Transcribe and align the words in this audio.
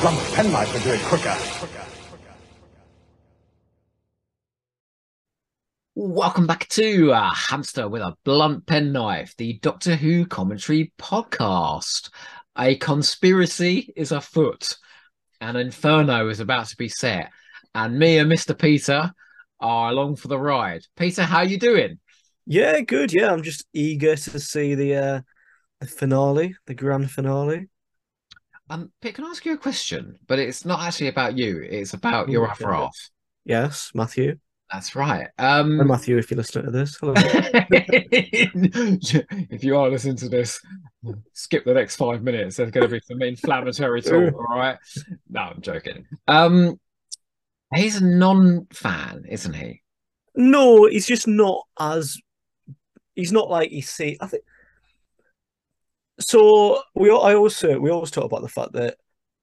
hamster 0.00 0.10
blunt 0.10 0.34
penknife 0.34 0.72
would 0.72 0.82
do 0.82 0.92
it 0.92 1.00
quicker. 1.02 1.36
Welcome 5.94 6.46
back 6.46 6.68
to 6.68 7.12
uh, 7.12 7.34
Hamster 7.34 7.88
with 7.88 8.02
a 8.02 8.16
Blunt 8.24 8.66
Penknife, 8.66 9.34
the 9.36 9.58
Doctor 9.60 9.96
Who 9.96 10.26
commentary 10.26 10.92
podcast. 10.98 12.10
A 12.56 12.76
conspiracy 12.76 13.92
is 13.96 14.12
afoot, 14.12 14.76
an 15.40 15.56
inferno 15.56 16.28
is 16.28 16.38
about 16.38 16.68
to 16.68 16.76
be 16.76 16.88
set, 16.88 17.30
and 17.74 17.98
me 17.98 18.18
and 18.18 18.30
Mr. 18.30 18.56
Peter 18.56 19.12
are 19.58 19.90
along 19.90 20.16
for 20.16 20.28
the 20.28 20.38
ride. 20.38 20.82
Peter, 20.96 21.24
how 21.24 21.42
you 21.42 21.58
doing? 21.58 21.98
Yeah, 22.46 22.80
good. 22.80 23.12
Yeah, 23.12 23.32
I'm 23.32 23.42
just 23.42 23.64
eager 23.72 24.14
to 24.14 24.40
see 24.40 24.76
the 24.76 24.94
uh, 24.94 25.20
the 25.80 25.86
finale, 25.86 26.54
the 26.66 26.74
grand 26.74 27.10
finale. 27.10 27.68
Um, 28.70 28.92
Pete, 29.00 29.14
can 29.14 29.24
I 29.24 29.28
ask 29.28 29.44
you 29.44 29.54
a 29.54 29.58
question? 29.58 30.18
But 30.26 30.38
it's 30.38 30.64
not 30.64 30.80
actually 30.80 31.08
about 31.08 31.36
you. 31.36 31.66
It's 31.68 31.94
about 31.94 32.28
your 32.28 32.50
other 32.50 32.70
half. 32.70 32.96
Yes, 33.44 33.90
Matthew. 33.94 34.38
That's 34.70 34.94
right. 34.94 35.28
Um, 35.38 35.86
Matthew, 35.86 36.18
if 36.18 36.30
you're 36.30 36.36
listening 36.36 36.66
to 36.66 36.70
this. 36.70 36.98
Hello. 37.00 37.14
if 39.56 39.64
you 39.64 39.78
are 39.78 39.88
listening 39.88 40.16
to 40.16 40.28
this, 40.28 40.60
skip 41.32 41.64
the 41.64 41.72
next 41.72 41.96
five 41.96 42.22
minutes. 42.22 42.56
There's 42.56 42.70
going 42.70 42.86
to 42.86 42.92
be 42.92 43.00
some 43.06 43.22
inflammatory 43.22 44.02
talk. 44.02 44.34
All 44.50 44.58
right. 44.58 44.76
No, 45.30 45.40
I'm 45.40 45.62
joking. 45.62 46.04
Um, 46.26 46.78
he's 47.74 47.96
a 47.96 48.04
non-fan, 48.04 49.24
isn't 49.28 49.54
he? 49.54 49.80
no, 50.38 50.86
he's 50.86 51.06
just 51.06 51.26
not 51.26 51.62
as. 51.80 52.16
He's 53.14 53.32
not 53.32 53.50
like 53.50 53.72
you 53.72 53.82
see. 53.82 54.16
I 54.20 54.26
think. 54.26 54.44
So 56.20 56.82
we, 56.94 57.10
I 57.10 57.34
also 57.34 57.78
we 57.78 57.90
always 57.90 58.10
talk 58.10 58.24
about 58.24 58.42
the 58.42 58.48
fact 58.48 58.72
that 58.72 58.96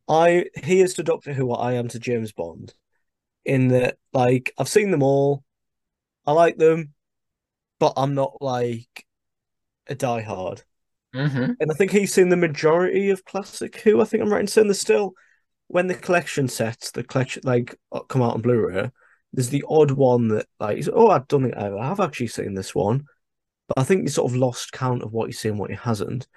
I 0.08 0.45
he 0.64 0.81
is 0.81 0.94
to 0.95 1.04
Doctor 1.04 1.34
Who 1.34 1.45
what 1.45 1.62
I 1.62 1.73
am 1.73 1.88
to 1.90 2.00
James 2.00 2.31
Bond, 2.31 2.73
in 3.45 3.70
that 3.70 3.98
like 4.14 4.54
I've 4.58 4.68
seen 4.68 4.92
them 4.92 5.03
all, 5.03 5.44
I 6.26 6.34
like 6.34 6.58
them, 6.58 6.94
but 7.80 7.94
I'm 7.98 8.14
not 8.14 8.42
like 8.42 9.06
a 9.88 9.96
diehard. 9.96 10.64
Mm-hmm. 11.16 11.53
And 11.59 11.72
I 11.72 11.73
think 11.76 11.92
he's 11.92 12.14
seen 12.14 12.28
the 12.30 12.36
majority 12.36 13.09
of 13.09 13.23
classic 13.23 13.80
Who. 13.81 14.02
I 14.02 14.06
think 14.06 14.22
I'm 14.22 14.30
right 14.30 14.42
in 14.42 14.48
saying 14.48 14.68
there's 14.68 14.81
still 14.81 15.14
when 15.68 15.88
the 15.88 15.96
collection 15.96 16.48
sets, 16.48 16.92
the 16.92 17.03
collection 17.03 17.44
like 17.46 17.76
uh, 17.92 18.02
come 18.02 18.22
out 18.22 18.34
on 18.34 18.42
Blu-ray. 18.42 18.92
There's 19.31 19.50
the 19.50 19.64
odd 19.68 19.92
one 19.92 20.28
that 20.30 20.48
like, 20.59 20.84
oh, 20.92 21.09
I 21.09 21.20
don't 21.28 21.44
think 21.44 21.56
I 21.56 21.88
have 21.88 22.00
actually 22.00 22.28
seen 22.28 22.53
this 22.53 22.76
one, 22.76 23.06
but 23.68 23.80
I 23.80 23.84
think 23.84 24.03
you 24.03 24.09
sort 24.09 24.31
of 24.31 24.38
lost 24.38 24.72
count 24.72 25.03
of 25.03 25.14
what 25.14 25.28
he's 25.28 25.40
seen, 25.40 25.52
and 25.52 25.59
what 25.59 25.70
he 25.70 25.78
hasn't. 25.78 26.28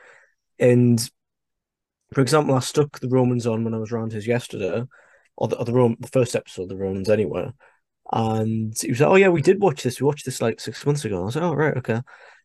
And 0.59 1.09
for 2.13 2.21
example, 2.21 2.55
I 2.55 2.61
stuck 2.61 3.01
the 3.01 3.09
Romans 3.09 3.47
on 3.47 3.65
when 3.65 3.75
I 3.75 3.79
was 3.79 3.93
around 3.93 4.13
his 4.13 4.27
yesterday, 4.27 4.83
or 5.37 5.49
the, 5.49 5.57
or 5.59 5.65
the 5.65 5.73
Rome, 5.73 5.97
the 6.01 6.09
first 6.09 6.35
episode 6.35 6.63
of 6.65 6.69
the 6.71 6.77
Romans 6.77 7.11
anyway. 7.11 7.51
And 8.13 8.75
he 8.81 8.91
was 8.91 9.01
like, 9.01 9.11
"Oh 9.11 9.17
yeah, 9.17 9.29
we 9.29 9.43
did 9.43 9.61
watch 9.61 9.83
this. 9.83 10.01
We 10.01 10.07
watched 10.07 10.25
this 10.25 10.41
like 10.43 10.61
six 10.61 10.85
months 10.87 11.05
ago." 11.05 11.23
I 11.23 11.25
was 11.27 11.37
like, 11.37 11.45
"Oh 11.45 11.55
right, 11.55 11.77
okay." 11.79 12.01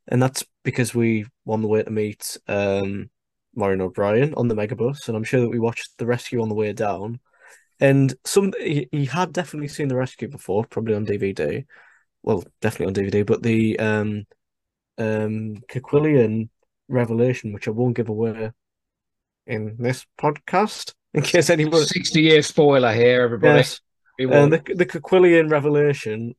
And 0.07 0.21
that's 0.21 0.45
because 0.63 0.93
we 0.93 1.25
won 1.45 1.61
the 1.61 1.67
way 1.69 1.83
to 1.83 1.91
meet 1.91 2.37
um, 2.47 3.09
Maureen 3.55 3.81
O'Brien 3.81 4.33
on 4.35 4.47
the 4.49 4.55
Megabus, 4.55 5.07
and 5.07 5.17
I'm 5.17 5.23
sure 5.23 5.41
that 5.41 5.49
we 5.49 5.59
watched 5.59 5.97
the 5.97 6.05
rescue 6.05 6.41
on 6.41 6.49
the 6.49 6.55
way 6.55 6.73
down. 6.73 7.19
And 7.79 8.13
some 8.25 8.53
he, 8.59 8.89
he 8.91 9.05
had 9.05 9.33
definitely 9.33 9.69
seen 9.69 9.87
the 9.87 9.95
rescue 9.95 10.27
before, 10.27 10.65
probably 10.65 10.95
on 10.95 11.05
DVD. 11.05 11.65
Well, 12.23 12.43
definitely 12.61 12.87
on 12.87 12.93
DVD, 12.93 13.23
but 13.23 13.43
the 13.43 13.79
um 13.79 14.25
um 14.97 15.57
Quillian 15.69 16.49
revelation, 16.87 17.53
which 17.53 17.67
I 17.67 17.71
won't 17.71 17.95
give 17.95 18.09
away 18.09 18.51
in 19.47 19.75
this 19.77 20.05
podcast, 20.19 20.93
in 21.13 21.21
case 21.21 21.49
anyone 21.49 21.85
Sixty-year 21.85 22.41
spoiler 22.41 22.93
here, 22.93 23.21
everybody. 23.21 23.59
Yes. 23.59 23.81
And 24.19 24.53
the 24.53 24.61
the 24.75 24.85
Quillian 24.85 25.49
revelation 25.49 26.35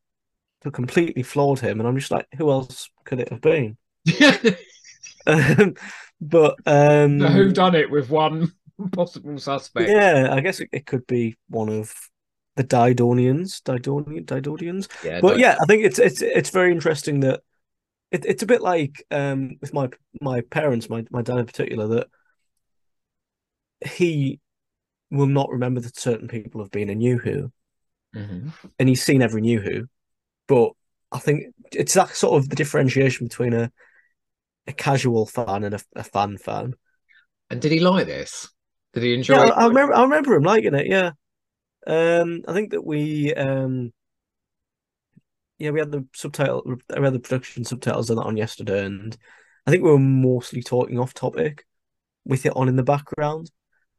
completely 0.73 1.23
floored 1.23 1.61
him, 1.61 1.81
and 1.81 1.89
I'm 1.89 1.99
just 1.99 2.11
like, 2.11 2.27
who 2.37 2.51
else 2.51 2.89
could 3.05 3.21
it 3.21 3.31
have 3.31 3.41
been? 3.41 3.77
Um, 5.27 5.75
but 6.21 6.57
um, 6.67 7.19
who 7.19 7.51
done 7.51 7.75
it 7.75 7.91
with 7.91 8.11
one 8.11 8.53
possible 8.93 9.39
suspect? 9.39 9.89
yeah, 9.89 10.29
I 10.31 10.41
guess 10.41 10.61
it, 10.61 10.69
it 10.71 10.85
could 10.85 11.07
be 11.07 11.37
one 11.49 11.71
of 11.71 11.95
the 12.57 12.65
Didonians, 12.65 13.63
Didonian, 13.63 14.27
Didonians. 14.27 14.89
Yeah, 15.03 15.21
But 15.21 15.39
yeah, 15.39 15.57
I 15.61 15.65
think 15.65 15.85
it's 15.85 15.99
it's 15.99 16.23
it's 16.23 16.51
very 16.51 16.73
interesting 16.73 17.21
that 17.21 17.41
it, 18.15 18.27
it's 18.27 18.45
a 18.45 18.47
bit 18.47 18.63
like 18.63 19.05
um 19.11 19.59
with 19.63 19.75
my 19.75 19.91
my 20.23 20.43
parents, 20.43 20.91
my 20.91 21.07
my 21.11 21.23
dad 21.23 21.39
in 21.39 21.47
particular, 21.47 21.89
that 21.89 22.09
he 23.87 24.41
will 25.11 25.27
not 25.27 25.51
remember 25.51 25.81
that 25.81 25.99
certain 25.99 26.29
people 26.29 26.63
have 26.63 26.71
been 26.73 26.91
in 26.91 26.99
New 26.99 27.19
Who, 27.19 27.53
Mhm. 28.13 28.53
and 28.79 28.89
he's 28.89 29.03
seen 29.03 29.23
every 29.23 29.41
New 29.41 29.61
Who, 29.61 29.87
but 30.49 30.73
I 31.13 31.19
think 31.21 31.55
it's 31.73 31.95
that 31.95 32.17
sort 32.17 32.43
of 32.43 32.51
the 32.51 32.57
differentiation 32.57 33.27
between 33.29 33.55
a 33.55 33.73
a 34.67 34.73
casual 34.73 35.27
fan 35.27 35.65
and 35.65 35.75
a, 35.75 35.81
a 35.97 36.05
fan 36.05 36.39
fan. 36.39 36.75
And 37.51 37.61
did 37.63 37.73
he 37.73 37.81
like 37.81 38.07
this? 38.07 38.49
Did 38.93 39.03
he 39.03 39.15
enjoy? 39.15 39.37
Yeah, 39.37 39.45
it? 39.45 39.55
I, 39.57 39.65
I 39.65 39.67
remember. 39.67 39.95
I 39.95 40.03
remember 40.03 40.35
him 40.35 40.43
liking 40.43 40.75
it. 40.75 40.87
Yeah, 40.87 41.13
um, 41.87 42.43
I 42.49 42.53
think 42.53 42.73
that 42.73 42.85
we, 42.85 43.35
um, 43.35 43.93
yeah, 45.59 45.71
we 45.71 45.79
had 45.79 45.93
the 45.93 46.07
subtitle. 46.15 46.77
I 46.95 46.99
read 46.99 47.13
the 47.13 47.21
production 47.21 47.65
subtitles 47.65 48.11
of 48.11 48.17
that 48.17 48.25
on 48.25 48.37
yesterday, 48.37 48.85
and 48.85 49.17
I 49.67 49.71
think 49.71 49.83
we 49.83 49.91
were 49.91 49.99
mostly 49.99 50.63
talking 50.63 50.99
off 50.99 51.15
topic 51.15 51.65
with 52.25 52.47
it 52.47 52.57
on 52.57 52.69
in 52.69 52.77
the 52.77 52.83
background. 52.83 53.51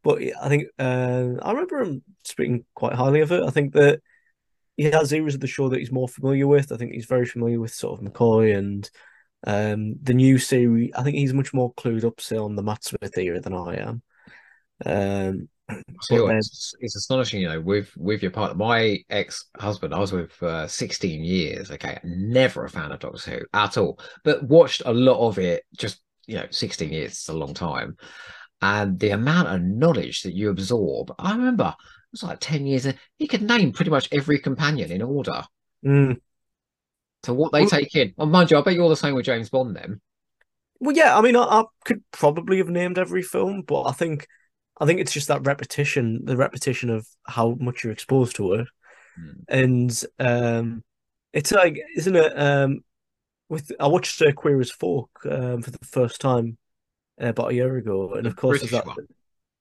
But 0.03 0.21
I 0.41 0.49
think 0.49 0.67
uh, 0.77 1.31
I 1.41 1.51
remember 1.51 1.81
him 1.81 2.03
speaking 2.23 2.65
quite 2.75 2.93
highly 2.93 3.21
of 3.21 3.31
it. 3.31 3.43
I 3.43 3.49
think 3.49 3.73
that 3.73 4.01
he 4.77 4.83
has 4.83 5.13
areas 5.13 5.35
of 5.35 5.41
the 5.41 5.47
show 5.47 5.69
that 5.69 5.79
he's 5.79 5.91
more 5.91 6.07
familiar 6.07 6.47
with. 6.47 6.71
I 6.71 6.77
think 6.77 6.91
he's 6.91 7.05
very 7.05 7.25
familiar 7.25 7.59
with 7.59 7.73
sort 7.73 7.99
of 7.99 8.05
McCoy 8.05 8.55
and 8.55 8.89
um, 9.47 9.95
the 10.03 10.13
new 10.13 10.37
series. 10.37 10.91
I 10.95 11.03
think 11.03 11.15
he's 11.15 11.33
much 11.33 11.53
more 11.53 11.73
clued 11.73 12.03
up, 12.03 12.19
say, 12.19 12.37
on 12.37 12.55
the 12.55 12.63
Matt 12.63 12.83
Smith 12.83 13.17
era 13.17 13.39
than 13.39 13.53
I 13.53 13.75
am. 13.75 14.01
Um, 14.85 15.49
Tell 15.67 15.77
you 15.77 15.83
but 16.09 16.21
what, 16.21 16.27
then- 16.27 16.37
it's, 16.37 16.73
it's 16.79 16.95
astonishing, 16.95 17.41
you 17.41 17.49
know, 17.49 17.59
with 17.61 17.91
with 17.97 18.21
your 18.21 18.31
partner. 18.31 18.55
My 18.55 18.99
ex-husband, 19.09 19.93
I 19.93 19.99
was 19.99 20.11
with 20.11 20.31
for 20.31 20.47
uh, 20.47 20.67
16 20.67 21.23
years. 21.23 21.71
Okay, 21.71 21.99
never 22.03 22.65
a 22.65 22.69
fan 22.69 22.91
of 22.91 22.99
Doctor 22.99 23.31
Who 23.31 23.39
at 23.53 23.77
all, 23.77 23.99
but 24.23 24.43
watched 24.43 24.83
a 24.85 24.93
lot 24.93 25.27
of 25.27 25.39
it. 25.39 25.63
Just 25.77 26.01
you 26.27 26.35
know, 26.35 26.45
16 26.49 26.91
years 26.91 27.13
is 27.13 27.29
a 27.29 27.33
long 27.33 27.53
time, 27.53 27.97
and 28.61 28.99
the 28.99 29.09
amount 29.11 29.47
of 29.47 29.61
knowledge 29.61 30.21
that 30.23 30.33
you 30.33 30.49
absorb. 30.49 31.13
I 31.17 31.31
remember 31.31 31.73
it 31.77 32.11
was 32.11 32.23
like 32.23 32.39
10 32.39 32.65
years. 32.67 32.87
He 33.17 33.27
could 33.27 33.41
name 33.41 33.71
pretty 33.71 33.91
much 33.91 34.09
every 34.11 34.39
companion 34.39 34.91
in 34.91 35.01
order. 35.01 35.43
Mm. 35.85 36.17
So 37.23 37.33
what 37.33 37.51
they 37.51 37.61
Well- 37.61 37.69
take 37.69 37.95
in. 37.95 38.13
Oh, 38.17 38.25
mind 38.27 38.51
you, 38.51 38.57
I 38.57 38.61
bet 38.61 38.75
you're 38.75 38.89
the 38.89 38.95
same 38.95 39.15
with 39.15 39.25
James 39.25 39.49
Bond 39.49 39.75
then. 39.75 39.99
Well, 40.79 40.95
yeah, 40.95 41.17
I 41.17 41.21
mean, 41.21 41.35
I, 41.35 41.41
I 41.43 41.63
could 41.85 42.03
probably 42.11 42.57
have 42.57 42.67
named 42.69 42.99
every 42.99 43.23
film, 43.23 43.63
but 43.65 43.83
I 43.83 43.91
think, 43.93 44.27
I 44.79 44.85
think 44.85 44.99
it's 44.99 45.13
just 45.13 45.27
that 45.29 45.45
repetition, 45.45 46.25
the 46.25 46.37
repetition 46.37 46.89
of 46.89 47.07
how 47.25 47.55
much 47.59 47.83
you're 47.83 47.93
exposed 47.93 48.35
to 48.37 48.53
it, 48.53 48.67
Hmm. 49.17 49.31
and 49.47 50.03
um, 50.19 50.83
it's 51.31 51.51
like, 51.51 51.79
isn't 51.95 52.15
it? 52.15 52.37
Um, 52.37 52.83
with 53.47 53.71
I 53.79 53.87
watched 53.87 54.21
uh, 54.21 54.31
Queer 54.33 54.59
as 54.59 54.71
Folk 54.71 55.09
um 55.29 55.61
for 55.61 55.71
the 55.71 55.85
first 55.85 56.19
time 56.19 56.57
uh, 57.21 57.27
about 57.27 57.51
a 57.51 57.55
year 57.55 57.77
ago, 57.77 58.13
and 58.13 58.27
of 58.27 58.35
course, 58.35 58.61
that. 58.71 58.85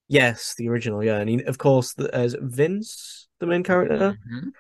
Yes, 0.09 0.55
the 0.59 0.69
original, 0.69 1.03
yeah, 1.03 1.19
and 1.19 1.31
he, 1.31 1.43
of 1.45 1.57
course, 1.59 1.95
the, 1.95 2.15
as 2.15 2.37
Vince, 2.41 3.29
the 3.41 3.47
main 3.47 3.63
character, 3.63 4.19
Mhm. 4.33 4.53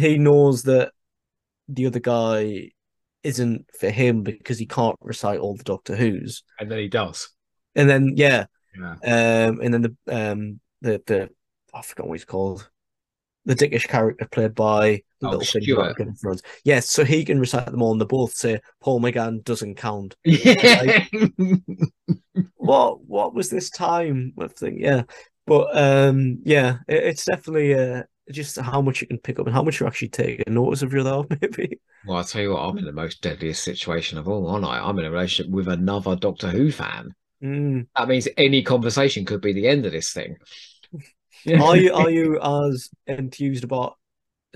he 0.00 0.18
knows 0.18 0.64
that 0.64 0.92
the 1.68 1.86
other 1.86 2.00
guy 2.00 2.70
isn't 3.22 3.66
for 3.78 3.90
him 3.90 4.22
because 4.22 4.58
he 4.58 4.66
can't 4.66 4.96
recite 5.00 5.38
all 5.38 5.54
the 5.56 5.64
Doctor 5.64 5.94
Who's. 5.94 6.42
And 6.58 6.70
then 6.70 6.78
he 6.78 6.88
does. 6.88 7.28
And 7.74 7.88
then 7.88 8.14
yeah, 8.16 8.46
Yeah. 8.78 8.96
um, 9.48 9.60
and 9.60 9.74
then 9.74 9.82
the 9.82 9.96
um 10.08 10.60
the 10.82 11.02
the 11.06 11.30
I 11.74 11.82
forgot 11.82 12.08
what 12.08 12.14
he's 12.18 12.24
called, 12.24 12.68
the 13.46 13.54
dickish 13.56 13.88
character 13.88 14.28
played 14.30 14.54
by 14.54 15.02
the 15.20 15.28
Oh, 15.28 15.30
little 15.30 15.46
thing 15.46 15.62
Stuart. 15.62 15.96
Game 15.96 16.08
of 16.10 16.20
Thrones. 16.20 16.42
Yes, 16.64 16.90
so 16.90 17.04
he 17.04 17.24
can 17.24 17.40
recite 17.40 17.66
them 17.70 17.82
all, 17.82 17.92
and 17.92 18.00
they 18.00 18.06
both 18.06 18.34
say 18.34 18.60
Paul 18.80 19.00
McGann 19.00 19.44
doesn't 19.44 19.76
count. 19.76 20.16
Yeah. 20.24 21.06
What 22.56 23.02
what 23.04 23.34
was 23.34 23.50
this 23.50 23.70
time? 23.70 24.32
I 24.38 24.48
think 24.48 24.80
yeah, 24.80 25.02
but 25.46 25.76
um 25.76 26.40
yeah, 26.44 26.78
it, 26.88 27.04
it's 27.04 27.24
definitely 27.24 27.74
uh 27.74 28.02
just 28.30 28.58
how 28.58 28.82
much 28.82 29.00
you 29.00 29.06
can 29.06 29.18
pick 29.18 29.38
up 29.38 29.46
and 29.46 29.54
how 29.54 29.62
much 29.62 29.80
you 29.80 29.86
actually 29.86 30.08
take 30.10 30.46
notice 30.48 30.82
of 30.82 30.92
your 30.92 31.02
though 31.04 31.26
maybe. 31.40 31.80
Well, 32.02 32.16
I'll 32.18 32.24
tell 32.24 32.42
you 32.42 32.50
what, 32.54 32.62
I'm 32.62 32.78
in 32.78 32.84
the 32.86 32.92
most 32.92 33.22
deadliest 33.22 33.62
situation 33.62 34.18
of 34.18 34.26
all, 34.26 34.48
aren't 34.48 34.64
I? 34.64 34.80
I'm 34.80 34.98
in 34.98 35.04
a 35.04 35.10
relationship 35.12 35.48
with 35.52 35.68
another 35.68 36.16
Doctor 36.16 36.48
Who 36.50 36.72
fan. 36.72 37.14
Mm. 37.42 37.86
That 37.96 38.08
means 38.08 38.28
any 38.36 38.62
conversation 38.62 39.24
could 39.24 39.40
be 39.40 39.52
the 39.52 39.68
end 39.68 39.86
of 39.86 39.92
this 39.92 40.12
thing. 40.12 40.36
Are 41.60 41.76
you 41.76 41.92
are 41.94 42.10
you 42.10 42.40
as 42.40 42.90
enthused 43.06 43.64
about? 43.64 43.96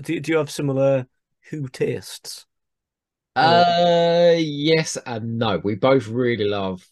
Do 0.01 0.19
do 0.19 0.31
you 0.31 0.37
have 0.37 0.51
similar 0.51 1.07
Who 1.49 1.67
tastes? 1.67 2.45
Uh, 3.35 4.35
yes 4.37 4.97
and 5.05 5.37
no. 5.37 5.59
We 5.63 5.75
both 5.75 6.07
really 6.07 6.45
love 6.45 6.85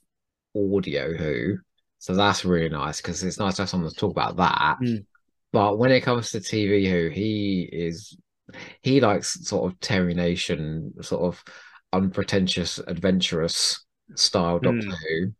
audio 0.55 1.13
Who. 1.13 1.57
So 1.99 2.15
that's 2.15 2.45
really 2.45 2.69
nice 2.69 2.99
because 2.99 3.23
it's 3.23 3.37
nice 3.37 3.57
to 3.57 3.63
have 3.63 3.69
someone 3.69 3.91
to 3.91 3.95
talk 3.95 4.11
about 4.11 4.37
that. 4.37 4.77
Mm. 4.81 5.05
But 5.53 5.77
when 5.77 5.91
it 5.91 6.01
comes 6.01 6.31
to 6.31 6.39
TV, 6.39 6.89
who 6.89 7.09
he 7.09 7.69
is, 7.71 8.17
he 8.81 9.01
likes 9.01 9.45
sort 9.47 9.71
of 9.71 9.79
Terry 9.79 10.13
Nation, 10.13 10.93
sort 11.01 11.23
of 11.23 11.43
unpretentious, 11.93 12.79
adventurous 12.79 13.85
style 14.15 14.59
Doctor 14.59 14.87
Mm. 14.87 14.93
Who. 14.93 15.33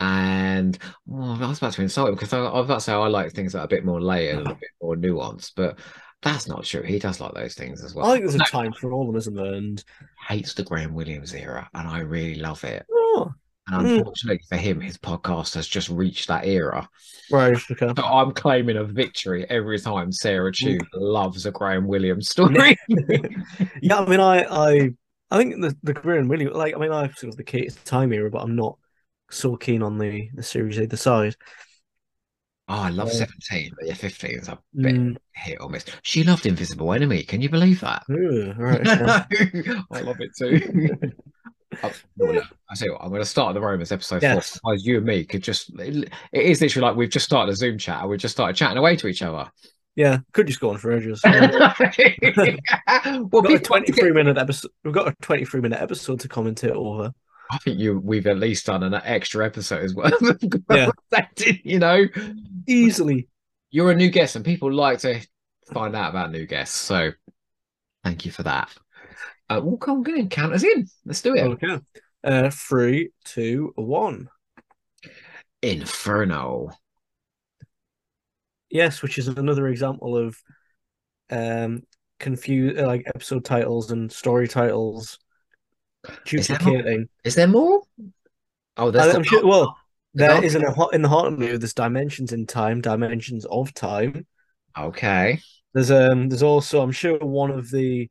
And 0.00 0.78
oh, 1.10 1.38
I 1.42 1.48
was 1.48 1.58
about 1.58 1.72
to 1.74 1.82
insult 1.82 2.08
him 2.08 2.14
because 2.14 2.32
I, 2.32 2.38
I 2.38 2.58
was 2.58 2.66
about 2.66 2.74
to 2.76 2.80
say 2.80 2.92
I 2.92 3.06
like 3.08 3.32
things 3.32 3.52
that 3.52 3.60
are 3.60 3.64
a 3.64 3.68
bit 3.68 3.84
more 3.84 4.00
layered 4.00 4.40
and 4.40 4.50
a 4.50 4.54
bit 4.60 4.70
more 4.82 4.96
nuanced, 4.96 5.52
but 5.56 5.78
that's 6.22 6.48
not 6.48 6.64
true. 6.64 6.82
He 6.82 6.98
does 6.98 7.20
like 7.20 7.34
those 7.34 7.54
things 7.54 7.82
as 7.84 7.94
well. 7.94 8.06
I 8.08 8.12
think 8.12 8.24
there's 8.24 8.34
a 8.34 8.40
No, 8.40 8.44
time 8.44 8.72
for 8.72 8.92
all 8.92 9.02
of 9.02 9.06
them, 9.08 9.16
isn't 9.16 9.34
there? 9.34 9.54
And 9.54 9.82
hates 10.28 10.54
the 10.54 10.62
Graham 10.64 10.94
Williams 10.94 11.34
era, 11.34 11.68
and 11.74 11.88
I 11.88 12.00
really 12.00 12.36
love 12.36 12.64
it. 12.64 12.86
oh, 12.90 13.34
And 13.66 13.76
Mm. 13.78 14.02
unfortunately 14.02 14.42
for 14.48 14.56
him, 14.56 14.80
his 14.80 14.98
podcast 14.98 15.54
has 15.54 15.68
just 15.68 15.88
reached 15.90 16.28
that 16.28 16.46
era. 16.46 16.88
right, 17.28 17.60
okay. 17.70 17.94
So 17.96 18.04
I'm 18.04 18.32
claiming 18.32 18.76
a 18.76 18.84
victory 18.84 19.46
every 19.48 19.78
time 19.80 20.10
Sarah 20.12 20.52
Mm. 20.60 20.78
Chu 20.78 20.86
loves 20.94 21.46
a 21.46 21.52
Graham 21.52 21.86
Williams 21.86 22.28
story. 22.30 22.76
yeah, 23.80 23.98
I 24.00 24.06
mean, 24.08 24.20
I, 24.20 24.42
I, 24.44 24.90
I 25.30 25.36
think 25.38 25.60
the 25.60 25.76
the 25.82 25.92
Graham 25.94 26.28
Williams, 26.28 26.54
like, 26.54 26.74
I 26.74 26.78
mean, 26.78 26.92
I 26.92 27.08
sort 27.12 27.30
of 27.32 27.36
the 27.36 27.44
Kate 27.44 27.72
time 27.84 28.12
era, 28.12 28.30
but 28.30 28.42
I'm 28.42 28.56
not 28.56 28.78
so 29.34 29.56
keen 29.56 29.82
on 29.82 29.98
the 29.98 30.28
the 30.34 30.42
series 30.42 30.78
either 30.78 30.96
side. 30.96 31.36
Oh, 32.66 32.74
I 32.80 32.88
love 32.88 33.08
Yeah. 33.08 33.26
17, 33.50 33.72
but 33.78 33.86
yeah, 33.88 33.92
15 33.94 34.30
is 34.30 34.48
a 34.48 34.58
bit 34.74 34.94
Mm, 34.94 35.16
hit 35.34 35.58
or 35.60 35.68
miss. 35.68 35.84
She 36.02 36.24
loved 36.24 36.46
Invisible 36.46 36.94
Enemy. 36.94 37.24
Can 37.24 37.42
you 37.42 37.50
believe 37.50 37.80
that? 37.80 38.04
ooh, 38.10 38.54
right. 38.58 38.80
I 38.86 40.00
love 40.00 40.16
it 40.20 40.30
too. 40.38 41.12
I 41.82 41.90
say 42.74 42.88
what, 42.88 43.02
I'm 43.02 43.10
going 43.10 43.20
to 43.20 43.26
start 43.26 43.52
the 43.54 43.60
Romans 43.60 43.92
episode 43.92 44.22
Yes. 44.22 44.58
four. 44.60 44.76
You 44.76 44.96
and 44.98 45.06
me 45.06 45.24
could 45.24 45.42
just, 45.42 45.70
it 45.78 46.08
is 46.32 46.60
literally 46.62 46.86
like 46.88 46.96
we've 46.96 47.10
just 47.10 47.26
started 47.26 47.52
a 47.52 47.56
Zoom 47.56 47.76
chat 47.76 48.00
and 48.00 48.08
we've 48.10 48.20
just 48.20 48.34
started 48.34 48.56
chatting 48.56 48.78
away 48.78 48.96
to 48.96 49.08
each 49.08 49.20
other. 49.22 49.50
yeah, 49.96 50.18
could 50.32 50.46
just 50.46 50.60
go 50.60 50.70
on 50.70 50.78
for 50.78 50.92
ages. 50.92 51.20
Yeah. 51.26 51.74
well, 53.30 53.42
We've 53.42 53.42
got 53.42 53.44
a 53.46 53.58
people 53.58 53.74
want 53.74 53.86
to 53.86 53.92
23 53.92 53.94
get- 54.04 54.14
minute 54.14 54.38
episode. 54.38 54.70
We've 54.84 54.94
got 54.94 55.08
a 55.08 55.14
23 55.20 55.60
minute 55.60 55.80
episode 55.82 56.20
to 56.20 56.28
commentate 56.28 56.70
over. 56.70 57.12
I 57.50 57.58
think 57.58 57.78
you 57.78 57.98
we've 57.98 58.26
at 58.26 58.38
least 58.38 58.66
done 58.66 58.82
an 58.82 58.94
extra 58.94 59.44
episode 59.44 59.84
as 59.84 59.94
well. 59.94 60.10
Yeah. 60.70 60.90
you 61.62 61.78
know, 61.78 62.04
Easily. 62.66 63.28
you're 63.70 63.90
a 63.90 63.94
new 63.94 64.08
guest 64.10 64.36
and 64.36 64.44
people 64.44 64.72
like 64.72 65.00
to 65.00 65.20
find 65.72 65.94
out 65.94 66.10
about 66.10 66.32
new 66.32 66.46
guests. 66.46 66.76
So 66.76 67.12
thank 68.02 68.24
you 68.24 68.32
for 68.32 68.42
that. 68.44 68.70
Uh, 69.50 69.60
well, 69.62 69.76
come 69.76 69.98
on, 69.98 70.02
go 70.02 70.14
and 70.14 70.30
count 70.30 70.54
us 70.54 70.64
in. 70.64 70.86
Let's 71.04 71.20
do 71.20 71.34
it. 71.34 71.42
Okay. 71.42 71.78
Uh, 72.24 72.50
three, 72.50 73.10
two, 73.24 73.72
one. 73.76 74.28
Inferno. 75.62 76.70
Yes, 78.70 79.02
which 79.02 79.18
is 79.18 79.28
another 79.28 79.68
example 79.68 80.16
of 80.16 80.36
um 81.30 81.82
confuse 82.20 82.78
like 82.78 83.02
episode 83.06 83.44
titles 83.44 83.90
and 83.90 84.10
story 84.12 84.46
titles 84.46 85.18
Is 86.32 86.48
there 86.48 86.58
more? 86.62 87.04
Is 87.24 87.34
there 87.34 87.46
more? 87.48 87.82
Oh, 88.76 88.90
there's 88.90 89.14
am 89.14 89.22
the- 89.22 89.28
sure. 89.28 89.46
Well, 89.46 89.76
the 90.14 90.26
there 90.26 90.44
is 90.44 90.54
in 90.54 90.64
a 90.64 90.88
in 90.90 91.02
the 91.02 91.08
heart 91.08 91.32
of 91.32 91.38
me. 91.38 91.56
There's 91.56 91.74
dimensions 91.74 92.32
in 92.32 92.46
time, 92.46 92.80
dimensions 92.80 93.44
of 93.46 93.72
time. 93.74 94.26
Okay. 94.78 95.40
There's 95.72 95.90
um. 95.90 96.28
There's 96.28 96.42
also 96.42 96.82
I'm 96.82 96.92
sure 96.92 97.18
one 97.18 97.50
of 97.50 97.70
the 97.70 98.10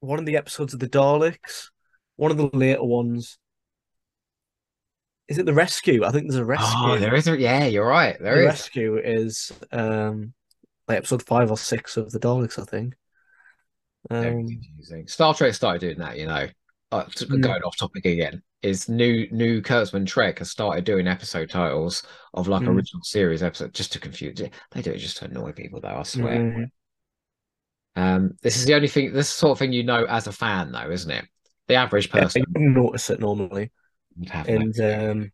one 0.00 0.18
of 0.18 0.26
the 0.26 0.36
episodes 0.36 0.72
of 0.74 0.80
the 0.80 0.88
Daleks, 0.88 1.70
one 2.16 2.30
of 2.30 2.36
the 2.36 2.50
later 2.52 2.84
ones. 2.84 3.38
Is 5.28 5.38
it 5.38 5.46
the 5.46 5.54
rescue? 5.54 6.04
I 6.04 6.10
think 6.12 6.24
there's 6.24 6.36
a 6.40 6.44
rescue. 6.44 6.68
Oh, 6.78 6.98
there 6.98 7.14
is. 7.14 7.26
A, 7.26 7.36
yeah, 7.38 7.64
you're 7.64 7.86
right. 7.86 8.16
the 8.16 8.24
There 8.24 8.40
is. 8.42 8.46
rescue 8.46 8.96
is 8.98 9.52
um 9.72 10.32
like 10.86 10.98
episode 10.98 11.22
five 11.24 11.50
or 11.50 11.58
six 11.58 11.96
of 11.96 12.12
the 12.12 12.20
Daleks, 12.20 12.58
I 12.60 12.64
think. 12.64 12.94
Very 14.20 14.36
Um, 14.40 14.46
confusing. 14.48 15.08
Star 15.08 15.34
Trek 15.34 15.54
started 15.54 15.80
doing 15.80 15.98
that, 15.98 16.18
you 16.18 16.26
know. 16.26 16.48
Uh, 16.92 17.04
Mm. 17.28 17.40
Going 17.40 17.62
off 17.62 17.76
topic 17.76 18.04
again, 18.06 18.42
is 18.62 18.88
new 18.88 19.28
new 19.32 19.60
Kurtzman 19.60 20.06
Trek 20.06 20.38
has 20.38 20.50
started 20.50 20.84
doing 20.84 21.08
episode 21.08 21.50
titles 21.50 22.04
of 22.34 22.46
like 22.48 22.62
Mm. 22.62 22.68
original 22.68 23.02
series 23.02 23.42
episode 23.42 23.74
just 23.74 23.92
to 23.94 23.98
confuse 24.00 24.40
it. 24.40 24.54
They 24.70 24.82
do 24.82 24.92
it 24.92 24.98
just 24.98 25.16
to 25.18 25.24
annoy 25.26 25.52
people, 25.52 25.80
though. 25.80 25.88
I 25.96 26.02
swear. 26.04 26.46
mhm. 26.54 26.70
Um, 27.96 28.32
this 28.42 28.56
is 28.56 28.66
the 28.66 28.74
only 28.74 28.88
thing. 28.88 29.12
This 29.12 29.28
sort 29.30 29.52
of 29.52 29.58
thing 29.58 29.72
you 29.72 29.82
know 29.82 30.04
as 30.04 30.26
a 30.26 30.32
fan, 30.32 30.72
though, 30.72 30.90
isn't 30.90 31.10
it? 31.10 31.24
The 31.68 31.74
average 31.74 32.10
Yeah, 32.12 32.22
person 32.22 32.44
you 32.56 32.70
notice 32.70 33.10
it 33.10 33.20
normally. 33.20 33.70
would 34.18 34.30
have 34.30 34.50
no 34.50 34.62
And 34.62 34.80
um 34.80 35.32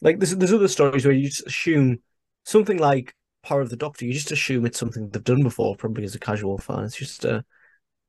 like 0.00 0.18
there's 0.18 0.36
there's 0.36 0.52
other 0.52 0.68
stories 0.68 1.04
where 1.04 1.14
you 1.14 1.28
just 1.28 1.46
assume 1.46 1.98
something 2.44 2.78
like 2.78 3.14
Power 3.44 3.60
of 3.60 3.70
the 3.70 3.76
Doctor, 3.76 4.04
you 4.04 4.12
just 4.12 4.32
assume 4.32 4.66
it's 4.66 4.78
something 4.78 5.08
they've 5.08 5.22
done 5.22 5.42
before, 5.42 5.76
probably 5.76 6.04
as 6.04 6.14
a 6.14 6.20
casual 6.20 6.58
fan. 6.58 6.84
It's 6.84 6.96
just 6.96 7.24
a 7.24 7.44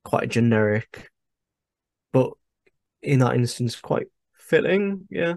quite 0.04 0.30
generic, 0.30 1.10
but 2.12 2.32
in 3.02 3.20
that 3.20 3.36
instance, 3.36 3.76
quite 3.76 4.08
fitting. 4.34 5.08
Yeah. 5.10 5.34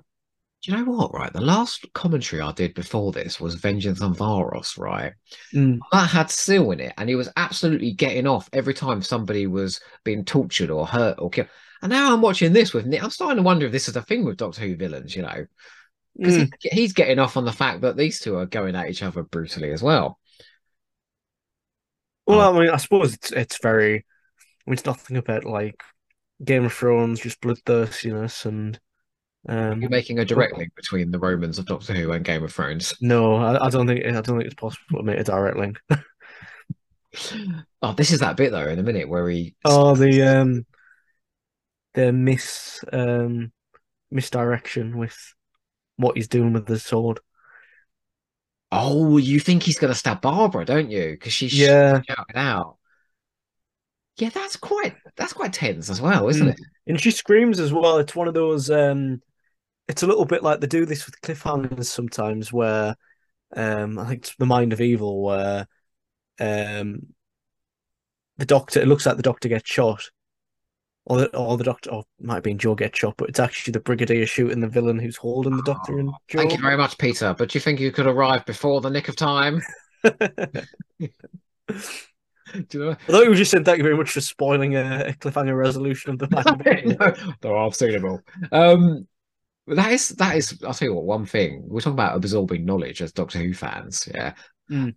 Do 0.63 0.73
you 0.73 0.77
know 0.77 0.91
what? 0.91 1.15
Right, 1.15 1.33
the 1.33 1.41
last 1.41 1.87
commentary 1.93 2.43
I 2.43 2.51
did 2.51 2.75
before 2.75 3.13
this 3.13 3.41
was 3.41 3.55
Vengeance 3.55 4.03
on 4.03 4.15
Varos, 4.15 4.77
right? 4.77 5.13
Mm. 5.55 5.79
that 5.93 6.11
had 6.11 6.31
Sil 6.35 6.73
in 6.73 6.81
it, 6.81 6.95
and 6.99 7.09
he 7.09 7.15
was 7.15 7.31
absolutely 7.37 7.93
getting 7.93 8.27
off 8.27 8.49
every 8.53 8.75
time 8.75 9.01
somebody 9.01 9.47
was 9.47 9.81
being 10.03 10.25
tortured 10.25 10.71
or 10.71 10.85
hurt 10.85 11.17
or 11.21 11.31
killed. 11.31 11.49
And 11.81 11.91
now 11.91 12.13
I'm 12.13 12.21
watching 12.21 12.53
this 12.53 12.75
with 12.75 12.87
Nick. 12.87 13.05
I'm 13.05 13.11
starting 13.11 13.37
to 13.37 13.43
wonder 13.45 13.67
if 13.67 13.73
this 13.73 13.89
is 13.89 13.95
a 13.95 14.03
thing 14.03 14.25
with 14.25 14.37
Doctor 14.37 14.63
Who 14.63 14.75
villains, 14.75 15.15
you 15.15 15.23
know, 15.23 15.47
because 16.19 16.37
Mm. 16.37 16.53
he, 16.61 16.69
he's 16.71 16.93
getting 16.93 17.19
off 17.19 17.37
on 17.37 17.45
the 17.45 17.53
fact 17.53 17.83
that 17.83 17.97
these 17.97 18.21
two 18.21 18.37
are 18.37 18.47
going 18.47 18.75
at 18.77 18.91
each 18.91 19.03
other 19.03 19.23
brutally 19.23 19.71
as 19.73 19.83
well. 19.83 20.19
Well, 22.27 22.41
Oh. 22.41 22.57
I 22.57 22.61
mean, 22.61 22.71
I 22.71 22.77
suppose 22.77 23.15
it's 23.15 23.33
it's 23.33 23.59
very. 23.63 23.95
I 23.97 24.71
mean, 24.71 24.75
it's 24.75 24.85
nothing 24.85 25.17
about 25.17 25.45
like 25.45 25.83
Game 26.45 26.65
of 26.67 26.73
Thrones, 26.73 27.21
just 27.21 27.41
bloodthirstiness 27.41 28.45
and. 28.45 28.79
Um, 29.49 29.81
You're 29.81 29.89
making 29.89 30.19
a 30.19 30.25
direct 30.25 30.59
link 30.59 30.75
between 30.75 31.11
the 31.11 31.19
Romans 31.19 31.59
of 31.59 31.65
Doctor 31.67 31.95
Who 31.95 32.13
and 32.13 32.25
Game 32.25 32.43
of 32.45 32.53
Thrones. 32.53 32.95
no, 33.01 33.37
I, 33.37 33.67
I 33.67 33.71
don't 33.71 33.87
think 33.87 34.05
I 34.05 34.11
don't 34.11 34.25
think 34.25 34.45
it's 34.45 34.55
possible 34.55 34.99
to 34.99 35.05
make 35.05 35.19
a 35.21 35.25
direct 35.25 35.57
link. 35.57 35.79
Oh, 37.81 37.93
this 37.95 38.13
is 38.13 38.21
that 38.21 38.37
bit 38.37 38.51
though 38.53 38.69
in 38.69 38.79
a 38.79 38.83
minute 38.83 39.09
where 39.09 39.29
he. 39.29 39.55
Oh, 39.65 39.95
the 39.95 40.23
um, 40.23 40.67
the 41.95 42.13
mis 42.13 42.85
um 42.93 43.51
misdirection 44.11 44.99
with 44.99 45.17
what 45.99 46.17
he's 46.17 46.29
doing 46.29 46.55
with 46.55 46.67
the 46.67 46.79
sword. 46.79 47.21
Oh, 48.71 49.17
you 49.19 49.41
think 49.41 49.63
he's 49.63 49.79
going 49.79 49.93
to 49.93 49.99
stab 49.99 50.21
Barbara, 50.21 50.65
don't 50.65 50.91
you? 50.91 51.13
Because 51.13 51.33
she's 51.33 51.53
Yeah, 51.53 52.03
shouting 52.09 52.37
out. 52.37 52.77
Yeah, 54.17 54.31
that's 54.31 54.57
quite 54.57 54.97
that's 55.17 55.33
quite 55.33 55.53
tense 55.53 55.89
as 55.91 56.01
well, 56.01 56.29
isn't 56.29 56.49
Mm. 56.49 56.53
it? 56.55 56.61
and 56.87 57.01
she 57.01 57.11
screams 57.11 57.61
as 57.61 57.73
well. 57.73 57.99
It's 57.99 58.15
one 58.17 58.29
of 58.29 58.35
those 58.35 58.71
um, 58.71 59.23
it's 59.89 60.03
a 60.05 60.09
little 60.09 60.27
bit 60.27 60.43
like 60.45 60.61
they 60.61 60.69
do 60.69 60.87
this 60.87 61.07
with 61.07 61.21
cliffhangers 61.23 61.87
sometimes, 61.87 62.53
where 62.53 62.97
um, 63.57 63.99
I 63.99 64.07
think 64.09 64.21
it's 64.21 64.37
the 64.37 64.47
Mind 64.47 64.73
of 64.75 64.81
Evil, 64.83 65.23
where 65.23 65.67
um, 66.41 67.15
the 68.39 68.47
doctor 68.47 68.81
it 68.81 68.89
looks 68.89 69.05
like 69.05 69.17
the 69.17 69.23
doctor 69.23 69.49
gets 69.49 69.71
shot. 69.71 70.11
Or 71.11 71.17
the, 71.21 71.35
or 71.35 71.57
the 71.57 71.65
doctor, 71.65 71.91
or 71.91 72.05
it 72.21 72.27
might 72.27 72.35
have 72.35 72.43
been 72.43 72.59
Joe 72.59 72.75
gets 72.75 72.99
shot, 72.99 73.15
but 73.17 73.31
it's 73.31 73.41
actually 73.41 73.73
the 73.73 73.81
brigadier 73.81 74.27
shooting 74.27 74.61
the 74.61 74.69
villain 74.69 74.99
who's 74.99 75.17
holding 75.17 75.57
the 75.57 75.63
doctor 75.63 75.99
and 75.99 76.11
Joe. 76.29 76.41
Thank 76.41 76.53
you 76.53 76.61
very 76.61 76.77
much, 76.77 76.99
Peter. 76.99 77.35
But 77.37 77.49
do 77.49 77.57
you 77.57 77.63
think 77.63 77.81
you 77.81 77.91
could 77.91 78.07
arrive 78.07 78.45
before 78.45 78.83
the 78.83 78.91
nick 78.91 79.09
of 79.09 79.17
time? 79.17 79.63
Do 82.69 82.79
you 82.79 82.85
know? 82.85 82.91
I 82.91 82.95
thought 82.95 83.25
you 83.25 83.31
were 83.31 83.35
just 83.35 83.51
saying 83.51 83.65
thank 83.65 83.79
you 83.79 83.85
very 83.85 83.97
much 83.97 84.11
for 84.11 84.21
spoiling 84.21 84.77
a, 84.77 85.07
a 85.09 85.13
cliffhanger 85.15 85.57
resolution 85.57 86.13
of 86.13 86.19
the 86.19 86.29
match. 87.17 87.37
no, 87.43 87.57
I've 87.57 87.75
seen 87.75 87.93
them 87.93 88.05
all. 88.05 88.21
Um, 88.53 89.07
that 89.67 89.93
is 89.93 90.09
that 90.11 90.37
is. 90.37 90.59
I'll 90.67 90.73
tell 90.73 90.89
you 90.89 90.95
what. 90.95 91.05
One 91.05 91.27
thing 91.27 91.63
we're 91.67 91.81
talking 91.81 91.95
about 91.95 92.17
absorbing 92.17 92.65
knowledge 92.65 93.03
as 93.03 93.13
Doctor 93.13 93.39
Who 93.39 93.53
fans. 93.53 94.09
Yeah, 94.15 94.35
Mm. 94.71 94.95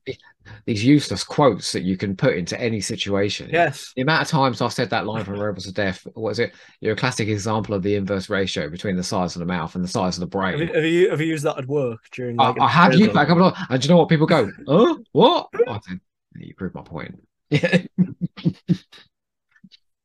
these 0.66 0.84
useless 0.84 1.24
quotes 1.24 1.72
that 1.72 1.84
you 1.84 1.96
can 1.96 2.16
put 2.16 2.36
into 2.36 2.60
any 2.60 2.82
situation. 2.82 3.50
yes. 3.52 3.94
The 3.96 4.02
amount 4.02 4.24
of 4.24 4.28
times 4.28 4.62
I've 4.62 4.74
said 4.74 4.90
that 4.90 5.06
line 5.06 5.24
from 5.24 5.40
Robots 5.40 5.68
of 5.68 5.74
Death, 5.74 6.06
what 6.14 6.32
is 6.32 6.40
it? 6.40 6.54
You're 6.82 6.94
a 6.94 6.98
classic 6.98 7.28
example 7.30 7.74
of 7.74 7.84
the 7.84 7.96
inverse 7.96 8.30
ratio 8.30 8.70
between 8.70 8.96
the 8.96 9.04
size 9.04 9.36
of 9.36 9.40
the 9.40 9.46
mouth 9.46 9.76
and 9.76 9.84
the 9.84 9.88
size 9.88 10.18
of 10.18 10.22
the 10.22 10.28
brain. 10.28 10.60
Have 10.60 10.62
you, 10.62 10.74
have 10.74 10.86
you 10.86 11.10
have 11.10 11.22
you 11.22 11.28
used 11.28 11.46
that 11.46 11.58
at 11.58 11.68
work 11.68 12.02
during 12.12 12.40
I, 12.40 12.50
like 12.50 12.60
I 12.60 12.68
have 12.68 12.94
used 12.94 13.14
that 13.14 13.24
a 13.24 13.26
couple 13.26 13.46
of 13.46 13.56
and 13.70 13.82
do 13.82 13.88
you 13.88 13.94
know 13.94 13.98
what 13.98 14.10
people 14.10 14.28
go? 14.28 14.52
Huh? 14.68 14.98
What? 15.12 15.48
I 15.68 15.80
said, 15.88 16.00
you 16.36 16.54
proved 16.56 16.76
my 16.76 16.82
point. 16.82 17.22
Yeah. 17.50 17.84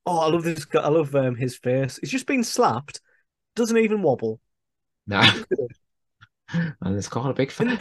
Oh, 0.06 0.20
I 0.20 0.28
love 0.28 0.44
this 0.44 0.64
guy. 0.64 0.82
I 0.82 0.88
love 0.88 1.14
um, 1.16 1.34
his 1.34 1.56
face. 1.56 1.98
He's 2.00 2.12
just 2.12 2.26
been 2.26 2.44
slapped. 2.44 3.00
Doesn't 3.56 3.76
even 3.76 4.02
wobble. 4.02 4.40
No. 5.06 5.20
and 6.52 6.96
it's 6.96 7.08
quite 7.08 7.30
a 7.30 7.34
big 7.34 7.50
fan. 7.50 7.80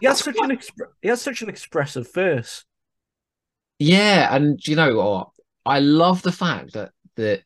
He 0.00 0.06
has 0.06 0.18
such 0.18 0.36
an 0.38 0.50
expre- 0.50 0.92
he 1.02 1.08
has 1.08 1.20
such 1.22 1.42
an 1.42 1.48
expressive 1.48 2.08
face. 2.08 2.64
Yeah, 3.78 4.34
and 4.34 4.58
you 4.66 4.76
know 4.76 4.96
what? 4.96 5.28
I 5.64 5.80
love 5.80 6.22
the 6.22 6.32
fact 6.32 6.72
that 6.74 6.92
that 7.16 7.42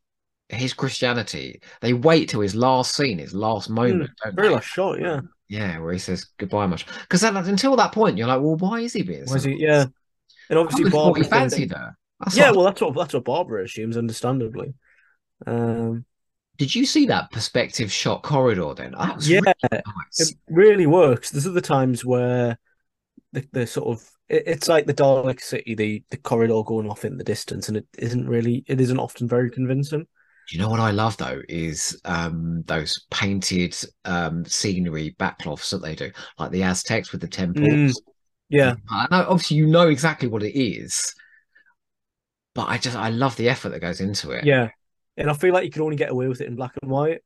his 0.51 0.73
Christianity. 0.73 1.61
They 1.81 1.93
wait 1.93 2.29
till 2.29 2.41
his 2.41 2.55
last 2.55 2.95
scene, 2.95 3.19
his 3.19 3.35
last 3.35 3.71
moment. 3.71 4.11
don't 4.25 4.35
Very 4.37 4.49
last 4.49 4.67
shot, 4.67 5.01
yeah. 5.01 5.21
Yeah, 5.49 5.79
where 5.81 5.93
he 5.93 5.99
says 5.99 6.27
goodbye 6.39 6.67
much. 6.67 6.87
Because 7.03 7.23
until 7.23 7.77
that 7.77 7.93
point, 7.93 8.17
you're 8.19 8.29
like, 8.29 8.41
well, 8.41 8.57
why 8.57 8.81
is 8.81 8.93
he 8.93 9.03
being? 9.03 9.25
Was 9.31 9.45
he? 9.45 9.55
Yeah. 9.55 9.87
And 10.49 10.59
obviously, 10.59 10.91
Barbara 10.91 11.23
he 11.23 11.29
fancied 11.29 11.73
her. 11.73 11.97
That's 12.21 12.37
Yeah, 12.37 12.47
like- 12.47 12.57
well, 12.57 12.65
that's 12.67 12.81
what 12.81 12.95
that's 12.95 13.15
what 13.15 13.25
Barbara 13.25 13.65
assumes, 13.65 13.97
understandably. 13.97 14.75
Um, 15.47 16.05
did 16.61 16.75
you 16.77 16.87
see 16.87 17.07
that 17.07 17.33
perspective 17.33 17.91
shot 17.91 18.23
corridor? 18.23 18.75
Then 18.77 18.95
Yeah, 19.15 19.41
really 19.41 19.55
it 20.19 20.37
really 20.49 20.87
works. 20.87 21.31
There's 21.31 21.47
other 21.47 21.61
times 21.61 22.05
where 22.05 22.59
the, 23.33 23.49
the 23.53 23.67
sort 23.67 23.89
of 23.89 24.11
it, 24.29 24.45
it's 24.47 24.69
like 24.69 24.87
the 24.87 24.95
Dalek 24.95 25.41
City, 25.41 25.75
the 25.77 26.05
the 26.11 26.19
corridor 26.19 26.63
going 26.65 26.91
off 26.91 27.05
in 27.07 27.19
the 27.19 27.25
distance, 27.25 27.69
and 27.69 27.77
it 27.79 27.89
isn't 27.99 28.29
really 28.29 28.65
it 28.69 28.81
isn't 28.81 29.01
often 29.01 29.29
very 29.29 29.51
convincing. 29.51 30.07
You 30.51 30.59
know 30.59 30.69
what 30.69 30.81
I 30.81 30.91
love 30.91 31.17
though 31.17 31.41
is 31.49 31.99
um 32.05 32.63
those 32.67 33.07
painted 33.11 33.75
um 34.05 34.45
scenery 34.45 35.15
backcloths 35.19 35.71
that 35.71 35.79
they 35.83 35.95
do, 35.95 36.11
like 36.39 36.51
the 36.51 36.63
Aztecs 36.65 37.13
with 37.13 37.21
the 37.21 37.29
temples. 37.29 37.79
Mm, 37.79 37.95
Yeah, 38.49 38.77
I 38.91 39.07
know 39.11 39.27
obviously 39.29 39.59
you 39.59 39.67
know 39.67 39.89
exactly 39.89 40.29
what 40.29 40.43
it 40.43 40.59
is, 40.59 41.15
but 42.55 42.69
I 42.69 42.79
just 42.79 42.97
I 42.97 43.09
love 43.11 43.37
the 43.37 43.49
effort 43.49 43.71
that 43.71 43.81
goes 43.81 44.01
into 44.01 44.31
it. 44.31 44.49
yeah, 44.49 44.71
and 45.17 45.31
I 45.31 45.35
feel 45.35 45.53
like 45.55 45.65
you 45.65 45.71
can 45.71 45.83
only 45.83 45.97
get 45.97 46.11
away 46.11 46.29
with 46.29 46.41
it 46.41 46.49
in 46.49 46.57
black 46.57 46.75
and 46.83 46.91
white. 46.91 47.23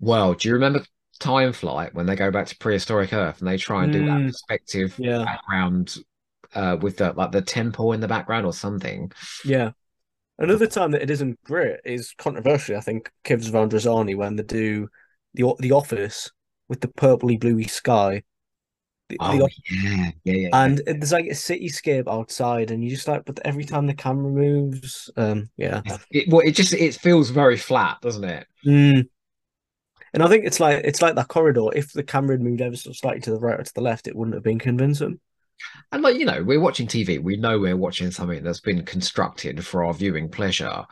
Well, 0.00 0.34
do 0.34 0.48
you 0.48 0.54
remember 0.54 0.84
Time 1.20 1.52
Flight 1.52 1.94
when 1.94 2.06
they 2.06 2.16
go 2.16 2.30
back 2.30 2.46
to 2.48 2.56
prehistoric 2.58 3.12
Earth 3.12 3.38
and 3.40 3.48
they 3.48 3.56
try 3.56 3.82
and 3.84 3.92
do 3.92 4.04
that 4.04 4.22
Mm. 4.22 4.26
perspective 4.26 4.98
Yeah, 4.98 5.24
background 5.24 5.96
uh 6.54 6.76
with 6.80 6.96
the 6.98 7.12
like 7.12 7.32
the 7.32 7.42
temple 7.42 7.92
in 7.92 8.00
the 8.00 8.08
background 8.08 8.46
or 8.46 8.52
something? 8.52 9.12
yeah. 9.42 9.72
Another 10.38 10.66
time 10.66 10.92
that 10.92 11.02
it 11.02 11.10
isn't 11.10 11.42
great 11.44 11.78
is 11.84 12.14
controversially, 12.18 12.76
I 12.78 12.80
think, 12.82 13.10
Caves 13.24 13.48
of 13.48 13.54
Androzani 13.54 14.16
when 14.16 14.36
they 14.36 14.42
do 14.44 14.88
the 15.34 15.54
the 15.60 15.72
Office 15.72 16.30
with 16.68 16.80
the 16.82 16.88
purpley 16.88 17.38
bluey 17.40 17.66
sky. 17.68 18.24
The, 19.08 19.16
the 19.16 19.24
Oh 19.24 19.48
yeah, 19.70 20.10
yeah, 20.24 20.34
yeah. 20.34 20.48
and 20.52 20.82
there's 20.86 21.12
like 21.12 21.26
a 21.26 21.30
cityscape 21.30 22.08
outside, 22.08 22.70
and 22.70 22.84
you 22.84 22.90
just 22.90 23.08
like, 23.08 23.24
but 23.24 23.40
every 23.44 23.64
time 23.64 23.86
the 23.86 23.94
camera 23.94 24.30
moves, 24.30 25.10
um, 25.16 25.48
yeah, 25.56 25.80
It, 26.10 26.28
well, 26.28 26.42
it 26.46 26.52
just 26.52 26.74
it 26.74 26.94
feels 26.94 27.30
very 27.30 27.56
flat, 27.56 28.00
doesn't 28.02 28.24
it? 28.24 28.46
Mm. 28.66 29.08
And 30.14 30.22
I 30.22 30.28
think 30.28 30.44
it's 30.44 30.60
like 30.60 30.84
it's 30.84 31.02
like 31.02 31.14
that 31.14 31.28
corridor. 31.28 31.68
If 31.74 31.92
the 31.92 32.02
camera 32.02 32.34
had 32.34 32.42
moved 32.42 32.60
ever 32.60 32.76
so 32.76 32.92
slightly 32.92 33.20
to 33.22 33.30
the 33.30 33.38
right 33.38 33.60
or 33.60 33.62
to 33.62 33.74
the 33.74 33.80
left, 33.80 34.08
it 34.08 34.16
wouldn't 34.16 34.34
have 34.34 34.44
been 34.44 34.58
convincing. 34.58 35.20
And 35.92 36.02
like 36.02 36.16
you 36.16 36.24
know, 36.24 36.42
we're 36.42 36.60
watching 36.60 36.86
TV. 36.86 37.22
We 37.22 37.36
know 37.36 37.58
we're 37.58 37.76
watching 37.76 38.10
something 38.10 38.42
that's 38.42 38.60
been 38.60 38.84
constructed 38.84 39.64
for 39.64 39.84
our 39.84 39.94
viewing 39.94 40.28
pleasure. 40.28 40.84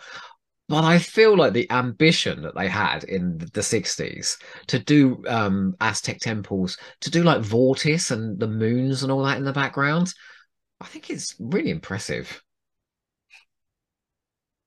But 0.69 0.83
I 0.83 0.99
feel 0.99 1.37
like 1.37 1.53
the 1.53 1.71
ambition 1.71 2.43
that 2.43 2.57
they 2.57 2.69
had 2.69 3.05
in 3.05 3.39
the 3.39 3.63
'60s 3.63 4.37
to 4.67 4.79
do 4.79 5.23
um 5.29 5.77
Aztec 5.81 6.19
temples, 6.19 6.77
to 7.03 7.11
do 7.11 7.23
like 7.23 7.43
Vortis 7.43 8.11
and 8.11 8.39
the 8.39 8.49
moons 8.49 9.03
and 9.03 9.13
all 9.13 9.23
that 9.25 9.39
in 9.39 9.45
the 9.45 9.53
background, 9.53 10.13
I 10.81 10.87
think 10.87 11.11
it's 11.11 11.37
really 11.39 11.71
impressive. 11.71 12.43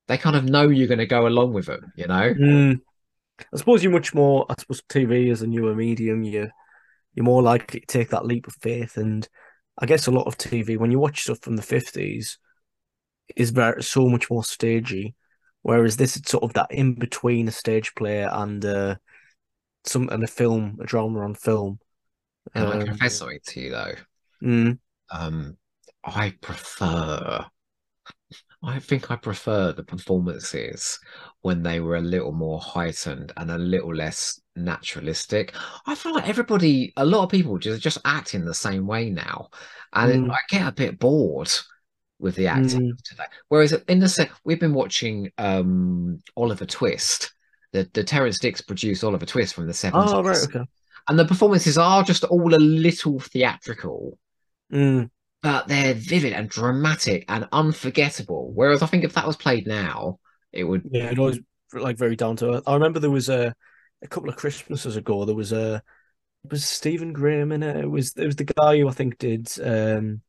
They 0.08 0.18
kind 0.18 0.36
of 0.36 0.46
know 0.46 0.70
you're 0.70 0.88
going 0.88 0.98
to 1.00 1.06
go 1.06 1.28
along 1.28 1.54
with 1.54 1.68
them, 1.68 1.92
you 1.96 2.08
know. 2.08 2.34
Mm. 2.34 2.82
I 3.54 3.58
suppose 3.58 3.84
you're 3.84 3.92
much 3.92 4.14
more. 4.14 4.46
I 4.50 4.56
suppose 4.58 4.82
TV 4.90 5.30
is 5.30 5.42
a 5.42 5.48
newer 5.48 5.76
medium. 5.76 6.24
You 6.24 6.50
you're 7.14 7.26
more 7.26 7.44
likely 7.44 7.82
to 7.82 7.86
take 7.86 8.10
that 8.10 8.26
leap 8.26 8.48
of 8.48 8.56
faith, 8.62 8.98
and 8.98 9.28
I 9.78 9.86
guess 9.86 10.08
a 10.08 10.12
lot 10.12 10.28
of 10.28 10.38
TV 10.38 10.78
when 10.78 10.92
you 10.92 11.00
watch 11.00 11.24
stuff 11.24 11.40
from 11.40 11.56
the 11.56 11.62
fifties 11.62 12.38
is 13.36 13.52
very 13.52 13.84
so 13.84 14.08
much 14.10 14.30
more 14.30 14.44
stagey, 14.44 15.16
whereas 15.64 15.98
this 15.98 16.18
is 16.18 16.24
sort 16.26 16.44
of 16.44 16.54
that 16.54 16.72
in 16.72 16.96
between 16.96 17.48
a 17.48 17.52
stage 17.52 17.94
play 17.96 18.24
and 18.24 18.66
uh, 18.66 18.96
some 19.86 20.10
and 20.10 20.24
a 20.24 20.28
film, 20.28 20.80
a 20.82 20.86
drama 20.86 21.22
on 21.22 21.36
film. 21.36 21.80
And 22.58 22.70
I 22.70 22.76
Um, 22.76 22.86
confess 22.86 23.16
something 23.18 23.40
to 23.48 23.60
you 23.60 23.72
though. 23.72 23.96
mm, 24.42 24.80
um 25.12 25.58
I 26.04 26.32
prefer 26.42 27.46
I 28.64 28.80
think 28.80 29.10
I 29.12 29.16
prefer 29.16 29.72
the 29.72 29.84
performances 29.84 31.00
when 31.42 31.64
they 31.64 31.80
were 31.80 31.96
a 31.96 32.02
little 32.02 32.32
more 32.34 32.60
heightened 32.60 33.32
and 33.38 33.52
a 33.52 33.58
little 33.58 33.94
less 33.96 34.40
naturalistic. 34.56 35.54
I 35.86 35.96
feel 35.96 36.14
like 36.14 36.28
everybody, 36.28 36.92
a 36.98 37.06
lot 37.06 37.24
of 37.24 37.30
people 37.30 37.58
just 37.58 37.82
just 37.82 37.98
acting 38.06 38.44
the 38.46 38.54
same 38.54 38.86
way 38.88 39.10
now, 39.10 39.50
and 39.94 40.20
Mm. 40.20 40.30
I 40.30 40.38
get 40.50 40.68
a 40.68 40.72
bit 40.74 41.00
bored 41.00 41.52
with 42.20 42.36
the 42.36 42.48
acting 42.48 42.92
Mm. 42.94 43.02
today. 43.04 43.24
Whereas 43.48 43.72
in 43.88 44.00
the 44.00 44.10
se- 44.10 44.30
we've 44.44 44.60
been 44.60 44.74
watching 44.74 45.32
um 45.38 46.20
Oliver 46.36 46.66
Twist, 46.66 47.34
the 47.72 47.90
the 47.94 48.04
Terrance 48.04 48.40
Dicks 48.40 48.62
produced 48.62 49.04
Oliver 49.04 49.26
Twist 49.26 49.54
from 49.56 49.68
the 49.68 49.74
seventies, 49.74 50.12
Oh 50.14 50.24
right, 50.24 50.38
okay. 50.38 50.66
and 51.08 51.18
the 51.18 51.26
performances 51.26 51.78
are 51.78 52.04
just 52.04 52.24
all 52.26 52.54
a 52.54 52.58
little 52.58 53.20
theatrical 53.20 54.18
Mm. 54.72 55.10
but 55.42 55.68
they're 55.68 55.94
vivid 55.96 56.34
and 56.34 56.50
dramatic 56.50 57.26
and 57.30 57.48
unforgettable. 57.52 58.52
Whereas 58.54 58.82
I 58.84 58.86
think 58.88 59.04
if 59.04 59.14
that 59.14 59.26
was 59.26 59.38
played 59.38 59.66
now, 59.66 60.20
it 60.52 60.64
would. 60.66 60.84
Yeah, 60.92 61.10
it 61.12 61.18
always 61.20 61.40
like 61.74 61.98
very 61.98 62.16
down 62.16 62.36
to 62.38 62.56
earth. 62.56 62.64
I 62.68 62.74
remember 62.74 63.00
there 63.00 63.10
was 63.10 63.30
a 63.30 63.54
a 64.02 64.08
couple 64.08 64.30
of 64.30 64.36
Christmases 64.36 64.96
ago. 64.98 65.26
There 65.26 65.36
was 65.36 65.52
a 65.54 65.82
it 66.46 66.52
was 66.52 66.66
Stephen 66.66 67.14
Graham 67.14 67.52
in 67.52 67.64
it. 67.64 67.78
It 67.78 67.90
was 67.90 68.14
it 68.18 68.26
was 68.26 68.36
the 68.36 68.44
guy 68.46 68.78
who 68.80 68.88
I 68.90 68.92
think 68.92 69.18
did 69.18 69.48
um, 69.64 70.22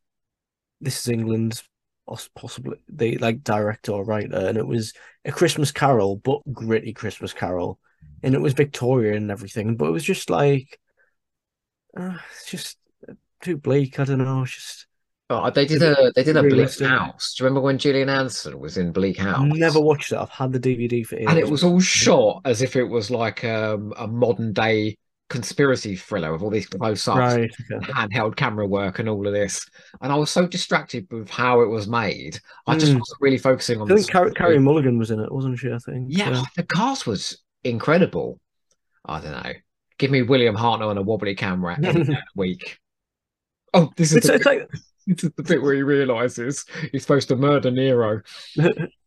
This 0.80 1.00
Is 1.00 1.08
England, 1.08 1.62
poss- 2.08 2.30
possibly 2.34 2.78
the 2.88 3.18
like 3.18 3.42
director 3.42 3.92
or 3.92 4.04
writer, 4.04 4.36
and 4.36 4.58
it 4.58 4.66
was 4.66 4.92
a 5.24 5.32
Christmas 5.32 5.72
Carol, 5.72 6.16
but 6.16 6.40
gritty 6.52 6.92
Christmas 6.92 7.32
Carol, 7.32 7.78
and 8.22 8.34
it 8.34 8.40
was 8.40 8.52
Victorian 8.52 9.16
and 9.16 9.30
everything, 9.30 9.76
but 9.76 9.86
it 9.86 9.92
was 9.92 10.04
just 10.04 10.30
like, 10.30 10.78
uh, 11.96 12.18
it's 12.32 12.50
just 12.50 12.78
too 13.42 13.56
bleak. 13.56 13.98
I 13.98 14.04
don't 14.04 14.18
know. 14.18 14.42
It's 14.42 14.54
just 14.54 14.86
Oh, 15.32 15.48
they 15.48 15.64
did 15.64 15.80
a 15.80 16.10
they 16.16 16.24
did 16.24 16.36
a 16.36 16.42
Bleak 16.42 16.80
House. 16.80 17.34
Do 17.34 17.44
you 17.44 17.46
remember 17.46 17.60
when 17.60 17.78
Gillian 17.78 18.08
Anderson 18.08 18.58
was 18.58 18.76
in 18.76 18.90
Bleak 18.90 19.16
House? 19.18 19.40
never 19.54 19.80
watched 19.80 20.10
it. 20.10 20.18
I've 20.18 20.28
had 20.28 20.52
the 20.52 20.58
DVD 20.58 21.06
for 21.06 21.14
it, 21.14 21.28
And 21.28 21.38
it 21.38 21.48
was 21.48 21.62
all 21.62 21.78
shot 21.78 22.42
as 22.44 22.62
if 22.62 22.74
it 22.74 22.82
was 22.82 23.12
like 23.12 23.44
um, 23.44 23.94
a 23.96 24.08
modern 24.08 24.52
day 24.52 24.98
conspiracy 25.30 25.96
thriller 25.96 26.32
with 26.32 26.42
all 26.42 26.50
these 26.50 26.66
close 26.66 27.08
ups, 27.08 27.18
right. 27.18 27.50
Okay. 27.72 27.92
handheld 27.92 28.36
camera 28.36 28.66
work, 28.66 28.98
and 28.98 29.08
all 29.08 29.26
of 29.26 29.32
this. 29.32 29.64
And 30.02 30.12
I 30.12 30.16
was 30.16 30.30
so 30.30 30.46
distracted 30.46 31.06
with 31.10 31.30
how 31.30 31.62
it 31.62 31.68
was 31.68 31.88
made. 31.88 32.38
I 32.66 32.76
just 32.76 32.92
Mm. 32.92 32.98
wasn't 32.98 33.20
really 33.20 33.38
focusing 33.38 33.80
on 33.80 33.90
I 33.90 33.94
think 33.96 34.10
Car- 34.10 34.30
Carey 34.32 34.58
Mulligan 34.58 34.98
was 34.98 35.10
in 35.10 35.20
it, 35.20 35.32
wasn't 35.32 35.58
she? 35.58 35.72
I 35.72 35.78
think. 35.78 36.08
Yeah, 36.10 36.42
the 36.56 36.64
cast 36.64 37.06
was 37.06 37.42
incredible. 37.64 38.38
I 39.06 39.20
don't 39.20 39.32
know. 39.32 39.52
Give 39.98 40.10
me 40.10 40.22
William 40.22 40.56
Hartnell 40.56 40.90
and 40.90 40.98
a 40.98 41.02
wobbly 41.02 41.34
camera 41.34 41.76
any 41.78 41.92
day 41.92 42.00
of 42.00 42.06
the 42.08 42.18
week. 42.34 42.78
Oh, 43.72 43.90
this 43.96 44.10
is, 44.10 44.18
It's, 44.18 44.26
the 44.26 44.34
it's 44.34 44.46
like 44.46 44.68
this 45.06 45.24
is 45.24 45.30
the 45.36 45.42
bit 45.42 45.62
where 45.62 45.74
he 45.74 45.82
realizes 45.82 46.66
he's 46.92 47.02
supposed 47.02 47.28
to 47.28 47.36
murder 47.36 47.70
Nero. 47.70 48.20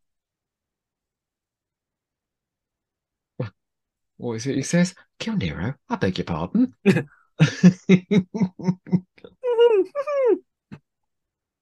What 4.18 4.34
is 4.34 4.48
it 4.48 4.56
he 4.56 4.64
says? 4.64 4.96
Kill 5.20 5.38
Nero. 5.38 5.76
I 5.90 5.96
beg 5.96 6.18
your 6.18 6.26
pardon. 6.26 6.74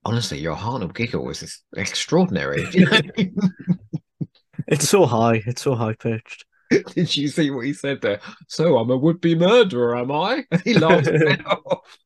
Honestly, 0.03 0.39
your 0.39 0.55
Hartnell 0.55 0.93
giggle 0.93 1.23
was 1.25 1.63
extraordinary. 1.75 2.65
it's 4.67 4.89
so 4.89 5.05
high. 5.05 5.43
It's 5.45 5.61
so 5.61 5.75
high 5.75 5.93
pitched. 5.93 6.45
Did 6.95 7.15
you 7.15 7.27
see 7.27 7.51
what 7.51 7.65
he 7.65 7.73
said 7.73 8.01
there? 8.01 8.19
So 8.47 8.77
I'm 8.77 8.89
a 8.89 8.97
would-be 8.97 9.35
murderer, 9.35 9.97
am 9.97 10.11
I? 10.11 10.45
He 10.63 10.73
laughed 10.73 11.09
off. 11.45 11.99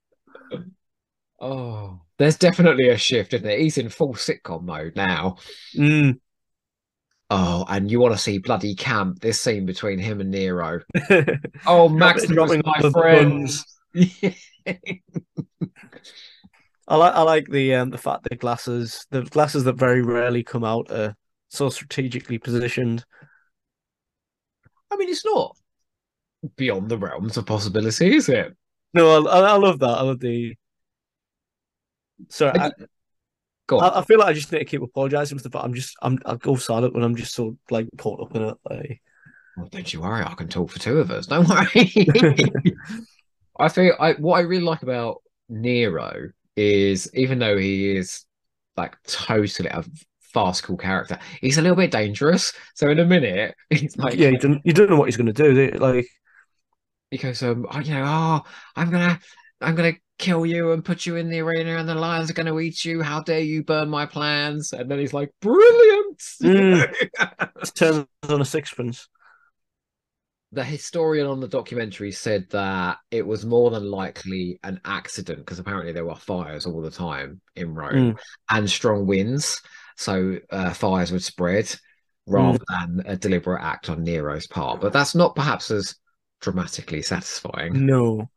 Oh, 1.39 2.01
there's 2.17 2.37
definitely 2.37 2.89
a 2.89 2.97
shift, 2.97 3.33
isn't 3.33 3.47
it? 3.47 3.59
He's 3.59 3.77
in 3.77 3.89
full 3.89 4.13
sitcom 4.13 4.63
mode 4.63 4.95
now. 4.95 5.37
Mm. 5.77 6.19
Oh, 7.29 7.65
and 7.67 7.89
you 7.89 8.00
want 8.00 8.13
to 8.13 8.20
see 8.20 8.38
bloody 8.38 8.75
camp 8.75 9.20
this 9.20 9.41
scene 9.41 9.65
between 9.65 9.98
him 9.98 10.22
and 10.22 10.32
Nero. 10.32 10.82
Oh, 11.65 11.89
Max 11.89 12.27
dropping 12.27 12.62
my 12.63 12.82
the 12.82 12.91
friends. 12.91 13.65
I 16.88 16.98
like 16.98 17.13
I 17.13 17.22
like 17.24 17.48
the 17.50 17.74
um 17.75 17.89
the 17.89 17.98
fact 17.98 18.24
that 18.24 18.39
glasses 18.39 19.08
the 19.10 19.24
glasses 19.24 19.63
that 19.63 19.74
very 19.74 20.03
rarely 20.03 20.44
come 20.44 20.63
out 20.63 20.91
are 20.91 21.15
so 21.50 21.70
strategically 21.70 22.38
positioned. 22.38 23.03
I 24.91 24.98
mean, 24.98 25.10
it's 25.10 25.25
not 25.25 25.58
beyond 26.55 26.89
the 26.89 26.98
realms 26.98 27.38
of 27.38 27.46
possibility, 27.48 28.15
is 28.15 28.29
it? 28.29 28.55
No, 28.94 29.25
I, 29.27 29.39
I 29.39 29.58
love 29.58 29.79
that. 29.79 29.88
I 29.88 30.01
love 30.01 30.20
the. 30.20 30.55
Sorry, 32.29 32.58
I, 32.58 32.72
Go 33.67 33.79
on. 33.79 33.91
I, 33.93 34.00
I 34.00 34.03
feel 34.03 34.19
like 34.19 34.27
I 34.27 34.34
just 34.34 34.51
need 34.51 34.60
to 34.60 34.65
keep 34.65 34.81
apologizing 34.81 35.38
for 35.38 35.43
the 35.43 35.50
fact 35.50 35.65
I'm 35.65 35.74
just 35.74 35.95
I'm 36.01 36.19
I 36.25 36.36
go 36.36 36.55
silent 36.55 36.93
when 36.93 37.03
I'm 37.03 37.15
just 37.15 37.34
so 37.34 37.57
like 37.69 37.88
caught 37.98 38.22
up 38.22 38.36
in 38.36 38.43
it. 38.43 38.57
Like, 38.69 39.01
Well, 39.57 39.67
don't 39.72 39.91
you 39.93 40.01
worry, 40.01 40.24
I 40.24 40.34
can 40.34 40.48
talk 40.48 40.69
for 40.72 40.79
two 40.79 41.00
of 41.00 41.12
us. 41.12 41.27
Don't 41.27 41.48
worry. 41.48 41.93
I 43.60 43.69
feel 43.69 43.95
I 44.00 44.13
what 44.13 44.38
I 44.38 44.41
really 44.41 44.63
like 44.63 44.84
about 44.84 45.22
Nero 45.50 46.29
is 46.55 47.10
even 47.13 47.39
though 47.39 47.57
he 47.57 47.95
is 47.95 48.25
like 48.77 48.95
totally 49.03 49.69
a 49.69 49.84
farcical 50.19 50.77
character. 50.77 51.17
He's 51.41 51.57
a 51.57 51.62
little 51.62 51.77
bit 51.77 51.91
dangerous. 51.91 52.53
So 52.75 52.89
in 52.89 53.00
a 53.00 53.05
minute, 53.05 53.55
he's 53.69 53.98
like, 53.98 54.15
yeah, 54.15 54.29
you 54.29 54.38
don't 54.38 54.62
you 54.65 54.74
don't 54.74 54.89
know 54.89 54.98
what 54.98 55.05
he's 55.05 55.17
going 55.17 55.34
to 55.34 55.34
do. 55.34 55.72
do? 55.72 55.77
Like 55.77 56.07
he 57.12 57.17
goes, 57.17 57.41
um, 57.43 57.65
oh, 57.72 57.79
you 57.79 57.93
know, 57.93 58.03
oh, 58.05 58.41
I'm 58.75 58.89
gonna, 58.91 59.19
I'm 59.62 59.75
gonna 59.75 59.93
kill 60.17 60.45
you 60.45 60.72
and 60.72 60.84
put 60.86 61.05
you 61.05 61.15
in 61.17 61.29
the 61.29 61.39
arena, 61.41 61.77
and 61.77 61.88
the 61.89 61.95
lions 61.95 62.29
are 62.29 62.34
gonna 62.34 62.57
eat 62.60 62.86
you. 62.86 63.01
How 63.01 63.22
dare 63.22 63.39
you 63.41 63.63
burn 63.63 63.89
my 63.89 64.05
plans? 64.05 64.72
And 64.74 64.89
then 64.89 65.00
he's 65.00 65.13
like, 65.13 65.31
brilliant. 65.41 66.19
Mm. 66.41 67.74
turns 67.75 68.07
on 68.29 68.41
a 68.41 68.45
sixpence. 68.45 69.07
the 70.51 70.63
historian 70.63 71.27
on 71.27 71.41
the 71.41 71.48
documentary 71.48 72.12
said 72.12 72.48
that 72.51 72.98
it 73.12 73.25
was 73.27 73.45
more 73.45 73.72
than 73.72 73.84
likely 73.91 74.57
an 74.63 74.79
accident 74.86 75.39
because 75.39 75.60
apparently 75.60 75.91
there 75.91 76.05
were 76.05 76.15
fires 76.15 76.65
all 76.65 76.81
the 76.81 76.91
time 76.91 77.41
in 77.55 77.74
Rome 77.74 78.13
Mm. 78.13 78.17
and 78.51 78.69
strong 78.69 79.05
winds, 79.05 79.62
so 79.98 80.38
uh, 80.51 80.72
fires 80.74 81.12
would 81.12 81.24
spread 81.24 81.74
rather 82.27 82.60
than 82.69 83.03
a 83.05 83.15
deliberate 83.17 83.62
act 83.63 83.89
on 83.89 84.03
Nero's 84.03 84.48
part. 84.48 84.79
But 84.81 84.93
that's 84.93 85.13
not 85.13 85.36
perhaps 85.36 85.69
as 85.72 85.95
dramatically 86.41 87.01
satisfying. 87.01 87.86
No. 87.86 88.29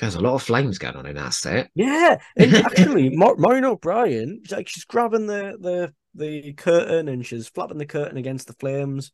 There's 0.00 0.14
a 0.14 0.20
lot 0.20 0.34
of 0.34 0.42
flames 0.42 0.78
going 0.78 0.96
on 0.96 1.06
in 1.06 1.16
that 1.16 1.34
set. 1.34 1.70
Yeah, 1.74 2.18
and 2.36 2.54
actually, 2.54 3.10
Mar- 3.10 3.36
Maureen 3.36 3.64
O'Brien, 3.64 4.42
like 4.50 4.66
she's 4.66 4.84
grabbing 4.84 5.26
the 5.26 5.56
the 5.60 5.92
the 6.14 6.54
curtain 6.54 7.08
and 7.08 7.24
she's 7.24 7.48
flapping 7.48 7.78
the 7.78 7.86
curtain 7.86 8.16
against 8.16 8.46
the 8.46 8.54
flames. 8.54 9.12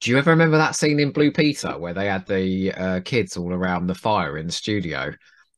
Do 0.00 0.10
you 0.10 0.18
ever 0.18 0.30
remember 0.30 0.56
that 0.56 0.74
scene 0.76 0.98
in 0.98 1.12
Blue 1.12 1.30
Peter 1.30 1.78
where 1.78 1.94
they 1.94 2.06
had 2.06 2.26
the 2.26 2.72
uh, 2.72 3.00
kids 3.04 3.36
all 3.36 3.52
around 3.52 3.86
the 3.86 3.94
fire 3.94 4.38
in 4.38 4.46
the 4.46 4.52
studio, 4.52 5.12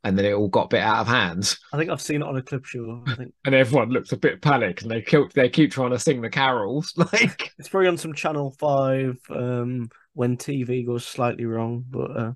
and 0.04 0.18
then 0.18 0.24
it 0.24 0.32
all 0.32 0.48
got 0.48 0.66
a 0.66 0.68
bit 0.68 0.82
out 0.82 1.00
of 1.00 1.06
hand? 1.06 1.56
I 1.72 1.76
think 1.76 1.90
I've 1.90 2.00
seen 2.00 2.22
it 2.22 2.28
on 2.28 2.36
a 2.36 2.42
clip 2.42 2.64
show. 2.64 3.02
I 3.06 3.14
think 3.16 3.34
and 3.44 3.54
everyone 3.54 3.90
looks 3.90 4.12
a 4.12 4.16
bit 4.16 4.40
panicked 4.40 4.82
and 4.82 4.90
they 4.90 5.02
keep 5.02 5.32
they 5.34 5.48
keep 5.50 5.70
trying 5.70 5.90
to 5.90 5.98
sing 5.98 6.22
the 6.22 6.30
carols 6.30 6.94
like 6.96 7.52
it's 7.58 7.68
probably 7.68 7.88
on 7.88 7.98
some 7.98 8.14
Channel 8.14 8.54
Five 8.58 9.18
um, 9.30 9.90
when 10.14 10.36
TV 10.36 10.86
goes 10.86 11.06
slightly 11.06 11.44
wrong. 11.44 11.84
But 11.88 12.16
uh, 12.16 12.32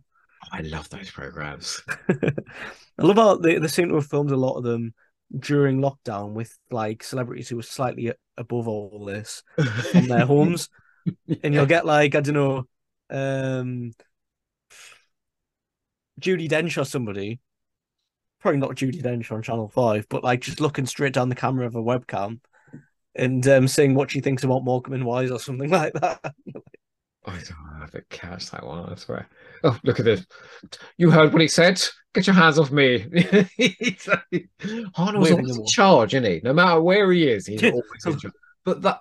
i 0.52 0.60
love 0.62 0.88
those 0.90 1.10
programs 1.10 1.82
I 2.98 3.04
love 3.06 3.16
how 3.16 3.36
they, 3.36 3.58
they 3.58 3.68
seem 3.68 3.88
to 3.88 3.94
have 3.94 4.06
filmed 4.06 4.32
a 4.32 4.36
lot 4.36 4.56
of 4.56 4.64
them 4.64 4.92
during 5.36 5.80
lockdown 5.80 6.32
with 6.32 6.56
like 6.70 7.04
celebrities 7.04 7.48
who 7.48 7.56
were 7.56 7.62
slightly 7.62 8.12
above 8.36 8.66
all 8.66 9.04
this 9.04 9.42
from 9.92 10.08
their 10.08 10.26
homes. 10.26 10.68
and 11.42 11.54
you'll 11.54 11.66
get 11.66 11.86
like 11.86 12.14
I 12.14 12.20
don't 12.20 12.34
know, 12.34 12.64
um, 13.10 13.92
Judi 16.20 16.48
Dench 16.48 16.80
or 16.80 16.84
somebody. 16.84 17.40
Probably 18.40 18.58
not 18.58 18.76
Judi 18.76 19.02
Dench 19.02 19.30
on 19.30 19.42
Channel 19.42 19.68
Five, 19.68 20.06
but 20.08 20.24
like 20.24 20.40
just 20.40 20.60
looking 20.60 20.86
straight 20.86 21.12
down 21.12 21.28
the 21.28 21.34
camera 21.34 21.66
of 21.66 21.76
a 21.76 21.82
webcam 21.82 22.40
and 23.14 23.46
um, 23.48 23.68
saying 23.68 23.94
what 23.94 24.10
she 24.10 24.20
thinks 24.20 24.44
about 24.44 24.64
Morecambe 24.64 24.94
and 24.94 25.04
Wise 25.04 25.30
or 25.30 25.38
something 25.38 25.70
like 25.70 25.92
that. 25.94 26.34
I 27.28 27.42
don't 27.42 27.80
have 27.80 27.90
to 27.92 28.02
catch 28.10 28.50
that 28.50 28.66
one 28.66 28.90
i 28.90 28.94
swear 28.94 29.28
oh 29.64 29.78
look 29.84 29.98
at 29.98 30.04
this 30.04 30.24
you 30.96 31.10
heard 31.10 31.32
what 31.32 31.42
he 31.42 31.48
said 31.48 31.82
get 32.14 32.26
your 32.26 32.34
hands 32.34 32.58
off 32.58 32.70
me 32.70 33.06
He's 33.56 34.08
like- 34.08 34.48
Hartnell's 34.60 35.30
always 35.30 35.56
in 35.58 35.66
charge 35.66 36.14
isn't 36.14 36.30
he 36.30 36.40
no 36.42 36.52
matter 36.52 36.80
where 36.80 37.10
he 37.12 37.28
is 37.28 37.46
he's 37.46 37.62
always 37.64 37.84
in 38.06 38.18
charge 38.18 38.34
but 38.64 38.82
that 38.82 39.00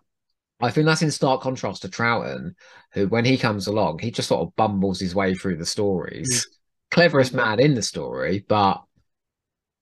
I 0.60 0.72
think 0.72 0.86
that's 0.88 1.04
in 1.04 1.12
stark 1.12 1.42
contrast 1.42 1.84
to 1.84 1.88
Troughton, 1.88 2.56
who, 2.94 3.08
when 3.08 3.26
he 3.26 3.38
comes 3.38 3.68
along, 3.68 4.00
he 4.00 4.10
just 4.10 4.30
sort 4.30 4.42
of 4.42 4.56
bumbles 4.56 5.00
his 5.00 5.14
way 5.14 5.36
through 5.36 5.58
the 5.58 5.66
stories. 5.66 6.46
Hmm. 6.46 6.54
Cleverest 6.90 7.34
man 7.34 7.60
in 7.60 7.76
the 7.76 7.84
story, 7.84 8.44
but 8.48 8.82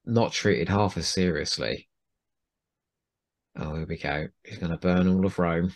not 0.05 0.34
treated 0.34 0.67
half 0.67 0.97
as 0.97 1.08
seriously. 1.08 1.88
Oh, 3.55 3.75
here 3.75 3.86
we 3.88 3.97
go. 3.97 4.27
He's 4.43 4.58
going 4.58 4.71
to 4.71 4.77
burn 4.77 5.08
all 5.08 5.25
of 5.25 5.39
Rome. 5.39 5.73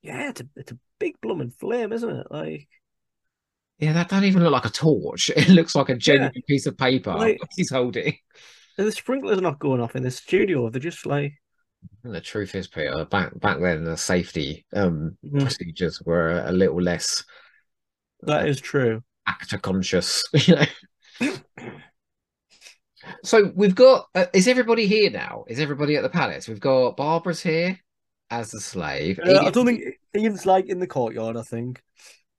Yeah, 0.00 0.30
it's 0.30 0.40
a 0.40 0.48
it's 0.56 0.72
a 0.72 0.78
big 0.98 1.14
blooming 1.20 1.50
flame, 1.50 1.92
isn't 1.92 2.10
it? 2.10 2.26
Like 2.30 2.68
Yeah, 3.78 3.92
that 3.94 4.08
don't 4.08 4.24
even 4.24 4.42
look 4.42 4.52
like 4.52 4.64
a 4.66 4.70
torch. 4.70 5.30
It 5.36 5.48
looks 5.48 5.74
like 5.74 5.88
a 5.88 5.96
genuine 5.96 6.32
piece 6.46 6.66
of 6.66 6.76
paper 6.76 7.14
Like- 7.14 7.40
he's 7.56 7.70
holding. 7.70 8.16
the 8.76 8.92
sprinklers 8.92 9.40
not 9.40 9.58
going 9.58 9.80
off 9.80 9.96
in 9.96 10.02
the 10.02 10.10
studio. 10.10 10.68
They're 10.70 10.80
just 10.80 11.06
like 11.06 11.32
And 12.04 12.14
the 12.14 12.20
truth 12.20 12.54
is, 12.54 12.66
Peter, 12.68 13.04
back 13.04 13.38
back 13.40 13.60
then 13.60 13.84
the 13.84 13.96
safety 13.96 14.64
um, 14.74 15.16
Mhm. 15.24 15.40
procedures 15.42 16.00
were 16.02 16.42
a 16.46 16.52
little 16.52 16.80
less 16.82 17.24
that 18.22 18.48
is 18.48 18.60
true. 18.60 19.02
actor 19.28 19.58
conscious, 19.58 20.24
you 20.46 20.56
know. 20.56 21.36
so 23.24 23.52
we've 23.54 23.74
got. 23.74 24.06
Uh, 24.14 24.26
is 24.32 24.48
everybody 24.48 24.86
here 24.86 25.10
now? 25.10 25.44
Is 25.48 25.60
everybody 25.60 25.96
at 25.96 26.02
the 26.02 26.08
palace? 26.08 26.48
We've 26.48 26.60
got 26.60 26.96
Barbara's 26.96 27.40
here 27.40 27.78
as 28.30 28.50
the 28.50 28.60
slave, 28.60 29.18
Uh, 29.24 29.44
I 29.46 29.50
don't 29.50 29.66
think 29.66 29.82
Ian's 30.16 30.46
like 30.46 30.66
in 30.66 30.78
the 30.78 30.86
courtyard. 30.86 31.36
I 31.36 31.42
think 31.42 31.82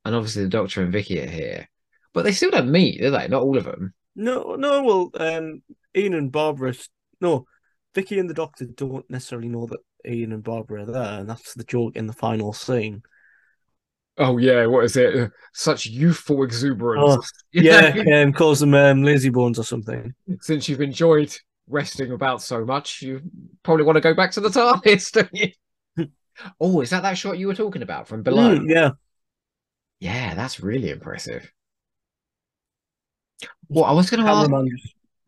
and 0.06 0.16
obviously 0.16 0.44
the 0.44 0.50
Doctor 0.50 0.82
and 0.84 0.92
Vicky 0.92 1.20
are 1.20 1.28
here, 1.30 1.70
but 2.14 2.24
they 2.24 2.32
still 2.32 2.52
don't 2.52 2.72
meet, 2.72 3.00
do 3.02 3.12
they? 3.12 3.28
Not 3.28 3.44
all 3.44 3.58
of 3.58 3.66
them. 3.66 3.94
no, 4.16 4.56
no. 4.56 4.84
Well, 4.84 5.12
um, 5.16 5.62
Ian 5.96 6.14
and 6.14 6.32
Barbara. 6.32 6.74
No, 7.22 7.46
Vicky 7.96 8.20
and 8.20 8.30
the 8.30 8.34
Doctor 8.34 8.66
don't 8.66 9.10
necessarily 9.10 9.50
know 9.50 9.68
that 9.68 9.80
Ian 10.08 10.32
and 10.32 10.44
Barbara 10.44 10.84
are 10.84 10.92
there, 10.92 11.20
and 11.20 11.30
that's 11.30 11.54
the 11.54 11.64
joke 11.64 11.96
in 11.96 12.08
the 12.08 12.14
final 12.14 12.54
scene. 12.54 13.02
Oh 14.18 14.38
yeah, 14.38 14.66
what 14.66 14.84
is 14.84 14.98
it? 14.98 15.16
Uh, 15.16 15.28
Such 15.54 15.86
youthful 15.86 16.44
exuberance. 16.44 17.04
Oh, 17.06 17.22
Yeah, 17.54 17.96
um, 18.14 18.34
calls 18.34 18.60
them 18.60 18.74
um, 18.74 19.02
lazy 19.04 19.30
bones 19.30 19.58
or 19.58 19.64
something. 19.64 20.14
Since 20.42 20.68
you've 20.68 20.82
enjoyed 20.82 21.36
resting 21.68 22.12
about 22.12 22.42
so 22.42 22.66
much, 22.66 23.02
you 23.02 23.22
probably 23.64 23.86
want 23.86 23.96
to 23.96 24.02
go 24.02 24.14
back 24.14 24.32
to 24.32 24.42
the 24.42 24.50
TARDIS, 24.50 25.12
don't 25.12 25.34
you? 25.34 25.52
Oh, 26.60 26.82
is 26.82 26.90
that 26.92 27.04
that 27.04 27.18
shot 27.18 27.38
you 27.38 27.48
were 27.48 27.56
talking 27.56 27.82
about 27.82 28.08
from 28.08 28.24
below? 28.24 28.58
Mm, 28.58 28.70
yeah, 28.70 28.92
Yeah, 30.00 30.36
that's 30.36 30.60
really 30.60 30.90
impressive. 30.90 31.52
Well, 33.68 33.86
I 33.86 33.92
was 33.92 34.10
going 34.10 34.24
to 34.24 34.32
ask. 34.32 34.50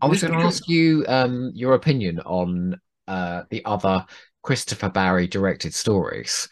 I 0.02 0.08
was 0.08 0.22
going 0.22 0.34
to 0.34 0.46
ask 0.46 0.68
you 0.68 1.06
um, 1.08 1.52
your 1.54 1.76
opinion 1.76 2.20
on 2.22 2.80
uh, 3.08 3.44
the 3.50 3.64
other 3.66 4.06
Christopher 4.42 4.90
Barry 4.90 5.28
directed 5.28 5.74
stories. 5.74 6.50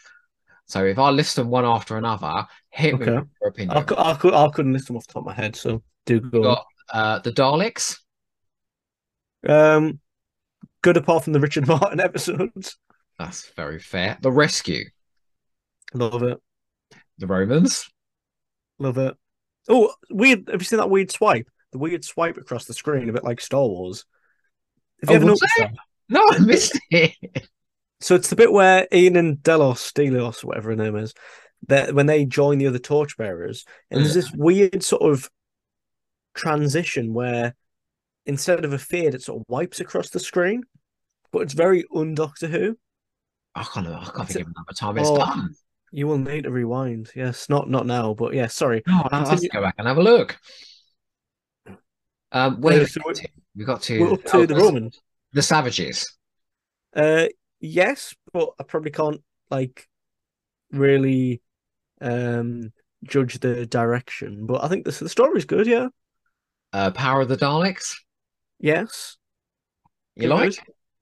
So 0.68 0.86
if 0.86 1.00
I 1.00 1.10
list 1.10 1.36
them 1.36 1.50
one 1.50 1.66
after 1.66 1.98
another, 1.98 2.46
hit 2.70 3.00
me 3.00 3.08
with 3.08 3.08
your 3.08 3.50
opinion. 3.50 3.76
I, 3.76 3.80
I, 3.80 4.14
could, 4.14 4.34
I 4.36 4.50
couldn't 4.50 4.74
list 4.74 4.86
them 4.88 4.98
off 4.98 5.08
the 5.08 5.14
top 5.14 5.24
of 5.24 5.26
my 5.26 5.34
head, 5.34 5.56
so 5.56 5.82
do 6.06 6.20
go. 6.20 6.44
Got 6.44 6.66
uh, 6.94 7.20
the 7.20 7.32
Daleks. 7.32 7.98
Um, 9.48 10.00
good 10.84 10.98
apart 10.98 11.24
from 11.24 11.34
the 11.34 11.40
Richard 11.40 11.68
Martin 11.68 12.00
episodes. 12.00 12.78
That's 13.20 13.50
very 13.50 13.78
fair. 13.80 14.18
The 14.22 14.32
Rescue. 14.32 14.86
Love 15.94 16.24
it, 16.24 16.40
The 17.18 17.28
Romans. 17.28 17.88
love 18.80 18.98
it. 18.98 19.16
Oh, 19.68 19.94
weird! 20.10 20.48
Have 20.50 20.62
you 20.62 20.66
seen 20.66 20.78
that 20.80 20.90
weird 20.90 21.12
swipe? 21.12 21.48
The 21.74 21.78
weird 21.80 22.04
swipe 22.06 22.38
across 22.38 22.66
the 22.66 22.74
screen, 22.74 23.10
a 23.10 23.14
bit 23.14 23.24
like 23.24 23.42
Star 23.42 23.62
Wars. 23.68 24.06
Have 25.02 25.10
you 25.10 25.14
Oh, 25.14 25.18
ever 25.18 25.26
noticed 25.26 25.46
that? 25.60 25.74
No, 26.08 26.24
I 26.32 26.40
missed 26.40 26.80
it. 26.90 27.14
So 28.00 28.16
it's 28.16 28.30
the 28.30 28.36
bit 28.36 28.52
where 28.52 28.88
Ian 28.94 29.18
and 29.18 29.44
Delos, 29.44 29.92
Delos, 29.92 30.44
whatever 30.44 30.70
her 30.70 30.76
name 30.76 30.96
is, 30.96 31.14
that 31.68 31.94
when 31.94 32.06
they 32.06 32.26
join 32.26 32.58
the 32.58 32.68
other 32.68 32.80
torchbearers, 32.80 33.66
and 33.92 34.00
there's 34.00 34.14
this 34.14 34.32
weird 34.32 34.82
sort 34.82 35.02
of 35.04 35.30
transition 36.34 37.14
where 37.14 37.56
instead 38.26 38.64
of 38.64 38.74
a 38.74 38.78
fade, 38.80 39.14
it 39.16 39.22
sort 39.22 39.42
of 39.42 39.46
wipes 39.50 39.80
across 39.80 40.10
the 40.10 40.20
screen, 40.20 40.64
but 41.32 41.40
it's 41.42 41.54
very 41.54 41.84
un 41.94 42.16
Doctor 42.16 42.48
Who. 42.48 42.78
I 43.56 43.64
can't. 43.64 43.88
I 43.88 44.12
can't 44.16 44.28
think 44.30 44.48
of 44.48 44.54
another 44.56 44.74
time 44.76 44.98
it's 44.98 45.10
oh. 45.10 45.18
done. 45.18 45.56
You 45.92 46.08
will 46.08 46.18
need 46.18 46.44
to 46.44 46.52
rewind. 46.52 47.12
Yes, 47.16 47.50
not 47.50 47.70
not 47.70 47.86
now, 47.86 48.14
but 48.14 48.34
yeah, 48.34 48.48
sorry. 48.48 48.84
No, 48.88 49.08
have 49.12 49.40
to 49.40 49.50
go 49.50 49.62
back 49.62 49.76
and 49.78 49.88
have 49.88 49.98
a 49.98 50.04
look. 50.04 50.38
Um, 52.32 52.62
where 52.62 52.82
Uh, 52.82 52.86
so 52.86 53.02
we, 53.06 53.10
we- 53.10 53.14
get 53.16 53.24
to? 53.24 53.30
we 53.56 53.66
got 53.66 53.82
to 53.84 54.00
We're 54.00 54.14
up 54.14 54.24
to 54.26 54.38
oh, 54.38 54.46
the 54.46 54.56
Romans. 54.56 55.02
the 55.34 55.42
Savages. 55.42 56.16
Uh, 56.96 57.26
yes, 57.60 58.14
but 58.32 58.50
I 58.60 58.64
probably 58.64 58.92
can't 58.92 59.22
like 59.50 59.88
really 60.72 61.42
um 62.02 62.72
judge 63.04 63.40
the 63.40 63.66
direction. 63.66 64.46
But 64.46 64.64
I 64.64 64.68
think 64.68 64.86
the 64.86 64.92
the 64.92 65.10
story's 65.10 65.46
good. 65.46 65.66
Yeah. 65.66 65.88
Uh, 66.72 66.92
Power 66.92 67.22
of 67.22 67.30
the 67.30 67.38
Daleks. 67.38 67.96
Yes. 68.60 69.18
You 70.16 70.28
like? 70.28 70.54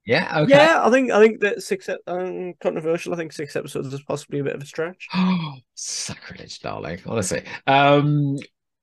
Yeah. 0.08 0.40
Okay. 0.40 0.54
Yeah, 0.54 0.82
I 0.82 0.90
think 0.90 1.12
I 1.12 1.20
think 1.20 1.42
that 1.42 1.62
six 1.62 1.90
um 2.08 2.54
controversial. 2.62 3.14
I 3.14 3.18
think 3.18 3.34
six 3.34 3.58
episodes 3.58 3.94
is 3.94 4.02
possibly 4.02 4.40
a 4.40 4.44
bit 4.44 4.56
of 4.56 4.64
a 4.64 4.66
stretch. 4.66 5.10
Oh, 5.14 5.56
sacrilege, 5.76 6.62
darling. 6.62 7.00
Honestly. 7.06 7.44
Um. 7.68 8.38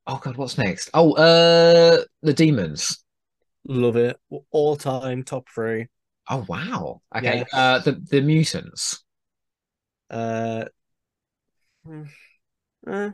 Oh 0.06 0.20
God, 0.22 0.36
what's 0.36 0.58
next? 0.58 0.90
Oh, 0.92 1.14
uh, 1.14 2.04
the 2.20 2.34
demons. 2.34 3.02
Love 3.66 3.96
it. 3.96 4.18
All 4.50 4.76
time 4.76 5.22
top 5.22 5.48
three. 5.48 5.86
Oh 6.28 6.44
wow. 6.46 7.00
Okay. 7.16 7.38
Yes. 7.38 7.48
Uh, 7.54 7.78
the 7.78 7.92
the 7.92 8.20
mutants. 8.20 9.02
Uh, 10.10 10.66
hmm, 11.84 12.02
uh, 12.86 13.10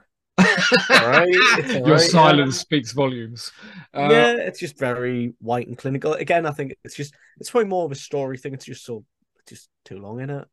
alright, 0.90 1.28
it's 1.30 1.72
Your 1.86 1.98
alright, 1.98 2.00
yeah. 2.02 2.08
silence 2.08 2.58
speaks 2.58 2.92
volumes. 2.92 3.52
Uh, 3.94 4.08
yeah, 4.10 4.32
it's 4.36 4.58
just 4.60 4.78
very 4.78 5.34
white 5.40 5.66
and 5.68 5.76
clinical. 5.78 6.12
Again, 6.14 6.46
I 6.46 6.52
think 6.52 6.76
it's 6.84 6.94
just 6.96 7.14
it's 7.38 7.50
probably 7.50 7.68
more 7.68 7.84
of 7.84 7.92
a 7.92 7.96
story 7.96 8.38
thing. 8.38 8.54
It's 8.54 8.64
just 8.64 8.84
so 8.84 9.04
just 9.48 9.68
too 9.84 9.98
long 9.98 10.20
in 10.20 10.30
it. 10.30 10.46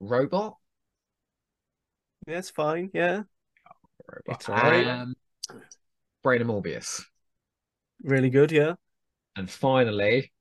Robot. 0.00 0.56
Yeah, 2.26 2.38
it's 2.38 2.50
fine. 2.50 2.90
Yeah, 2.92 3.22
Robot. 4.06 4.40
It's 4.40 4.48
alright. 4.48 4.86
Um, 4.86 5.14
Brain 6.22 6.40
of 6.42 6.48
Morbius. 6.48 7.02
really 8.02 8.30
good. 8.30 8.50
Yeah, 8.52 8.74
And 9.36 9.48
finally, 9.48 10.32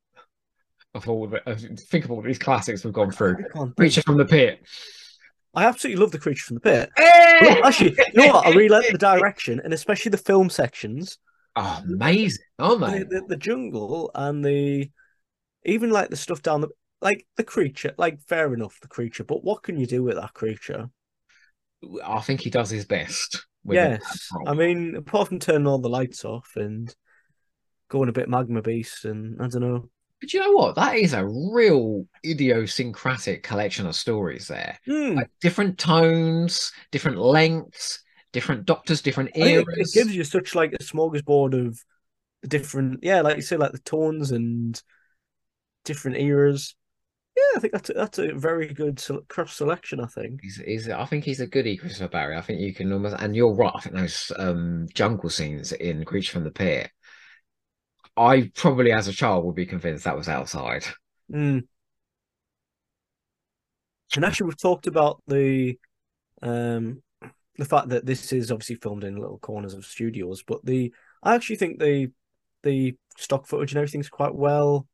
of 0.93 1.07
all 1.07 1.27
the, 1.27 1.39
think 1.89 2.05
of 2.05 2.11
all 2.11 2.21
these 2.21 2.39
classics 2.39 2.83
we've 2.83 2.93
gone 2.93 3.11
through. 3.11 3.37
I 3.37 3.57
can't 3.73 4.03
from 4.03 4.17
the 4.17 4.25
Pit. 4.25 4.65
I 5.57 5.65
absolutely 5.65 6.01
love 6.01 6.11
the 6.11 6.19
creature 6.19 6.45
from 6.45 6.55
the 6.55 6.61
pit. 6.61 6.89
Look, 7.41 7.59
actually, 7.63 7.97
you 8.13 8.13
know 8.13 8.27
what? 8.27 8.45
I 8.45 8.49
really 8.51 8.69
like 8.69 8.87
the 8.89 8.97
direction 8.97 9.59
and 9.63 9.73
especially 9.73 10.09
the 10.11 10.17
film 10.17 10.49
sections. 10.49 11.17
Oh, 11.55 11.81
amazing, 11.83 12.45
aren't 12.59 12.81
The, 12.85 12.91
they? 12.91 13.03
the, 13.09 13.23
the 13.27 13.37
jungle 13.37 14.11
and 14.15 14.43
the 14.43 14.89
even 15.65 15.91
like 15.91 16.09
the 16.09 16.15
stuff 16.17 16.41
down 16.41 16.61
the 16.61 16.69
like 17.01 17.27
the 17.37 17.43
creature. 17.43 17.93
Like 17.97 18.21
fair 18.21 18.53
enough, 18.53 18.79
the 18.81 18.87
creature, 18.87 19.23
but 19.23 19.43
what 19.43 19.63
can 19.63 19.77
you 19.77 19.87
do 19.87 20.03
with 20.03 20.15
that 20.17 20.33
creature? 20.33 20.89
I 22.03 22.21
think 22.21 22.41
he 22.41 22.49
does 22.49 22.69
his 22.69 22.85
best. 22.85 23.45
with 23.63 23.75
Yes. 23.75 24.29
I 24.45 24.53
mean, 24.53 24.95
apart 24.95 25.27
from 25.27 25.39
turning 25.39 25.67
all 25.67 25.79
the 25.79 25.89
lights 25.89 26.25
off 26.25 26.51
and 26.55 26.93
going 27.89 28.09
a 28.09 28.13
bit 28.13 28.29
magma 28.29 28.61
beast, 28.61 29.05
and 29.05 29.41
I 29.41 29.47
don't 29.47 29.61
know. 29.61 29.89
But 30.19 30.33
you 30.33 30.39
know 30.39 30.51
what? 30.51 30.75
That 30.75 30.95
is 30.95 31.13
a 31.13 31.25
real 31.25 32.05
idiosyncratic 32.25 33.43
collection 33.43 33.85
of 33.85 33.95
stories 33.95 34.47
there. 34.47 34.79
Hmm, 34.85 35.15
Like 35.15 35.29
different 35.41 35.77
tones, 35.77 36.71
different 36.91 37.19
lengths, 37.19 38.03
different 38.33 38.65
doctors, 38.65 39.01
different 39.01 39.31
eras. 39.35 39.65
it, 39.77 39.93
gives 39.93 40.15
you 40.15 40.23
such 40.23 40.55
like 40.55 40.73
a 40.73 40.79
smorgasbord 40.79 41.67
of 41.67 41.79
different, 42.47 42.99
yeah, 43.03 43.21
like 43.21 43.35
you 43.35 43.41
say, 43.43 43.57
like 43.57 43.73
the 43.73 43.79
tones 43.79 44.31
and 44.31 44.81
different 45.85 46.17
eras. 46.17 46.75
Yeah, 47.35 47.57
I 47.57 47.59
think 47.59 47.73
that's 47.73 47.89
a, 47.91 47.93
that's 47.93 48.17
a 48.17 48.33
very 48.33 48.73
good 48.73 48.99
cross 49.27 49.55
selection. 49.55 49.99
I 49.99 50.07
think. 50.07 50.39
He's, 50.41 50.57
he's, 50.57 50.89
I 50.89 51.05
think 51.05 51.23
he's 51.23 51.39
a 51.39 51.45
goodie, 51.45 51.77
Christopher 51.77 52.07
Barry. 52.07 52.35
I 52.35 52.41
think 52.41 52.59
you 52.59 52.73
can 52.73 52.91
almost, 52.91 53.15
and 53.19 53.35
you're 53.35 53.53
right. 53.53 53.73
I 53.75 53.79
think 53.79 53.95
those 53.95 54.31
um, 54.39 54.87
jungle 54.95 55.29
scenes 55.29 55.71
in 55.73 56.03
Creature 56.03 56.33
from 56.33 56.43
the 56.43 56.51
Pit, 56.51 56.89
I 58.17 58.51
probably 58.55 58.91
as 58.91 59.07
a 59.07 59.13
child 59.13 59.45
would 59.45 59.55
be 59.55 59.65
convinced 59.65 60.05
that 60.05 60.17
was 60.17 60.27
outside. 60.27 60.85
Mm. 61.31 61.63
And 64.15 64.25
actually, 64.25 64.47
we've 64.47 64.61
talked 64.61 64.87
about 64.87 65.21
the 65.27 65.77
um 66.41 67.01
the 67.57 67.65
fact 67.65 67.89
that 67.89 68.05
this 68.05 68.31
is 68.31 68.51
obviously 68.51 68.75
filmed 68.75 69.03
in 69.03 69.17
little 69.17 69.39
corners 69.39 69.73
of 69.73 69.85
studios, 69.85 70.43
but 70.43 70.63
the 70.65 70.93
I 71.23 71.35
actually 71.35 71.57
think 71.57 71.79
the 71.79 72.11
the 72.63 72.95
stock 73.17 73.47
footage 73.47 73.71
and 73.71 73.77
everything's 73.77 74.09
quite 74.09 74.33
well 74.35 74.87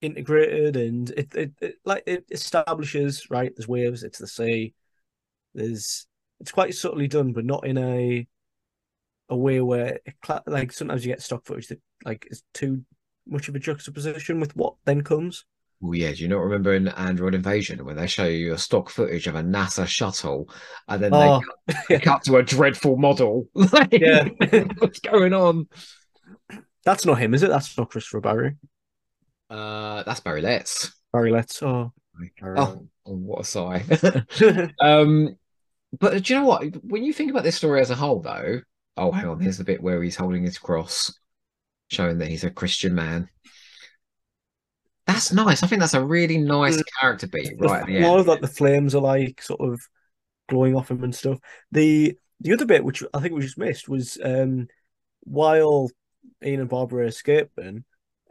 integrated, 0.00 0.76
and 0.76 1.10
it 1.10 1.34
it, 1.34 1.52
it 1.60 1.74
like 1.84 2.02
it 2.06 2.24
establishes 2.30 3.26
right. 3.30 3.52
There's 3.56 3.68
waves. 3.68 4.02
It's 4.02 4.18
the 4.18 4.26
sea. 4.26 4.74
There's 5.54 6.06
it's 6.40 6.52
quite 6.52 6.74
subtly 6.74 7.08
done, 7.08 7.32
but 7.32 7.44
not 7.44 7.66
in 7.66 7.78
a 7.78 8.26
a 9.28 9.36
way 9.36 9.60
where 9.60 9.98
it, 10.04 10.14
like 10.46 10.72
sometimes 10.72 11.04
you 11.04 11.12
get 11.12 11.22
stock 11.22 11.44
footage 11.44 11.68
that 11.68 11.80
like 12.04 12.26
is 12.30 12.42
too 12.54 12.82
much 13.26 13.48
of 13.48 13.54
a 13.54 13.58
juxtaposition 13.58 14.40
with 14.40 14.54
what 14.56 14.74
then 14.84 15.02
comes. 15.02 15.44
Well, 15.80 15.94
yeah, 15.94 16.12
do 16.12 16.22
you 16.22 16.28
not 16.28 16.38
remember 16.40 16.74
in 16.74 16.88
Android 16.88 17.34
Invasion 17.34 17.84
when 17.84 17.96
they 17.96 18.06
show 18.06 18.24
you 18.24 18.54
a 18.54 18.58
stock 18.58 18.88
footage 18.88 19.26
of 19.26 19.34
a 19.34 19.42
NASA 19.42 19.86
shuttle 19.86 20.48
and 20.88 21.02
then 21.02 21.10
Oh, 21.12 21.42
they, 21.66 21.74
cut, 21.74 21.88
they 21.88 21.98
cut 21.98 22.22
to 22.24 22.36
a 22.36 22.42
dreadful 22.42 22.96
model? 22.96 23.48
Like, 23.54 23.92
Yeah. 23.92 24.28
what's 24.78 25.00
going 25.00 25.34
on? 25.34 25.68
That's 26.84 27.04
not 27.04 27.18
him, 27.18 27.34
is 27.34 27.42
it? 27.42 27.50
That's 27.50 27.76
not 27.76 27.90
Christopher 27.90 28.20
Barry. 28.20 28.56
Uh, 29.50 30.02
that's 30.04 30.20
Barry 30.20 30.40
Letts. 30.40 30.92
Barry 31.12 31.30
Letts. 31.30 31.62
Oh, 31.62 31.92
Oh, 32.42 32.86
oh, 33.04 33.12
what 33.12 33.40
a 33.40 33.44
sigh. 33.44 33.84
um, 34.80 35.36
but 35.98 36.22
do 36.22 36.32
you 36.32 36.40
know 36.40 36.46
what? 36.46 36.64
When 36.82 37.04
you 37.04 37.12
think 37.12 37.30
about 37.30 37.44
this 37.44 37.56
story 37.56 37.80
as 37.80 37.90
a 37.90 37.94
whole, 37.94 38.20
though, 38.20 38.60
oh, 38.96 39.12
hang 39.12 39.28
on, 39.28 39.40
here's 39.40 39.58
the 39.58 39.64
bit 39.64 39.82
where 39.82 40.02
he's 40.02 40.16
holding 40.16 40.42
his 40.42 40.58
cross, 40.58 41.12
showing 41.88 42.18
that 42.18 42.28
he's 42.28 42.44
a 42.44 42.50
Christian 42.50 42.94
man. 42.94 43.28
That's 45.06 45.32
nice. 45.32 45.62
I 45.62 45.66
think 45.68 45.80
that's 45.80 45.94
a 45.94 46.04
really 46.04 46.38
nice 46.38 46.82
character 47.00 47.28
beat 47.28 47.52
right 47.58 47.82
at 47.82 47.86
the 47.86 48.00
more 48.00 48.18
of 48.18 48.26
like 48.26 48.40
the 48.40 48.48
flames 48.48 48.94
are 48.94 49.00
like 49.00 49.40
sort 49.40 49.60
of 49.60 49.80
glowing 50.48 50.74
off 50.74 50.90
him 50.90 51.04
and 51.04 51.14
stuff. 51.14 51.38
The 51.70 52.18
the 52.40 52.52
other 52.52 52.66
bit 52.66 52.84
which 52.84 53.02
I 53.14 53.20
think 53.20 53.32
we 53.34 53.40
just 53.40 53.56
missed 53.58 53.88
was 53.88 54.18
um 54.22 54.66
while 55.20 55.90
Ian 56.44 56.60
and 56.60 56.68
Barbara 56.68 57.04
are 57.04 57.08
escaping, 57.08 57.84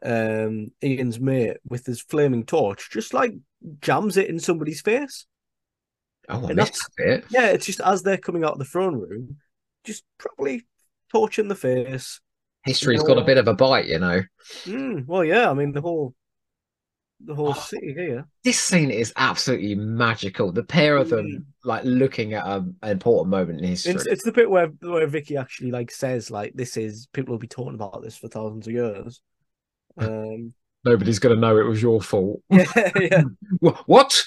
um 0.03 0.67
Ian's 0.83 1.17
mate 1.19 1.57
with 1.67 1.85
his 1.85 2.01
flaming 2.01 2.45
torch 2.45 2.89
just 2.91 3.13
like 3.13 3.33
jams 3.79 4.17
it 4.17 4.27
in 4.29 4.39
somebody's 4.39 4.81
face. 4.81 5.25
Oh, 6.27 6.45
I 6.45 6.49
And 6.49 6.55
missed 6.57 6.73
that's- 6.73 6.89
that 6.97 7.21
bit. 7.21 7.25
Yeah, 7.29 7.47
it's 7.51 7.65
just 7.67 7.79
as 7.79 8.03
they're 8.03 8.17
coming 8.17 8.43
out 8.43 8.53
of 8.53 8.59
the 8.59 8.65
throne 8.65 8.95
room, 8.99 9.37
just 9.85 10.03
probably 10.17 10.65
torch 11.11 11.39
in 11.39 11.47
the 11.47 11.55
face. 11.55 12.19
History's 12.63 13.01
know 13.01 13.07
got 13.07 13.17
a 13.19 13.25
bit 13.25 13.37
of 13.37 13.47
a 13.47 13.53
bite, 13.53 13.85
you 13.85 13.99
know. 13.99 14.21
Mm, 14.63 15.05
well, 15.05 15.23
yeah, 15.23 15.49
I 15.49 15.53
mean 15.53 15.71
the 15.71 15.81
whole 15.81 16.13
the 17.23 17.33
whole 17.35 17.51
Oh. 17.51 17.53
city 17.53 17.93
here. 17.93 18.27
This 18.43 18.59
scene 18.59 18.91
is 18.91 19.13
absolutely 19.15 19.73
magical. 19.75 20.51
The 20.51 20.63
pair 20.63 20.97
of 20.97 21.09
them, 21.09 21.25
Mm. 21.27 21.45
like 21.63 21.83
looking 21.85 22.33
at 22.33 22.45
a, 22.45 22.57
an 22.81 22.89
important 22.89 23.29
moment 23.29 23.61
in 23.61 23.67
history. 23.67 23.93
It's, 23.93 24.05
it's 24.05 24.23
the 24.23 24.31
bit 24.31 24.49
where 24.49 24.67
where 24.81 25.07
Vicky 25.07 25.37
actually 25.37 25.71
like 25.71 25.91
says 25.91 26.29
like 26.29 26.53
this 26.55 26.75
is 26.75 27.07
people 27.13 27.31
will 27.33 27.39
be 27.39 27.47
talking 27.47 27.75
about 27.75 28.01
this 28.03 28.17
for 28.17 28.27
thousands 28.27 28.67
of 28.67 28.73
years. 28.73 29.21
Um, 29.97 30.53
Nobody's 30.83 31.19
going 31.19 31.33
to 31.35 31.39
know 31.39 31.57
it 31.57 31.63
was 31.63 31.81
your 31.81 32.01
fault. 32.01 32.41
yeah, 32.49 32.91
yeah. 32.99 33.23
What? 33.85 34.23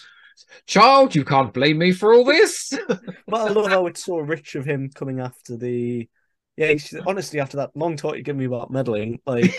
Child, 0.66 1.14
you 1.14 1.24
can't 1.24 1.52
blame 1.52 1.78
me 1.78 1.92
for 1.92 2.12
all 2.12 2.24
this. 2.24 2.72
But 3.26 3.40
I 3.42 3.48
love 3.50 3.68
how 3.68 3.86
it's 3.86 4.04
so 4.04 4.16
rich 4.18 4.54
of 4.54 4.64
him 4.64 4.90
coming 4.94 5.20
after 5.20 5.56
the. 5.56 6.08
Yeah, 6.56 6.74
honestly, 7.06 7.38
after 7.38 7.58
that 7.58 7.76
long 7.76 7.96
talk 7.96 8.16
you 8.16 8.22
give 8.22 8.36
me 8.36 8.46
about 8.46 8.70
meddling, 8.72 9.20
like 9.26 9.56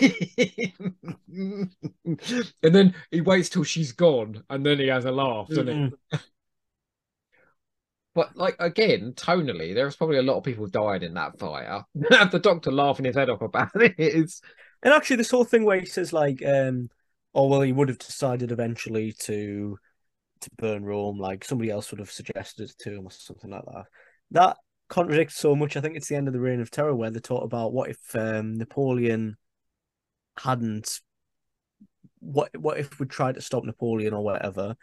and 1.32 1.70
then 2.62 2.94
he 3.10 3.22
waits 3.22 3.48
till 3.48 3.64
she's 3.64 3.92
gone, 3.92 4.42
and 4.50 4.66
then 4.66 4.78
he 4.78 4.88
has 4.88 5.06
a 5.06 5.12
laugh, 5.12 5.48
doesn't 5.48 5.68
he? 5.68 6.18
But 8.14 8.36
like 8.36 8.56
again, 8.58 9.12
tonally, 9.14 9.74
there's 9.74 9.96
probably 9.96 10.18
a 10.18 10.22
lot 10.22 10.36
of 10.36 10.44
people 10.44 10.66
dying 10.66 11.02
in 11.02 11.14
that 11.14 11.38
fire. 11.38 11.84
the 11.94 12.40
doctor 12.42 12.72
laughing 12.72 13.06
his 13.06 13.16
head 13.16 13.30
off 13.30 13.40
about 13.40 13.70
it 13.76 13.94
is 13.96 14.42
and 14.82 14.92
actually 14.92 15.16
this 15.16 15.30
whole 15.30 15.44
thing 15.44 15.64
where 15.64 15.80
he 15.80 15.86
says 15.86 16.12
like, 16.12 16.44
um, 16.44 16.88
oh 17.34 17.46
well, 17.46 17.60
he 17.60 17.72
would 17.72 17.88
have 17.88 17.98
decided 17.98 18.50
eventually 18.50 19.12
to 19.20 19.78
to 20.42 20.50
burn 20.56 20.84
Rome, 20.84 21.18
like 21.18 21.44
somebody 21.44 21.70
else 21.70 21.90
would 21.90 22.00
have 22.00 22.10
suggested 22.10 22.70
it 22.70 22.78
to 22.80 22.94
him 22.94 23.06
or 23.06 23.10
something 23.10 23.50
like 23.50 23.64
that. 23.64 23.84
That 24.32 24.56
contradicts 24.88 25.36
so 25.36 25.54
much. 25.54 25.76
I 25.76 25.80
think 25.80 25.96
it's 25.96 26.08
the 26.08 26.16
end 26.16 26.28
of 26.28 26.34
the 26.34 26.40
Reign 26.40 26.60
of 26.60 26.70
Terror 26.70 26.94
where 26.94 27.10
they 27.10 27.20
talk 27.20 27.44
about 27.44 27.72
what 27.72 27.90
if 27.90 27.98
um, 28.14 28.58
Napoleon 28.58 29.36
hadn't 30.38 31.00
what 32.20 32.50
what 32.58 32.78
if 32.78 33.00
we 33.00 33.06
tried 33.06 33.34
to 33.36 33.40
stop 33.40 33.64
Napoleon 33.64 34.14
or 34.14 34.22
whatever, 34.22 34.76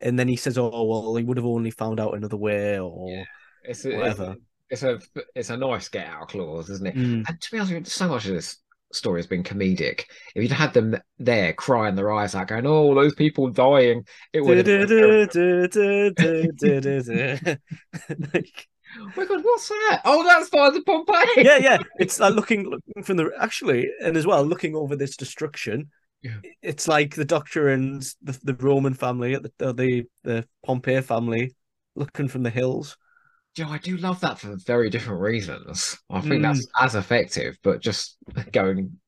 and 0.00 0.18
then 0.18 0.28
he 0.28 0.36
says, 0.36 0.56
"Oh 0.56 0.84
well, 0.84 1.16
he 1.16 1.24
would 1.24 1.36
have 1.36 1.46
only 1.46 1.70
found 1.70 2.00
out 2.00 2.16
another 2.16 2.36
way," 2.36 2.78
or 2.78 3.10
Yeah. 3.10 3.24
it's 3.64 3.84
a, 3.84 3.96
Whatever. 3.96 4.36
It's 4.70 4.82
a 4.82 4.98
it's 5.34 5.50
a 5.50 5.56
nice 5.56 5.88
get 5.88 6.06
out 6.06 6.28
clause, 6.28 6.70
isn't 6.70 6.86
it? 6.86 6.94
Mm. 6.96 7.24
And 7.28 7.40
to 7.40 7.50
be 7.50 7.58
honest, 7.58 7.72
with 7.74 7.86
you, 7.86 7.90
so 7.90 8.08
much 8.08 8.26
of 8.26 8.34
this 8.34 8.58
story 8.94 9.18
has 9.18 9.26
been 9.26 9.42
comedic. 9.42 10.04
If 10.34 10.42
you'd 10.42 10.52
had 10.52 10.72
them 10.74 10.96
there 11.18 11.52
crying 11.52 11.94
their 11.94 12.12
eyes 12.12 12.34
out, 12.34 12.48
going, 12.48 12.66
"Oh, 12.66 12.94
those 12.94 13.14
people 13.14 13.50
dying," 13.50 14.06
it 14.32 14.40
would 14.40 14.66
Like, 18.34 18.68
Oh 19.00 19.10
my 19.16 19.24
god, 19.24 19.42
what's 19.42 19.68
that? 19.68 20.02
Oh, 20.04 20.22
that's 20.24 20.48
Father 20.48 20.80
Pompeii. 20.84 21.26
yeah, 21.36 21.56
yeah. 21.58 21.78
It's 21.98 22.20
like 22.20 22.34
looking, 22.34 22.64
looking 22.64 23.02
from 23.02 23.16
the 23.16 23.30
actually, 23.38 23.90
and 24.02 24.16
as 24.16 24.26
well 24.26 24.44
looking 24.44 24.76
over 24.76 24.94
this 24.96 25.16
destruction. 25.16 25.90
Yeah. 26.22 26.36
It's 26.62 26.88
like 26.88 27.14
the 27.14 27.24
Doctor 27.24 27.68
and 27.68 28.02
the, 28.22 28.38
the 28.42 28.54
Roman 28.54 28.94
family, 28.94 29.36
the 29.36 29.52
the 29.58 30.04
the 30.22 30.48
Pompey 30.64 31.00
family, 31.00 31.54
looking 31.96 32.28
from 32.28 32.44
the 32.44 32.50
hills. 32.50 32.96
Joe, 33.54 33.68
I 33.68 33.78
do 33.78 33.96
love 33.96 34.20
that 34.20 34.38
for 34.38 34.56
very 34.66 34.90
different 34.90 35.20
reasons. 35.20 35.96
I 36.10 36.20
think 36.20 36.42
Mm. 36.42 36.42
that's 36.42 36.66
as 36.80 36.94
effective, 36.96 37.56
but 37.62 37.80
just 37.80 38.16
going 38.52 38.98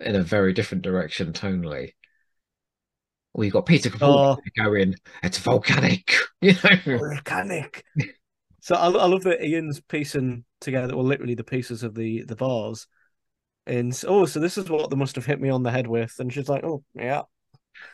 in 0.00 0.16
a 0.16 0.22
very 0.22 0.52
different 0.52 0.82
direction 0.82 1.32
tonally. 1.32 1.92
Well, 3.34 3.44
you've 3.44 3.52
got 3.52 3.66
Peter 3.66 3.90
Capaldi 3.90 4.24
Oh. 4.24 4.36
going, 4.56 4.94
it's 5.22 5.38
volcanic, 5.38 6.14
you 6.40 6.54
know. 6.64 6.98
volcanic. 6.98 7.84
So 8.60 8.74
I, 8.74 8.86
I 8.86 9.06
love 9.06 9.22
that 9.24 9.44
Ian's 9.44 9.80
piecing 9.80 10.44
together, 10.60 10.96
well, 10.96 11.04
literally 11.04 11.34
the 11.34 11.44
pieces 11.44 11.82
of 11.82 11.94
the 11.94 12.22
the 12.24 12.36
bars, 12.36 12.86
and 13.66 13.98
oh, 14.08 14.26
so 14.26 14.40
this 14.40 14.58
is 14.58 14.70
what 14.70 14.90
they 14.90 14.96
must 14.96 15.16
have 15.16 15.26
hit 15.26 15.40
me 15.40 15.50
on 15.50 15.62
the 15.62 15.70
head 15.70 15.86
with, 15.86 16.14
and 16.18 16.32
she's 16.32 16.48
like, 16.48 16.64
oh 16.64 16.82
yeah, 16.94 17.22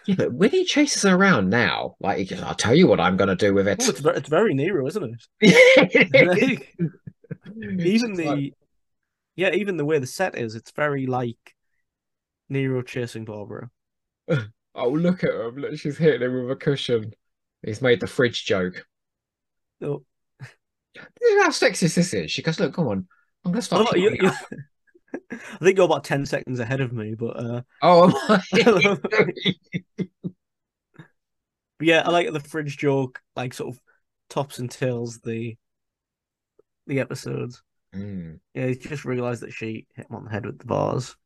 Yeah, 0.07 0.14
but 0.16 0.33
when 0.33 0.51
he 0.51 0.64
chases 0.64 1.03
her 1.03 1.14
around 1.14 1.51
now, 1.51 1.97
like 2.01 2.18
he 2.18 2.25
goes, 2.25 2.40
I'll 2.42 2.55
tell 2.55 2.75
you 2.75 2.87
what 2.87 3.01
I'm 3.01 3.16
gonna 3.16 3.37
do 3.37 3.55
with 3.55 3.68
it. 3.68 3.79
oh, 3.83 3.85
it. 3.85 3.90
it's 3.90 4.01
ve- 4.01 4.11
it's 4.11 4.29
very 4.29 4.55
Nero, 4.55 4.87
isn't 4.87 5.16
it? 5.40 6.62
even 7.81 8.14
the 8.14 8.25
like, 8.25 8.55
yeah, 9.37 9.51
even 9.51 9.77
the 9.77 9.85
way 9.85 9.99
the 9.99 10.07
set 10.07 10.37
is, 10.37 10.55
it's 10.55 10.73
very 10.73 11.07
like 11.07 11.55
Nero 12.49 12.83
chasing 12.83 13.25
Barbara. 13.25 13.71
oh, 14.29 14.88
look 14.88 15.25
at 15.25 15.35
him. 15.35 15.57
Look, 15.57 15.79
she's 15.79 15.99
hitting 15.99 16.23
him 16.23 16.42
with 16.42 16.51
a 16.51 16.57
cushion. 16.57 17.12
He's 17.64 17.81
made 17.83 18.01
the 18.01 18.07
fridge 18.07 18.45
joke. 18.45 18.85
Oh, 19.81 20.03
Look 20.95 21.42
how 21.42 21.49
sexist 21.51 21.95
this 21.95 22.12
is. 22.12 22.31
She 22.31 22.42
goes, 22.42 22.61
look, 22.61 22.75
come 22.75 22.88
on. 22.88 23.07
I'm 23.45 23.53
going 23.53 23.61
to 23.61 23.62
start. 23.62 23.88
Oh, 23.90 23.97
you- 23.97 24.16
you- 24.21 24.29
up." 24.29 24.35
I 25.33 25.59
think 25.59 25.77
you're 25.77 25.87
about 25.87 26.05
ten 26.05 26.27
seconds 26.27 26.61
ahead 26.61 26.81
of 26.81 26.92
me, 26.92 27.14
but 27.14 27.37
uh, 27.37 27.62
Oh, 27.83 28.11
but 31.79 31.87
yeah, 31.87 32.03
I 32.05 32.11
like 32.11 32.33
the 32.33 32.40
fridge 32.40 32.77
joke, 32.77 33.20
like 33.37 33.55
sort 33.55 33.75
of 33.75 33.81
tops 34.29 34.59
and 34.59 34.70
tails 34.70 35.18
the 35.20 35.57
the 36.87 37.01
episodes. 37.01 37.62
Mm. 37.94 38.40
Yeah, 38.55 38.66
he 38.66 38.75
just 38.75 39.05
realised 39.05 39.42
that 39.42 39.53
she 39.53 39.87
hit 39.94 40.07
him 40.09 40.16
on 40.16 40.25
the 40.25 40.31
head 40.31 40.46
with 40.46 40.59
the 40.59 40.64
bars. 40.64 41.16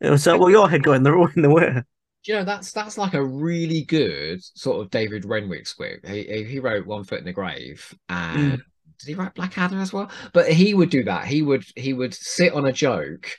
It 0.00 0.10
was 0.10 0.26
like, 0.26 0.40
well, 0.40 0.50
your 0.50 0.70
head 0.70 0.82
going 0.82 1.02
the 1.02 1.32
in 1.36 1.42
the 1.42 1.50
way. 1.50 1.82
Do 2.24 2.32
you 2.32 2.38
know 2.38 2.44
that's 2.44 2.72
that's 2.72 2.98
like 2.98 3.14
a 3.14 3.24
really 3.24 3.84
good 3.84 4.42
sort 4.42 4.80
of 4.80 4.90
David 4.90 5.24
Renwick 5.24 5.66
script. 5.66 6.06
He 6.06 6.24
he 6.24 6.44
he 6.44 6.58
wrote 6.58 6.86
One 6.86 7.04
Foot 7.04 7.20
in 7.20 7.24
the 7.24 7.32
Grave, 7.32 7.94
and 8.08 8.62
did 8.98 9.08
he 9.08 9.14
write 9.14 9.34
Blackadder 9.34 9.80
as 9.80 9.92
well? 9.92 10.10
But 10.32 10.50
he 10.52 10.74
would 10.74 10.90
do 10.90 11.04
that. 11.04 11.26
He 11.26 11.42
would 11.42 11.64
he 11.76 11.92
would 11.92 12.14
sit 12.14 12.52
on 12.52 12.66
a 12.66 12.72
joke 12.72 13.30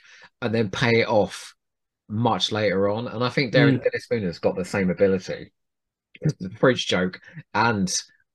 and 0.42 0.54
then 0.54 0.70
pay 0.70 1.00
it 1.00 1.08
off 1.08 1.54
much 2.08 2.52
later 2.52 2.88
on. 2.88 3.06
And 3.08 3.22
I 3.24 3.28
think 3.28 3.52
Darren 3.52 3.78
Mm. 3.78 3.82
Dennis 3.82 4.06
Spooner's 4.06 4.38
got 4.38 4.56
the 4.56 4.64
same 4.64 4.90
ability. 4.90 5.52
The 6.40 6.50
fridge 6.58 6.86
joke 6.86 7.20
and 7.54 7.92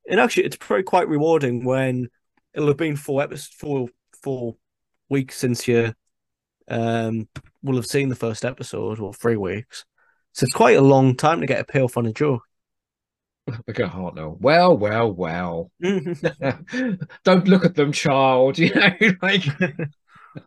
And 0.08 0.20
actually, 0.20 0.46
it's 0.46 0.58
probably 0.58 0.84
quite 0.84 1.08
rewarding 1.08 1.64
when 1.66 2.10
it'll 2.54 2.68
have 2.68 2.78
been 2.78 2.96
four 2.96 3.22
episodes, 3.22 3.56
four 3.56 3.90
four 4.24 4.56
weeks 5.10 5.38
since 5.38 5.68
you 5.68 5.94
um 6.68 7.28
will 7.64 7.76
have 7.76 7.86
seen 7.86 8.10
the 8.10 8.16
first 8.16 8.46
episode, 8.46 9.00
or 9.00 9.14
three 9.14 9.38
weeks. 9.38 9.86
So 10.34 10.46
it's 10.46 10.54
quite 10.54 10.78
a 10.78 10.82
long 10.82 11.16
time 11.16 11.42
to 11.42 11.48
get 11.48 11.60
a 11.62 11.64
payoff 11.66 11.98
on 11.98 12.06
a 12.06 12.14
joke. 12.14 12.44
Look 13.48 13.80
at 13.80 13.92
Hartnell. 13.92 14.40
Well, 14.40 14.78
well, 14.78 15.12
well. 15.12 15.72
Don't 17.24 17.48
look 17.48 17.66
at 17.66 17.76
them, 17.76 17.92
child. 17.92 18.58
You 18.66 18.74
know, 18.74 18.92
like 19.22 19.44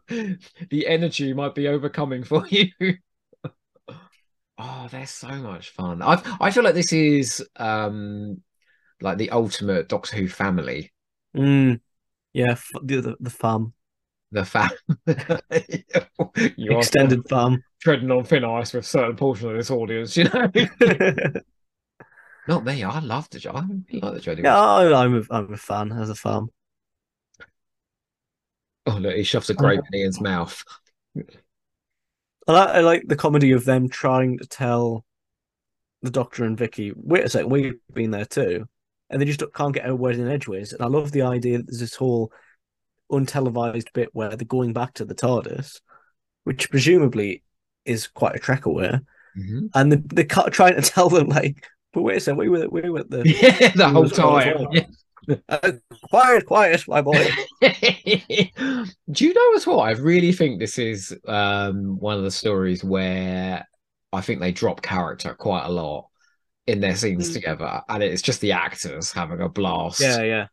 the 0.09 0.87
energy 0.87 1.33
might 1.33 1.55
be 1.55 1.69
overcoming 1.69 2.23
for 2.25 2.47
you. 2.49 2.69
oh, 4.59 4.89
they're 4.91 5.07
so 5.07 5.29
much 5.29 5.71
fun. 5.71 6.03
I 6.03 6.21
I 6.41 6.51
feel 6.51 6.63
like 6.65 6.75
this 6.75 6.93
is 6.93 7.47
um 7.57 8.43
like 9.01 9.17
the 9.19 9.31
ultimate 9.31 9.89
Doctor 9.89 10.17
Who 10.17 10.29
family. 10.29 10.93
Mm. 11.37 11.81
Yeah, 12.33 12.53
f- 12.53 12.69
the, 12.83 13.01
the 13.01 13.17
the 13.21 13.31
fam, 13.31 13.73
The 14.33 14.45
fam. 14.45 14.71
extended 16.59 17.23
fam. 17.29 17.63
treading 17.81 18.11
on 18.11 18.25
thin 18.25 18.45
ice 18.45 18.75
with 18.75 18.85
a 18.85 18.87
certain 18.89 19.17
portion 19.17 19.49
of 19.51 19.57
this 19.57 19.71
audience, 19.71 20.17
you 20.17 20.25
know. 20.25 20.51
Not 22.49 22.65
me. 22.65 22.83
I 22.83 22.99
love 23.01 23.29
the 23.31 23.39
job. 23.39 23.57
I 23.57 23.61
really 23.61 24.01
like 24.01 24.15
the 24.15 24.21
Jodie. 24.21 24.43
yeah, 24.43 24.59
I, 24.59 25.05
I'm 25.05 25.17
a, 25.17 25.23
I'm 25.31 25.53
a 25.53 25.57
fan 25.57 25.93
as 25.93 26.09
a 26.09 26.15
fan. 26.15 26.49
Oh 28.87 28.97
look, 28.97 29.15
he 29.15 29.23
shoves 29.23 29.51
a 29.51 29.55
grape 29.55 29.81
in 29.93 30.01
Ian's 30.01 30.21
mouth. 30.21 30.65
I 31.15 32.53
like, 32.53 32.69
I 32.71 32.81
like 32.81 33.03
the 33.07 33.17
comedy 33.17 33.53
of 33.53 33.67
them 33.67 33.91
trying 33.91 34.39
to 34.39 34.47
tell 34.47 35.05
the 36.01 36.11
Doctor 36.11 36.45
and 36.45 36.57
Vicky, 36.57 36.93
wait 36.97 37.25
a 37.25 37.29
second, 37.29 37.51
we've 37.51 37.75
been 37.93 38.11
there 38.13 38.25
too. 38.25 38.67
And 39.11 39.21
they 39.21 39.27
just 39.27 39.43
can't 39.53 39.75
get 39.75 39.89
a 39.89 39.95
word 39.95 40.17
in 40.17 40.27
edgeways. 40.29 40.73
And 40.73 40.81
I 40.81 40.87
love 40.87 41.13
the 41.13 41.23
idea 41.23 41.59
that 41.59 41.67
there's 41.67 41.81
this 41.81 41.95
whole 41.95 42.33
untelevised 43.13 43.93
bit 43.93 44.09
where 44.13 44.31
they're 44.31 44.47
going 44.47 44.73
back 44.73 44.95
to 44.95 45.05
the 45.05 45.15
TARDIS, 45.15 45.81
which 46.45 46.71
presumably 46.71 47.43
is 47.85 48.07
quite 48.07 48.37
a 48.37 48.39
trek 48.39 48.65
away. 48.65 49.01
Mhm. 49.37 49.69
And 49.75 49.93
they, 49.93 49.97
they're 50.25 50.51
trying 50.51 50.77
to 50.77 50.83
tell 50.83 51.09
them, 51.11 51.29
like, 51.29 51.67
but 51.93 52.03
wait 52.03 52.17
a 52.19 52.21
second, 52.21 52.39
we 52.39 52.49
were, 52.49 52.69
we 52.69 52.89
were 52.91 53.05
the. 53.05 53.23
Yeah, 53.61 53.73
the 53.75 53.89
whole 53.89 54.03
was 54.03 54.17
well 54.19 54.39
as 54.39 54.45
time. 54.45 54.87
Uh, 55.47 55.73
quiet, 56.09 56.47
quiet, 56.47 56.83
my 56.89 57.03
boy. 57.03 57.29
Do 57.61 59.25
you 59.27 59.35
know 59.35 59.55
as 59.57 59.67
well? 59.67 59.81
I 59.81 59.91
really 59.91 60.33
think 60.33 60.59
this 60.59 60.79
is 60.79 61.15
um, 61.27 61.99
one 61.99 62.17
of 62.17 62.23
the 62.23 62.31
stories 62.31 62.83
where 62.83 63.67
I 64.13 64.21
think 64.23 64.41
they 64.41 64.53
drop 64.53 64.81
character 64.81 65.35
quite 65.35 65.67
a 65.67 65.71
lot 65.71 66.07
in 66.67 66.81
their 66.81 66.97
scenes 66.97 67.29
Mm. 67.29 67.33
together, 67.35 67.83
and 67.91 68.03
it's 68.03 68.23
just 68.23 68.41
the 68.41 68.53
actors 68.53 69.13
having 69.13 69.41
a 69.43 69.51
blast. 69.51 70.01
Yeah, 70.01 70.23
yeah. 70.23 70.47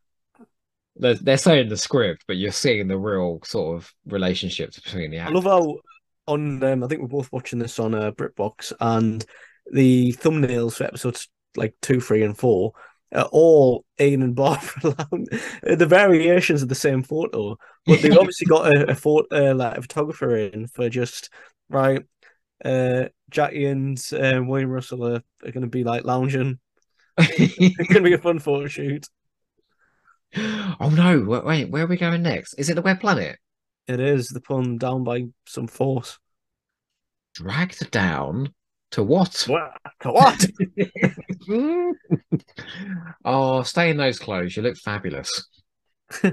They're, 0.97 1.15
they're 1.15 1.37
saying 1.37 1.69
the 1.69 1.77
script, 1.77 2.25
but 2.27 2.35
you're 2.37 2.51
seeing 2.51 2.87
the 2.89 2.97
real 2.97 3.39
sort 3.45 3.77
of 3.77 3.93
relationships 4.07 4.79
between 4.79 5.11
the 5.11 5.19
I 5.19 5.23
actors. 5.23 5.35
love 5.35 5.43
how 5.45 5.75
on 6.27 6.61
um, 6.63 6.83
I 6.83 6.87
think 6.87 7.01
we're 7.01 7.07
both 7.07 7.31
watching 7.31 7.59
this 7.59 7.79
on 7.79 7.93
uh, 7.93 8.11
BritBox, 8.11 8.73
and 8.79 9.25
the 9.71 10.13
thumbnails 10.13 10.75
for 10.75 10.85
episodes 10.85 11.27
like 11.55 11.73
two, 11.81 11.99
three, 11.99 12.23
and 12.23 12.37
four 12.37 12.73
are 13.13 13.29
all 13.31 13.85
Ian 13.99 14.21
and 14.21 14.35
Barbara. 14.35 14.95
Lamb. 15.11 15.25
the 15.63 15.85
variations 15.85 16.61
of 16.61 16.69
the 16.69 16.75
same 16.75 17.03
photo, 17.03 17.57
but 17.85 18.01
they've 18.01 18.17
obviously 18.17 18.45
got 18.45 18.75
a, 18.75 18.91
a 18.91 18.95
photo, 18.95 19.51
uh, 19.51 19.55
like 19.55 19.77
a 19.77 19.81
photographer 19.81 20.35
in 20.35 20.67
for 20.67 20.89
just 20.89 21.29
right. 21.69 22.03
Uh, 22.63 23.05
Jackie 23.29 23.65
and 23.65 24.01
uh, 24.13 24.41
William 24.43 24.69
Russell 24.69 25.05
are, 25.05 25.23
are 25.43 25.51
going 25.51 25.61
to 25.61 25.67
be 25.67 25.83
like 25.83 26.05
lounging. 26.05 26.59
It's 27.17 27.75
going 27.87 28.03
to 28.03 28.09
be 28.09 28.13
a 28.13 28.17
fun 28.17 28.39
photo 28.39 28.67
shoot. 28.67 29.07
oh 30.35 30.91
no! 30.93 31.21
Wait, 31.21 31.45
wait, 31.45 31.69
where 31.69 31.83
are 31.83 31.87
we 31.87 31.97
going 31.97 32.23
next? 32.23 32.55
Is 32.55 32.69
it 32.69 32.75
the 32.75 32.81
Web 32.81 32.99
Planet? 32.99 33.37
It 33.87 33.99
is 33.99 34.29
the 34.29 34.41
pun 34.41 34.77
down 34.77 35.03
by 35.03 35.25
some 35.45 35.67
force. 35.67 36.17
Dragged 37.35 37.91
down 37.91 38.53
to 38.95 39.03
what? 39.03 39.45
What? 39.47 39.71
What? 40.03 40.45
oh, 43.25 43.63
stay 43.63 43.89
in 43.89 43.97
those 43.97 44.19
clothes. 44.19 44.55
You 44.55 44.63
look 44.63 44.77
fabulous. 44.77 45.47
I 46.23 46.31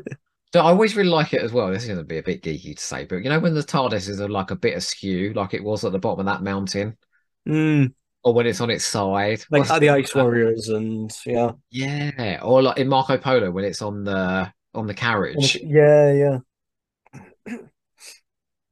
always 0.54 0.96
really 0.96 1.08
like 1.08 1.34
it 1.34 1.42
as 1.42 1.52
well. 1.52 1.70
This 1.70 1.82
is 1.82 1.88
going 1.88 1.98
to 1.98 2.04
be 2.04 2.18
a 2.18 2.22
bit 2.22 2.42
geeky 2.42 2.76
to 2.76 2.82
say, 2.82 3.04
but 3.04 3.16
you 3.16 3.30
know 3.30 3.40
when 3.40 3.54
the 3.54 3.62
TARDIS 3.62 4.08
is 4.08 4.20
like 4.20 4.50
a 4.50 4.56
bit 4.56 4.76
askew, 4.76 5.32
like 5.34 5.54
it 5.54 5.64
was 5.64 5.84
at 5.84 5.92
the 5.92 5.98
bottom 5.98 6.20
of 6.20 6.26
that 6.26 6.42
mountain, 6.42 6.96
Mm, 7.48 7.92
or 8.22 8.34
when 8.34 8.46
it's 8.46 8.60
on 8.60 8.70
its 8.70 8.84
side, 8.84 9.42
like 9.50 9.66
the 9.80 9.90
Ice 9.90 10.14
Warriors 10.14 10.68
and 10.68 11.10
yeah. 11.26 11.52
yeah, 11.70 12.38
or 12.42 12.62
like 12.62 12.78
in 12.78 12.86
Marco 12.88 13.18
Polo 13.18 13.50
when 13.50 13.64
it's 13.64 13.82
on 13.82 14.04
the 14.04 14.52
on 14.74 14.86
the 14.86 14.94
carriage. 14.94 15.56
Yeah, 15.60 16.12
Yeah, 16.12 16.38
I 17.46 17.58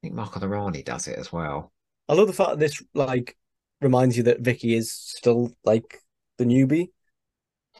think 0.03 0.15
Mark 0.15 0.35
of 0.37 0.43
the 0.43 0.49
Rani 0.49 0.83
does 0.83 1.09
it 1.09 1.19
as 1.19 1.33
well. 1.33 1.73
I 2.09 2.15
love 2.15 2.27
the 2.27 2.33
fact 2.33 2.51
that 2.51 2.59
this 2.59 2.83
like 2.95 3.37
reminds 3.81 4.17
you 4.17 4.25
that 4.25 4.41
Vicky 4.41 4.75
is 4.75 4.93
still 4.93 5.53
like 5.65 6.01
the 6.39 6.45
newbie. 6.45 6.91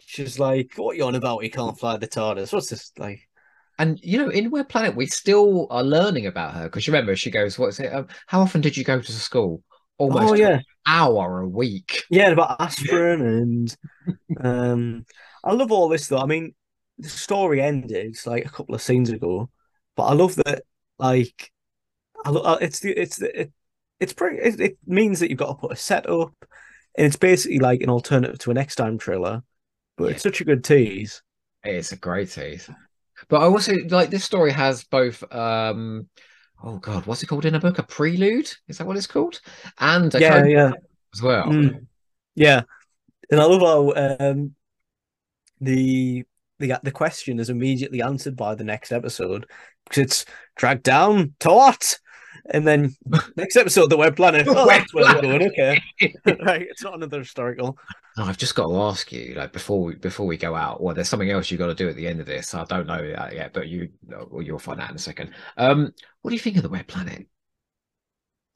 She's 0.01 0.39
like, 0.39 0.73
"What 0.77 0.97
you 0.97 1.05
on 1.05 1.15
about? 1.15 1.45
You 1.45 1.51
can't 1.51 1.79
fly 1.79 1.97
the 1.97 2.09
TARDIS. 2.09 2.53
What's 2.53 2.71
this 2.71 2.93
like?" 2.99 3.29
And 3.79 3.99
you 4.03 4.19
know, 4.19 4.29
in 4.29 4.51
Web 4.51 4.69
Planet, 4.69 4.97
we 4.97 5.07
still 5.07 5.67
are 5.71 5.85
learning 5.85 6.27
about 6.27 6.55
her 6.55 6.65
because 6.65 6.89
remember 6.89 7.17
she 7.17 7.31
goes, 7.31 7.59
"What's 7.59 7.81
it? 7.81 7.93
Um, 7.93 8.09
how 8.27 8.41
often 8.41 8.61
did 8.61 8.77
you 8.77 8.85
go 8.85 9.01
to 9.01 9.13
school? 9.13 9.63
Almost 9.99 10.33
oh 10.33 10.35
yeah, 10.35 10.57
an 10.57 10.65
hour 10.87 11.41
a 11.41 11.49
week." 11.49 12.05
yeah, 12.11 12.31
about 12.31 12.61
aspirin 12.61 13.21
and 14.39 14.45
um. 14.45 15.07
I 15.43 15.53
love 15.53 15.73
all 15.73 15.89
this 15.89 16.09
though. 16.09 16.19
I 16.19 16.27
mean, 16.27 16.55
the 16.99 17.09
story 17.09 17.63
ended 17.63 18.17
like 18.27 18.45
a 18.45 18.51
couple 18.51 18.75
of 18.75 18.83
scenes 18.83 19.11
ago, 19.11 19.49
but 19.97 20.05
I 20.05 20.13
love 20.13 20.37
that. 20.37 20.65
Like, 20.99 21.51
I 22.25 22.31
love 22.31 22.63
it's 22.63 22.81
the 22.81 22.91
it's 22.91 23.17
the 23.17 23.41
it, 23.43 23.53
it's 24.01 24.13
pretty. 24.13 24.39
It, 24.39 24.61
it 24.61 24.79
means 24.87 25.21
that 25.21 25.31
you've 25.31 25.39
got 25.39 25.49
to 25.49 25.55
put 25.55 25.73
a 25.73 25.77
set 25.77 26.09
up, 26.09 26.33
and 26.97 27.07
it's 27.07 27.17
basically 27.17 27.59
like 27.59 27.83
an 27.83 27.91
alternative 27.91 28.39
to 28.41 28.51
an 28.51 28.59
X 28.59 28.75
Time 28.75 28.99
trailer, 28.99 29.43
but 29.97 30.05
Yeah. 30.05 30.11
it's 30.13 30.23
such 30.23 30.41
a 30.41 30.45
good 30.45 30.65
tease. 30.65 31.23
It's 31.63 31.93
a 31.93 31.97
great 31.97 32.31
tease. 32.31 32.69
But 33.29 33.43
I 33.43 33.45
also 33.45 33.75
like 33.89 34.11
this 34.11 34.25
story 34.25 34.51
has 34.53 34.85
both 34.85 35.23
um 35.33 36.09
oh 36.63 36.79
god, 36.79 37.07
what's 37.07 37.23
it 37.23 37.27
called 37.27 37.45
in 37.45 37.55
a 37.55 37.61
book? 37.61 37.79
A 37.79 37.83
prelude? 37.83 38.51
Is 38.69 38.79
that 38.79 38.87
what 38.87 38.97
it's 38.97 39.07
called? 39.07 39.41
And 39.79 40.15
a 40.15 40.21
Yeah, 40.21 40.45
yeah. 40.45 40.73
as 41.15 41.23
well. 41.23 41.47
Mm. 41.47 41.87
Yeah, 42.35 42.63
and 43.31 43.41
I 43.41 43.45
love 43.45 43.61
how 43.61 44.27
um, 44.31 44.55
the 45.61 46.25
the 46.59 46.79
the 46.83 46.91
question 46.93 47.39
is 47.39 47.51
immediately 47.51 48.03
answered 48.03 48.37
by 48.37 48.55
the 48.55 48.65
next 48.65 48.93
episode 48.93 49.47
because 49.85 50.03
it's 50.03 50.25
dragged 50.57 50.83
down 50.83 51.35
to 51.41 51.49
what, 51.51 51.99
and 52.47 52.67
then 52.67 52.95
next 53.37 53.57
episode 53.57 53.89
the 53.91 53.97
web 53.97 54.17
planet. 54.17 54.49
Oh, 54.49 54.67
Web 54.67 54.83
that's 54.83 54.95
where 54.95 55.07
we're 55.07 55.17
planet. 55.17 55.41
going. 55.41 55.43
Okay, 55.43 55.81
right. 56.45 56.63
It's 56.63 56.83
not 56.83 56.95
another 56.95 57.19
historical. 57.21 57.79
No, 58.17 58.25
I've 58.25 58.37
just 58.39 58.55
got 58.55 58.67
to 58.69 58.81
ask 58.83 59.13
you, 59.13 59.35
like 59.35 59.53
before 59.53 59.83
we 59.83 59.95
before 59.95 60.27
we 60.27 60.37
go 60.37 60.55
out, 60.57 60.83
well, 60.83 60.95
there's 60.95 61.09
something 61.09 61.31
else 61.31 61.51
you've 61.51 61.59
got 61.61 61.69
to 61.69 61.75
do 61.75 61.89
at 61.89 61.97
the 61.97 62.07
end 62.09 62.21
of 62.21 62.27
this. 62.27 62.55
I 62.55 62.65
don't 62.65 62.87
know 62.87 63.09
that 63.13 63.35
yet, 63.35 63.53
but 63.53 63.69
you 63.69 63.91
well, 64.03 64.43
you'll 64.43 64.59
find 64.59 64.81
out 64.81 64.91
in 64.91 64.97
a 64.97 64.99
second. 64.99 65.33
Um, 65.57 65.93
what 66.23 66.31
do 66.31 66.35
you 66.35 66.41
think 66.41 66.57
of 66.57 66.63
the 66.63 66.69
Web 66.69 66.87
Planet? 66.89 67.27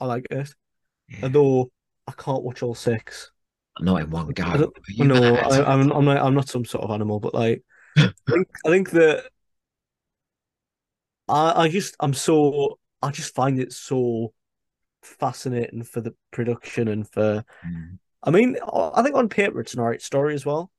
I 0.00 0.06
like 0.06 0.26
it, 0.30 0.54
Yeah, 1.08 1.24
although 1.24 1.72
I 2.06 2.12
can't 2.12 2.42
watch 2.44 2.62
all 2.62 2.74
six. 2.74 3.32
not 3.80 4.00
in 4.02 4.10
one 4.10 4.28
go. 4.28 4.44
I 4.44 4.66
you 4.88 5.04
no. 5.06 5.36
I, 5.36 5.72
I'm 5.72 5.90
I'm 5.92 6.04
not, 6.04 6.18
I'm 6.18 6.34
not 6.34 6.48
some 6.48 6.64
sort 6.64 6.84
of 6.84 6.90
animal, 6.90 7.20
but 7.20 7.34
like 7.34 7.62
I 7.98 8.12
think 8.28 8.48
I 8.64 8.68
think 8.70 8.90
that 8.90 9.24
I, 11.28 11.64
I 11.64 11.68
just 11.68 11.96
I'm 12.00 12.14
so 12.14 12.78
I 13.04 13.10
just 13.10 13.34
find 13.34 13.60
it 13.60 13.72
so 13.72 14.32
fascinating 15.02 15.82
for 15.82 16.00
the 16.00 16.14
production 16.32 16.88
and 16.88 17.08
for 17.08 17.44
Mm. 17.66 17.98
I 18.22 18.30
mean 18.30 18.56
I 18.72 19.02
think 19.02 19.14
on 19.14 19.28
paper 19.28 19.60
it's 19.60 19.74
an 19.74 19.80
alright 19.80 20.02
story 20.02 20.34
as 20.34 20.46
well. 20.46 20.70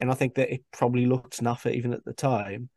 And 0.00 0.10
I 0.10 0.14
think 0.14 0.34
that 0.34 0.52
it 0.52 0.64
probably 0.72 1.06
looked 1.06 1.40
naff 1.42 1.70
even 1.70 1.92
at 1.92 2.04
the 2.04 2.12
time. 2.12 2.70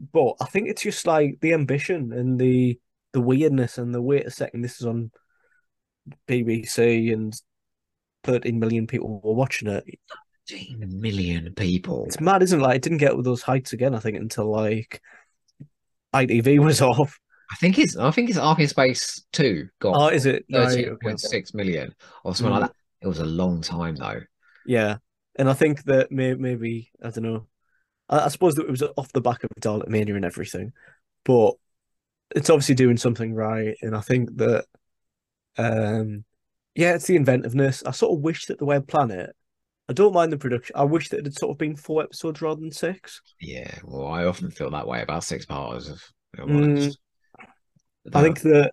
But 0.00 0.34
I 0.40 0.46
think 0.46 0.68
it's 0.68 0.82
just 0.82 1.06
like 1.06 1.38
the 1.40 1.52
ambition 1.52 2.12
and 2.12 2.38
the 2.38 2.78
the 3.12 3.20
weirdness 3.20 3.78
and 3.78 3.94
the 3.94 4.00
wait 4.00 4.26
a 4.26 4.30
second, 4.30 4.62
this 4.62 4.80
is 4.80 4.86
on 4.86 5.10
BBC 6.28 7.12
and 7.12 7.34
13 8.24 8.58
million 8.58 8.86
people 8.86 9.20
were 9.22 9.34
watching 9.34 9.68
it. 9.68 9.84
15 10.48 11.00
million 11.00 11.54
people. 11.54 12.04
It's 12.06 12.20
mad, 12.20 12.42
isn't 12.42 12.60
it? 12.60 12.62
Like 12.62 12.76
it 12.76 12.82
didn't 12.82 12.98
get 12.98 13.16
with 13.16 13.24
those 13.24 13.42
heights 13.42 13.72
again, 13.72 13.94
I 13.94 13.98
think, 14.00 14.16
until 14.16 14.50
like 14.50 15.00
ITV 16.14 16.58
was 16.58 16.80
off. 16.90 17.18
I 17.52 17.54
think 17.56 17.78
it's 17.78 17.96
I 17.96 18.10
think 18.10 18.30
it's 18.30 18.38
Ark 18.38 18.58
in 18.60 18.68
Space 18.68 19.22
2 19.32 19.68
got 19.80 19.94
Oh, 19.94 20.08
is 20.08 20.24
it? 20.26 20.44
Right, 20.50 20.68
thirteen 20.70 20.96
point 21.02 21.20
six 21.20 21.52
million 21.54 21.94
or 22.24 22.34
something 22.34 22.54
Mm. 22.56 22.60
like 22.60 22.70
that. 22.70 22.76
It 23.02 23.08
was 23.08 23.18
a 23.18 23.26
long 23.26 23.60
time 23.60 23.96
though. 23.96 24.20
Yeah. 24.66 24.96
And 25.38 25.48
I 25.50 25.54
think 25.54 25.84
that 25.84 26.10
may, 26.12 26.34
maybe, 26.34 26.90
I 27.02 27.10
don't 27.10 27.24
know. 27.24 27.46
I, 28.08 28.20
I 28.20 28.28
suppose 28.28 28.54
that 28.54 28.64
it 28.66 28.70
was 28.70 28.82
off 28.96 29.12
the 29.12 29.20
back 29.20 29.44
of 29.44 29.50
Dalek 29.60 29.88
Mania 29.88 30.14
and 30.14 30.24
everything, 30.24 30.72
but 31.24 31.52
it's 32.34 32.48
obviously 32.50 32.74
doing 32.74 32.96
something 32.96 33.34
right. 33.34 33.76
And 33.82 33.94
I 33.96 34.00
think 34.00 34.36
that, 34.36 34.64
um, 35.58 36.24
yeah, 36.74 36.94
it's 36.94 37.06
the 37.06 37.16
inventiveness. 37.16 37.82
I 37.84 37.90
sort 37.90 38.16
of 38.16 38.22
wish 38.22 38.46
that 38.46 38.58
the 38.58 38.64
Web 38.64 38.86
Planet, 38.88 39.34
I 39.88 39.92
don't 39.94 40.14
mind 40.14 40.32
the 40.32 40.38
production. 40.38 40.76
I 40.76 40.84
wish 40.84 41.08
that 41.10 41.18
it 41.20 41.26
had 41.26 41.34
sort 41.38 41.50
of 41.52 41.58
been 41.58 41.76
four 41.76 42.02
episodes 42.02 42.40
rather 42.40 42.60
than 42.60 42.70
six. 42.70 43.20
Yeah, 43.40 43.74
well, 43.84 44.06
I 44.06 44.24
often 44.24 44.50
feel 44.50 44.70
that 44.70 44.86
way 44.86 45.02
about 45.02 45.24
six 45.24 45.44
parts. 45.44 45.88
Of, 45.88 46.02
Mm. 46.38 46.96
I 48.12 48.22
think 48.22 48.40
that, 48.40 48.72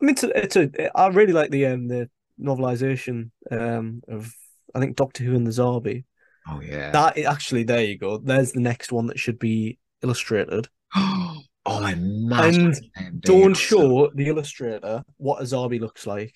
I 0.00 0.04
mean, 0.04 0.10
it's 0.12 0.22
a, 0.22 0.38
it's 0.42 0.56
a, 0.56 0.98
I 0.98 1.08
really 1.08 1.32
like 1.32 1.50
the 1.50 1.66
um 1.66 1.88
the 1.88 2.08
novelization 2.40 3.30
um 3.50 4.02
of 4.08 4.32
I 4.74 4.80
think 4.80 4.96
Doctor 4.96 5.24
Who 5.24 5.34
and 5.34 5.46
the 5.46 5.50
Zarbi. 5.50 6.04
Oh 6.48 6.60
yeah. 6.60 6.90
That 6.90 7.18
actually, 7.18 7.64
there 7.64 7.84
you 7.84 7.98
go. 7.98 8.18
There's 8.18 8.52
the 8.52 8.60
next 8.60 8.92
one 8.92 9.06
that 9.08 9.18
should 9.18 9.38
be 9.38 9.78
illustrated. 10.02 10.68
oh, 10.96 11.42
I 11.66 11.92
imagine 11.92 12.74
And 12.96 13.20
Don't 13.20 13.52
awesome. 13.52 13.54
show 13.54 14.10
the 14.14 14.28
illustrator 14.28 15.02
what 15.18 15.40
a 15.40 15.44
Zarbi 15.44 15.78
looks 15.80 16.06
like. 16.06 16.34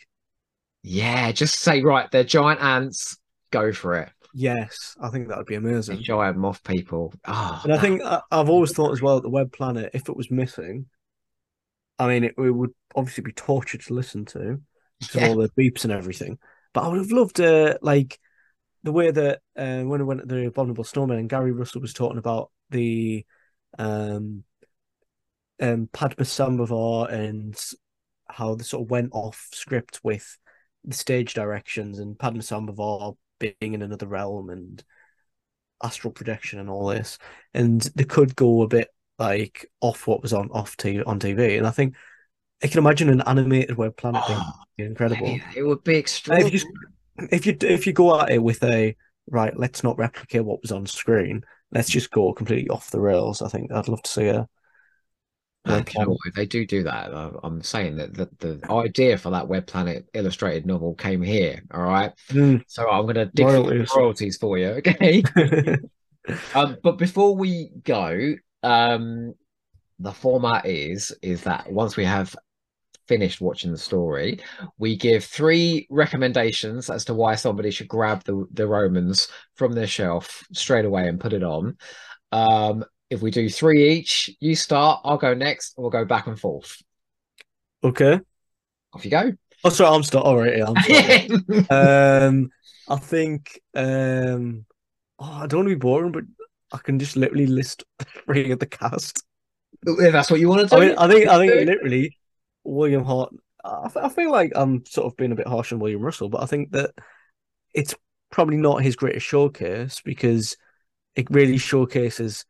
Yeah, 0.83 1.33
just 1.33 1.61
say 1.61 1.81
right, 1.83 2.11
they're 2.11 2.25
giant 2.25 2.61
ants. 2.61 3.17
Go 3.51 3.73
for 3.73 3.97
it. 3.97 4.11
Yes, 4.35 4.97
I 5.01 5.09
think 5.09 5.29
that 5.29 5.39
would 5.39 5.47
be 5.47 5.55
amazing. 5.55 6.03
giant 6.03 6.37
moth 6.37 6.63
people. 6.65 7.15
Oh, 7.25 7.61
And 7.65 7.73
I 7.73 7.79
think 7.79 8.03
I, 8.03 8.21
I've 8.31 8.51
always 8.51 8.73
thought 8.73 8.93
as 8.93 9.01
well 9.01 9.15
that 9.15 9.23
the 9.23 9.31
web 9.31 9.53
planet, 9.53 9.93
if 9.95 10.09
it 10.09 10.17
was 10.17 10.31
missing, 10.31 10.87
I 12.05 12.09
mean, 12.09 12.25
it, 12.25 12.35
it 12.39 12.51
would 12.51 12.73
obviously 12.95 13.23
be 13.23 13.33
torture 13.33 13.79
to 13.79 13.95
listen 13.95 14.25
to 14.27 14.61
because 15.01 15.17
Yeah. 15.17 15.23
of 15.23 15.29
all 15.31 15.37
the 15.37 15.51
beeps 15.51 15.85
and 15.85 15.93
everything. 15.93 16.39
But 16.73 16.85
I 16.85 16.89
would 16.89 16.99
have 16.99 17.11
loved, 17.11 17.41
uh, 17.41 17.79
like, 17.83 18.19
the 18.83 18.93
way 18.93 19.11
that 19.11 19.41
uh, 19.57 19.83
when 19.83 20.01
I 20.01 20.05
went 20.05 20.21
to 20.21 20.27
the 20.27 20.47
Abominable 20.47 20.85
Snowman 20.85 21.19
and 21.19 21.29
Gary 21.29 21.53
Russell 21.53 21.81
was 21.81 21.95
talking 21.95 22.19
about 22.19 22.51
the 22.71 23.25
um, 23.79 24.45
um, 25.61 25.89
Padmasambhava 25.93 27.11
and 27.13 27.59
how 28.29 28.55
they 28.55 28.65
sort 28.65 28.83
of 28.83 28.91
went 28.91 29.11
off 29.13 29.49
script 29.53 30.01
with 30.03 30.39
the 30.85 30.95
stage 30.95 31.35
directions 31.35 31.99
and 31.99 32.19
Padmasambhava 32.19 33.17
being 33.39 33.55
in 33.61 33.83
another 33.83 34.07
realm 34.07 34.51
and 34.51 34.85
astral 35.83 36.13
projection 36.13 36.59
and 36.59 36.69
all 36.71 36.87
this, 36.87 37.19
and 37.53 37.81
they 37.95 38.05
could 38.05 38.37
go 38.37 38.63
a 38.63 38.69
bit 38.69 38.89
like 39.19 39.71
off 39.81 40.07
what 40.07 40.23
was 40.23 40.33
on 40.33 40.51
off 40.51 40.77
TV 40.77 41.07
on 41.07 41.21
TV. 41.21 41.57
And 41.59 41.67
I 41.67 41.71
think 41.71 41.95
I 42.63 42.67
can 42.69 42.79
imagine 42.79 43.09
an 43.11 43.23
animated 43.23 43.77
web 43.77 43.97
planet 43.97 44.23
Oh, 44.27 44.53
being 44.77 44.91
incredible. 44.91 45.29
yeah, 45.29 45.51
it 45.57 45.63
would 45.63 45.85
be 45.85 45.97
extraordinary. 45.97 46.55
if 46.57 46.63
you 46.65 46.71
if 47.31 47.47
you 47.47 47.57
if 47.69 47.87
you 47.87 47.93
go 47.93 48.21
at 48.21 48.31
it 48.31 48.43
with 48.43 48.63
a 48.65 48.97
right, 49.29 49.57
let's 49.57 49.83
not 49.85 49.99
replicate 49.99 50.45
what 50.45 50.63
was 50.63 50.73
on 50.73 50.87
screen. 50.87 51.45
Let's 51.73 51.91
just 51.91 52.11
go 52.11 52.33
completely 52.33 52.69
off 52.71 52.91
the 52.91 53.01
rails. 53.01 53.43
I 53.43 53.49
think 53.49 53.73
I'd 53.73 53.89
love 53.89 54.03
to 54.03 54.11
see 54.11 54.27
a 54.27 54.49
web 55.67 55.87
do 55.87 55.93
you 55.99 56.07
know. 56.07 56.17
If 56.27 56.35
they 56.35 56.47
do 56.47 56.67
do 56.67 56.83
that, 56.85 57.11
I'm 57.43 57.63
saying 57.63 57.97
that 57.97 58.15
the, 58.15 58.29
the 58.39 58.71
idea 58.71 59.17
for 59.19 59.31
that 59.31 59.49
Web 59.49 59.67
Planet 59.67 60.07
illustrated 60.15 60.67
novel 60.67 60.95
came 60.95 61.23
here. 61.23 61.63
All 61.73 61.83
right. 61.83 62.13
Mm. 62.31 62.63
So 62.69 62.89
I'm 62.89 63.05
going 63.05 63.15
to 63.17 63.27
dig 63.27 63.47
Royalties. 63.47 63.91
royalties 63.97 64.37
for 64.37 64.59
you. 64.59 64.69
Okay. 64.69 65.23
Um, 66.55 66.79
but 66.83 66.97
before 66.97 67.37
we 67.37 67.69
go, 67.83 68.35
um, 68.65 69.35
the 69.99 70.13
format 70.13 70.67
is 70.67 71.15
is 71.23 71.43
that 71.45 71.71
once 71.71 71.97
we 71.97 72.05
have 72.05 72.35
finished 73.07 73.41
watching 73.41 73.71
the 73.71 73.79
story, 73.79 74.41
we 74.79 74.97
give 74.97 75.25
three 75.25 75.87
recommendations 75.91 76.89
as 76.89 77.05
to 77.05 77.15
why 77.15 77.35
somebody 77.35 77.71
should 77.71 77.89
grab 77.89 78.25
the 78.25 78.47
the 78.53 78.67
Romans 78.67 79.29
from 79.55 79.73
their 79.73 79.87
shelf 79.87 80.45
straight 80.53 80.85
away 80.85 81.07
and 81.07 81.21
put 81.21 81.33
it 81.33 81.45
on. 81.45 81.77
Um, 82.33 82.85
if 83.11 83.23
we 83.23 83.31
do 83.31 83.49
three 83.49 83.91
each, 83.91 84.31
you 84.41 84.57
start, 84.57 85.03
I'll 85.05 85.19
go 85.19 85.35
next, 85.35 85.75
we'll 85.77 85.91
go 85.91 86.05
back 86.05 86.27
and 86.27 86.41
forth. 86.41 86.83
okay. 87.83 88.21
Off 88.93 89.05
you 89.05 89.11
go. 89.11 89.33
Oh, 89.63 89.71
sorry, 89.71 89.95
I'm 89.95 90.03
still 90.03 90.23
all 90.23 90.37
right. 90.37 90.57
Yeah, 90.57 90.67
I'm 90.69 91.67
um, 91.71 92.51
I 92.89 92.97
think 92.97 93.61
um, 93.75 94.67
oh, 95.19 95.33
I 95.43 95.47
don't 95.47 95.61
want 95.61 95.69
to 95.69 95.75
be 95.75 95.79
boring, 95.79 96.13
but 96.13 96.25
I 96.75 96.79
can 96.79 96.99
just 96.99 97.17
literally 97.17 97.47
list 97.47 97.85
three 98.27 98.51
of 98.51 98.59
the 98.59 98.67
cast. 98.67 99.23
if 99.87 100.13
that's 100.13 100.31
what 100.31 100.41
you 100.41 100.49
want 100.49 100.69
to 100.69 100.77
I 100.77 100.81
do. 100.81 100.87
mean, 100.89 100.99
I 100.99 101.09
think 101.09 101.29
I 101.29 101.39
think 101.39 101.55
literally 101.69 102.19
William 102.65 103.05
Hart. 103.05 103.33
I, 103.65 103.87
f- 103.87 103.97
I 103.97 104.09
feel 104.11 104.31
like 104.31 104.53
I'm 104.55 104.85
sort 104.85 105.07
of 105.07 105.17
being 105.17 105.33
a 105.33 105.37
bit 105.37 105.47
harsh 105.47 105.73
on 105.73 105.79
William 105.79 106.03
Russell, 106.03 106.29
but 106.29 106.43
I 106.43 106.47
think 106.47 106.73
that 106.73 106.91
it's 107.73 107.95
probably 108.31 108.57
not 108.59 108.83
his 108.83 108.97
greatest 108.97 109.25
showcase 109.27 110.03
because 110.05 110.57
it 111.17 111.27
really 111.31 111.57
showcases 111.59 112.45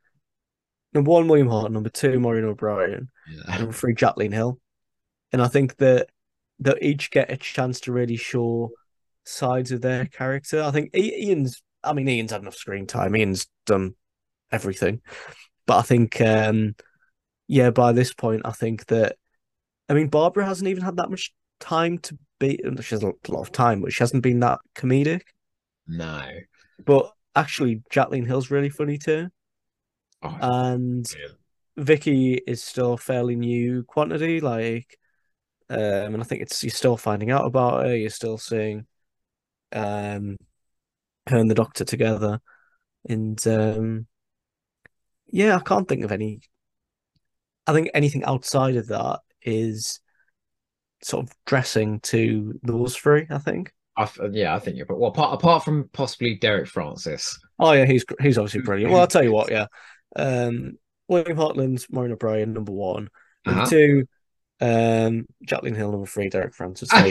number 0.93 1.11
one 1.11 1.29
William 1.29 1.49
Hart, 1.49 1.71
number 1.71 1.91
two 1.91 2.19
Maureen 2.19 2.45
O'Brien, 2.45 3.11
Yeah. 3.29 3.59
number 3.59 3.73
three 3.73 3.95
Jacqueline 3.95 4.33
Hill, 4.33 4.59
and 5.33 5.43
I 5.43 5.49
think 5.49 5.77
that 5.77 6.09
they'll 6.59 6.77
each 6.81 7.11
get 7.11 7.31
a 7.31 7.37
chance 7.37 7.81
to 7.81 7.93
really 7.93 8.17
show 8.17 8.71
sides 9.25 9.71
of 9.73 9.81
their 9.83 10.07
character. 10.07 10.63
I 10.63 10.71
think 10.71 10.95
Ian's. 10.97 11.63
I 11.83 11.93
mean, 11.93 12.09
Ian's 12.09 12.31
had 12.33 12.41
enough 12.41 12.55
screen 12.57 12.87
time. 12.87 13.15
Ian's 13.15 13.47
done 13.67 13.95
everything, 14.55 15.01
but 15.67 15.79
I 15.79 15.83
think, 15.83 16.21
um, 16.21 16.75
yeah, 17.49 17.71
by 17.71 17.93
this 17.93 18.13
point, 18.15 18.43
I 18.45 18.53
think 18.53 18.87
that. 18.87 19.17
I 19.87 19.93
mean, 19.93 20.09
Barbara 20.09 20.47
hasn't 20.47 20.69
even 20.69 20.83
had 20.83 20.97
that 20.97 21.11
much 21.11 21.31
time 21.61 21.99
to 21.99 22.17
be. 22.39 22.59
She 22.81 22.95
has 22.95 23.03
a 23.03 23.13
lot 23.29 23.41
of 23.41 23.53
time, 23.53 23.83
but 23.83 23.93
she 23.93 24.03
hasn't 24.03 24.23
been 24.23 24.41
that 24.41 24.61
comedic. 24.75 25.21
No. 25.87 26.23
But 26.87 27.13
actually, 27.37 27.83
Jacqueline 27.91 28.25
Hill's 28.25 28.51
really 28.51 28.71
funny 28.71 28.97
too, 28.97 29.29
Oh, 30.23 30.37
and 30.41 31.05
brilliant. 31.05 31.39
Vicky 31.77 32.35
is 32.47 32.63
still 32.63 32.95
a 32.95 32.99
fairly 32.99 33.37
new 33.37 33.83
quantity, 33.85 34.41
like, 34.41 34.97
um, 35.69 36.15
and 36.15 36.21
I 36.21 36.25
think 36.25 36.41
it's 36.41 36.63
you're 36.63 36.71
still 36.71 36.97
finding 36.97 37.31
out 37.31 37.45
about 37.45 37.85
her. 37.85 37.95
You're 37.97 38.11
still 38.11 38.39
seeing, 38.39 38.87
um, 39.73 40.39
her 41.27 41.37
and 41.37 41.51
the 41.51 41.55
Doctor 41.55 41.85
together, 41.85 42.41
and 43.09 43.47
um, 43.47 44.07
yeah, 45.35 45.57
I 45.57 45.61
can't 45.61 45.89
think 45.89 46.05
of 46.05 46.13
any. 46.13 46.41
I 47.67 47.73
think 47.73 47.91
anything 47.93 48.25
outside 48.25 48.77
of 48.77 48.87
that 48.89 49.21
is 49.43 49.99
sort 51.03 51.27
of 51.27 51.33
dressing 51.45 51.99
to 52.01 52.59
those 52.63 52.97
three. 52.97 53.27
I 53.29 53.39
think. 53.39 53.73
I 53.97 54.05
f- 54.05 54.19
yeah, 54.31 54.55
I 54.55 54.61
think 54.61 54.77
you're. 54.77 54.87
Well, 54.89 55.11
apart 55.11 55.35
apart 55.35 55.65
from 55.65 55.91
possibly 55.93 56.37
Derek 56.37 56.69
Francis. 56.69 57.39
Oh 57.59 57.73
yeah, 57.73 57.85
he's 57.85 58.05
he's 58.21 58.39
obviously 58.39 58.63
brilliant. 58.63 58.93
Well, 58.93 59.01
I'll 59.01 59.07
tell 59.09 59.25
you 59.25 59.33
what, 59.33 59.51
yeah. 59.51 59.67
Um, 60.15 60.79
William 61.09 61.37
Hartnell, 61.37 61.85
Maureen 61.91 62.13
O'Brien, 62.13 62.53
number 62.53 62.73
one. 62.73 63.09
Number 63.45 63.63
Uh-huh. 63.63 63.71
two, 63.71 64.05
um, 64.61 65.27
Jacqueline 65.45 65.75
Hill, 65.75 65.91
number 65.91 66.07
three, 66.07 66.29
Derek 66.29 66.55
Francis. 66.55 66.93
Man, 66.93 67.11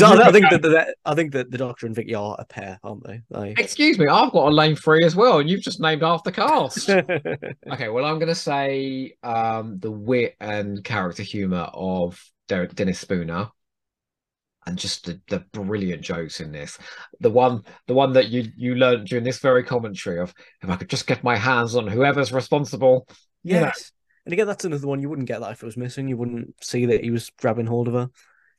So 0.00 0.06
I, 0.06 0.32
think 0.32 0.50
that 0.50 0.60
the, 0.62 0.94
I 1.04 1.14
think 1.14 1.32
that 1.32 1.50
the 1.50 1.58
Doctor 1.58 1.86
and 1.86 1.94
Vicky 1.94 2.14
are 2.14 2.36
a 2.38 2.44
pair, 2.44 2.78
aren't 2.82 3.06
they? 3.06 3.22
Like, 3.30 3.58
Excuse 3.60 3.98
me, 3.98 4.06
I've 4.08 4.32
got 4.32 4.48
a 4.48 4.54
lane 4.54 4.76
three 4.76 5.04
as 5.04 5.14
well, 5.14 5.38
and 5.38 5.48
you've 5.48 5.62
just 5.62 5.80
named 5.80 6.02
half 6.02 6.24
the 6.24 6.32
cast. 6.32 6.90
okay, 6.90 7.88
well, 7.88 8.04
I'm 8.04 8.18
going 8.18 8.28
to 8.28 8.34
say 8.34 9.14
um, 9.22 9.78
the 9.78 9.90
wit 9.90 10.34
and 10.40 10.82
character 10.82 11.22
humor 11.22 11.68
of 11.72 12.20
Derek 12.48 12.74
Dennis 12.74 12.98
Spooner, 12.98 13.48
and 14.66 14.76
just 14.76 15.06
the, 15.06 15.20
the 15.28 15.38
brilliant 15.52 16.02
jokes 16.02 16.40
in 16.40 16.50
this. 16.50 16.76
The 17.20 17.30
one, 17.30 17.62
the 17.86 17.94
one 17.94 18.14
that 18.14 18.28
you 18.28 18.50
you 18.56 18.74
learned 18.74 19.06
during 19.06 19.24
this 19.24 19.38
very 19.38 19.62
commentary 19.62 20.18
of, 20.18 20.34
if 20.60 20.68
I 20.68 20.76
could 20.76 20.90
just 20.90 21.06
get 21.06 21.22
my 21.22 21.36
hands 21.36 21.76
on 21.76 21.86
whoever's 21.86 22.32
responsible. 22.32 23.06
you 23.44 23.60
know. 23.60 23.72
And 24.26 24.32
again, 24.32 24.46
that's 24.46 24.64
another 24.64 24.86
one 24.86 25.00
you 25.00 25.08
wouldn't 25.08 25.28
get 25.28 25.40
that 25.40 25.52
if 25.52 25.62
it 25.62 25.66
was 25.66 25.76
missing. 25.76 26.08
You 26.08 26.16
wouldn't 26.16 26.54
see 26.62 26.86
that 26.86 27.02
he 27.02 27.10
was 27.10 27.30
grabbing 27.38 27.66
hold 27.66 27.88
of 27.88 27.94
her. 27.94 28.08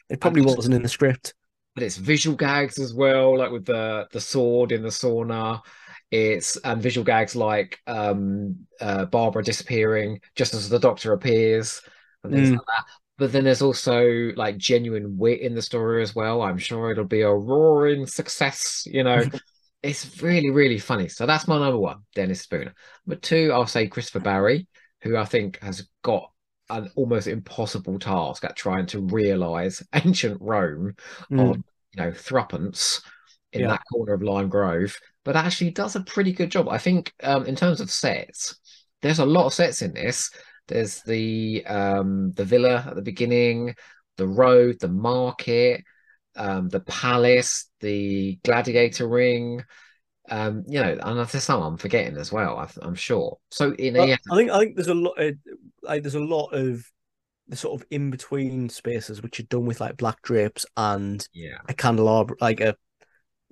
It 0.09 0.19
probably 0.19 0.43
just- 0.43 0.57
wasn't 0.57 0.75
in 0.75 0.83
the 0.83 0.89
script. 0.89 1.33
but 1.75 1.83
it's 1.83 1.97
visual 1.97 2.35
gags 2.35 2.79
as 2.79 2.93
well, 2.93 3.37
like 3.37 3.51
with 3.51 3.65
the 3.65 4.05
the 4.11 4.19
sword 4.19 4.71
in 4.73 4.81
the 4.83 4.89
sauna. 4.89 5.61
It's 6.11 6.57
um, 6.65 6.81
visual 6.81 7.05
gags 7.05 7.35
like 7.35 7.79
um, 7.87 8.67
uh, 8.81 9.05
Barbara 9.05 9.43
disappearing 9.43 10.19
just 10.35 10.53
as 10.53 10.67
the 10.67 10.79
Doctor 10.79 11.13
appears 11.13 11.81
and 12.23 12.33
things 12.33 12.49
Mm. 12.49 12.53
like 12.57 12.65
that. 12.65 12.85
But 13.17 13.31
then 13.31 13.43
there's 13.45 13.61
also 13.61 14.31
like 14.35 14.57
genuine 14.57 15.17
wit 15.17 15.39
in 15.41 15.53
the 15.55 15.61
story 15.61 16.01
as 16.01 16.13
well. 16.13 16.41
I'm 16.41 16.57
sure 16.57 16.91
it'll 16.91 17.05
be 17.05 17.21
a 17.21 17.31
roaring 17.33 18.05
success. 18.07 18.83
You 18.85 19.03
know, 19.05 19.23
it's 19.83 20.21
really 20.21 20.49
really 20.49 20.79
funny. 20.79 21.07
So 21.07 21.25
that's 21.25 21.47
my 21.47 21.57
number 21.57 21.77
one, 21.77 21.99
Dennis 22.15 22.41
Spooner. 22.41 22.73
Number 23.05 23.19
two, 23.21 23.51
I'll 23.53 23.65
say 23.67 23.87
Christopher 23.87 24.19
Barry, 24.19 24.67
who 25.01 25.17
I 25.17 25.25
think 25.25 25.59
has 25.61 25.87
got 26.03 26.31
an 26.69 26.89
almost 26.95 27.27
impossible 27.27 27.99
task 27.99 28.43
at 28.43 28.55
trying 28.55 28.85
to 28.87 29.01
realize 29.01 29.83
ancient 29.93 30.37
Rome 30.41 30.95
Mm. 31.29 31.49
of 31.49 31.55
you 31.93 32.03
know 32.03 32.11
threepence 32.11 33.01
in 33.53 33.61
Yeah. 33.61 33.67
that 33.67 33.81
corner 33.91 34.13
of 34.13 34.23
Lime 34.23 34.47
Grove, 34.49 34.97
but 35.25 35.35
actually 35.35 35.71
does 35.71 35.95
a 35.95 36.01
pretty 36.01 36.31
good 36.31 36.49
job. 36.51 36.69
I 36.69 36.77
think 36.77 37.13
um, 37.23 37.45
in 37.45 37.55
terms 37.55 37.81
of 37.81 37.91
sets, 37.91 38.57
there's 39.01 39.19
a 39.19 39.25
lot 39.25 39.45
of 39.45 39.53
sets 39.53 39.81
in 39.81 39.93
this. 39.93 40.29
There's 40.67 41.01
the 41.01 41.65
um, 41.65 42.31
the 42.33 42.45
villa 42.45 42.85
at 42.87 42.95
the 42.95 43.01
beginning, 43.01 43.75
the 44.17 44.27
road, 44.27 44.77
the 44.79 44.87
market, 44.87 45.83
um, 46.35 46.69
the 46.69 46.79
palace, 46.81 47.69
the 47.81 48.39
gladiator 48.43 49.07
ring. 49.07 49.63
Um, 50.31 50.63
you 50.65 50.79
know, 50.79 50.97
and 51.03 51.19
there's 51.19 51.43
some 51.43 51.61
I'm 51.61 51.77
forgetting 51.77 52.17
as 52.17 52.31
well. 52.31 52.57
I, 52.57 52.69
I'm 52.81 52.95
sure. 52.95 53.37
So 53.51 53.73
in 53.73 53.99
I, 53.99 54.05
yeah, 54.05 54.15
I 54.31 54.35
think 54.37 54.49
I 54.49 54.59
think 54.59 54.75
there's 54.75 54.87
a 54.87 54.93
lot 54.93 55.19
of 55.19 55.35
like 55.83 56.03
there's 56.03 56.15
a 56.15 56.21
lot 56.21 56.47
of 56.53 56.89
the 57.49 57.57
sort 57.57 57.81
of 57.81 57.85
in 57.91 58.09
between 58.09 58.69
spaces 58.69 59.21
which 59.21 59.41
are 59.41 59.43
done 59.43 59.65
with 59.65 59.81
like 59.81 59.97
black 59.97 60.21
drapes 60.21 60.65
and 60.77 61.27
yeah, 61.33 61.57
a 61.67 61.73
candelabra, 61.73 62.37
like 62.39 62.61
a 62.61 62.77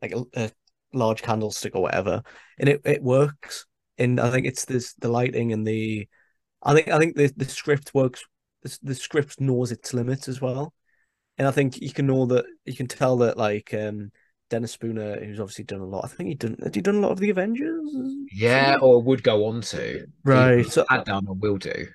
like 0.01 0.13
a, 0.13 0.23
a 0.35 0.51
large 0.93 1.21
candlestick 1.21 1.75
or 1.75 1.81
whatever, 1.81 2.23
and 2.57 2.69
it, 2.69 2.81
it 2.85 3.03
works. 3.03 3.65
And 3.97 4.17
I 4.17 4.31
think 4.31 4.47
it's 4.47 4.63
this 4.63 4.93
the 4.93 5.09
lighting 5.09 5.51
and 5.51 5.67
the, 5.67 6.07
I 6.63 6.73
think 6.73 6.87
I 6.87 6.97
think 6.97 7.17
the 7.17 7.31
the 7.35 7.45
script 7.45 7.93
works. 7.93 8.23
The, 8.63 8.77
the 8.83 8.95
script 8.95 9.41
knows 9.41 9.73
its 9.73 9.93
limits 9.93 10.29
as 10.29 10.39
well, 10.39 10.73
and 11.37 11.45
I 11.45 11.51
think 11.51 11.81
you 11.81 11.91
can 11.91 12.07
know 12.07 12.25
that 12.27 12.45
you 12.63 12.75
can 12.75 12.87
tell 12.87 13.17
that 13.17 13.37
like 13.37 13.73
um 13.73 14.11
Dennis 14.49 14.71
Spooner, 14.71 15.23
who's 15.23 15.39
obviously 15.39 15.63
done 15.65 15.81
a 15.81 15.85
lot. 15.85 16.05
I 16.05 16.07
think 16.07 16.29
he 16.29 16.35
done 16.35 16.57
had 16.63 16.75
he 16.75 16.81
done 16.81 16.95
a 16.95 16.99
lot 16.99 17.11
of 17.11 17.19
the 17.19 17.29
Avengers. 17.29 17.89
yeah, 18.31 18.77
or 18.81 19.01
would 19.01 19.23
go 19.23 19.45
on 19.45 19.61
to 19.61 20.05
Right, 20.23 20.59
He 20.59 20.63
so- 20.69 20.85
had 20.89 21.05
done 21.05 21.27
or 21.27 21.35
will 21.35 21.57
do. 21.57 21.87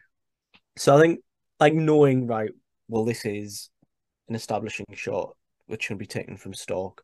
So 0.76 0.96
I 0.96 1.00
think 1.00 1.20
like 1.60 1.74
knowing 1.74 2.26
right, 2.26 2.50
well, 2.88 3.04
this 3.04 3.24
is 3.24 3.70
an 4.28 4.34
establishing 4.34 4.86
shot 4.94 5.36
which 5.66 5.86
can 5.88 5.96
be 5.96 6.06
taken 6.06 6.36
from 6.36 6.54
stock. 6.54 7.02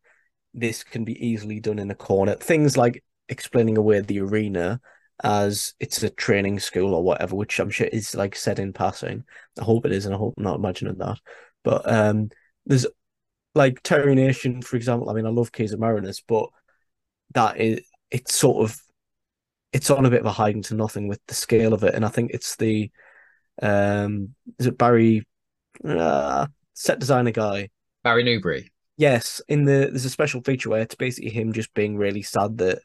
This 0.53 0.83
can 0.85 1.05
be 1.05 1.25
easily 1.27 1.61
done 1.61 1.79
in 1.79 1.91
a 1.91 1.95
corner. 1.95 2.35
Things 2.35 2.77
like 2.77 3.03
explaining 3.29 3.79
away 3.79 4.01
the 4.01 4.21
arena 4.21 4.81
as 5.23 5.75
it's 5.81 6.03
a 6.03 6.11
training 6.11 6.59
school 6.59 6.95
or 6.95 7.03
whatever, 7.03 7.37
which 7.37 7.59
I'm 7.61 7.71
sure 7.71 7.87
is 7.87 8.15
like 8.15 8.35
said 8.35 8.59
in 8.59 8.73
passing. 8.73 9.25
I 9.61 9.65
hope 9.65 9.87
it 9.87 9.93
is, 9.93 10.07
and 10.07 10.15
I 10.15 10.19
hope 10.19 10.35
I'm 10.37 10.45
not 10.45 10.57
imagining 10.57 10.97
that. 10.99 11.19
But 11.65 11.91
um 11.91 12.31
there's 12.67 12.87
like 13.55 13.83
Terry 13.83 14.15
Nation, 14.15 14.63
for 14.63 14.77
example. 14.77 15.11
I 15.11 15.15
mean, 15.15 15.27
I 15.27 15.31
love 15.31 15.53
Keys 15.53 15.73
of 15.73 15.81
Marinus, 15.81 16.21
but 16.27 16.49
that 17.35 17.59
is 17.61 17.81
it's 18.11 18.35
sort 18.35 18.65
of 18.71 18.79
it's 19.73 19.91
on 19.91 20.07
a 20.07 20.11
bit 20.11 20.21
of 20.21 20.27
a 20.27 20.33
hiding 20.33 20.63
to 20.65 20.75
nothing 20.75 21.09
with 21.09 21.21
the 21.27 21.35
scale 21.35 21.73
of 21.73 21.85
it, 21.85 21.95
and 21.95 22.05
I 22.05 22.09
think 22.09 22.33
it's 22.33 22.57
the 22.57 22.91
um 23.63 24.35
is 24.59 24.67
it 24.67 24.79
Barry 24.79 25.27
uh, 25.85 26.47
set 26.75 27.01
designer 27.01 27.33
guy 27.33 27.71
Barry 28.05 28.23
Newbury. 28.25 28.71
yes 28.97 29.41
in 29.49 29.65
the 29.65 29.89
there's 29.91 30.05
a 30.05 30.11
special 30.11 30.43
feature 30.43 30.71
where 30.71 30.83
it's 30.83 30.95
basically 30.95 31.31
him 31.31 31.53
just 31.53 31.73
being 31.75 31.97
really 31.97 32.23
sad 32.23 32.59
that 32.59 32.81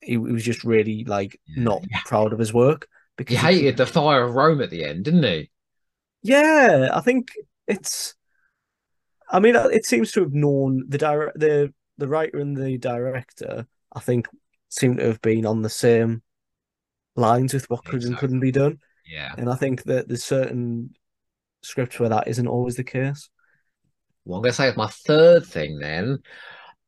he, 0.00 0.12
he 0.12 0.16
was 0.18 0.44
just 0.44 0.64
really 0.64 1.04
like 1.04 1.40
Yeah. 1.46 1.64
not 1.64 1.82
proud 2.04 2.32
of 2.32 2.38
his 2.38 2.52
work 2.52 2.88
because 3.16 3.34
He 3.34 3.36
hated 3.36 3.76
the 3.78 3.86
fire 3.86 4.22
of 4.22 4.36
Rome 4.36 4.60
at 4.60 4.70
the 4.70 4.84
end, 4.84 5.04
didn't 5.04 5.24
he? 5.24 5.50
yeah 6.22 6.90
I 6.92 7.00
think 7.00 7.28
it's 7.66 8.14
I 9.32 9.40
mean 9.40 9.56
uh, 9.56 9.68
it 9.68 9.84
seems 9.86 10.12
to 10.12 10.20
have 10.20 10.32
known 10.34 10.84
the 10.88 10.98
direct 10.98 11.38
the 11.40 11.72
the 11.98 12.06
writer 12.08 12.38
and 12.38 12.56
the 12.56 12.78
director 12.78 13.66
I 13.92 14.00
think 14.00 14.28
seem 14.68 14.96
to 14.98 15.06
have 15.06 15.20
been 15.22 15.46
on 15.46 15.62
the 15.62 15.70
same 15.70 16.22
lines 17.16 17.52
with 17.54 17.68
what 17.68 17.84
could 17.84 18.02
and 18.04 18.12
so. 18.14 18.18
couldn't 18.20 18.40
be 18.40 18.52
done 18.52 18.78
Yeah. 19.06 19.34
and 19.36 19.50
I 19.50 19.54
think 19.56 19.82
that 19.84 20.08
there's 20.08 20.24
certain 20.24 20.94
scripts 21.62 21.98
where 22.00 22.08
that 22.08 22.28
isn't 22.28 22.46
always 22.48 22.76
the 22.76 22.84
case. 22.84 23.28
Well, 24.24 24.36
I'm 24.38 24.42
going 24.42 24.50
to 24.52 24.56
say 24.56 24.72
my 24.76 24.88
third 24.88 25.44
thing 25.44 25.78
then. 25.78 26.18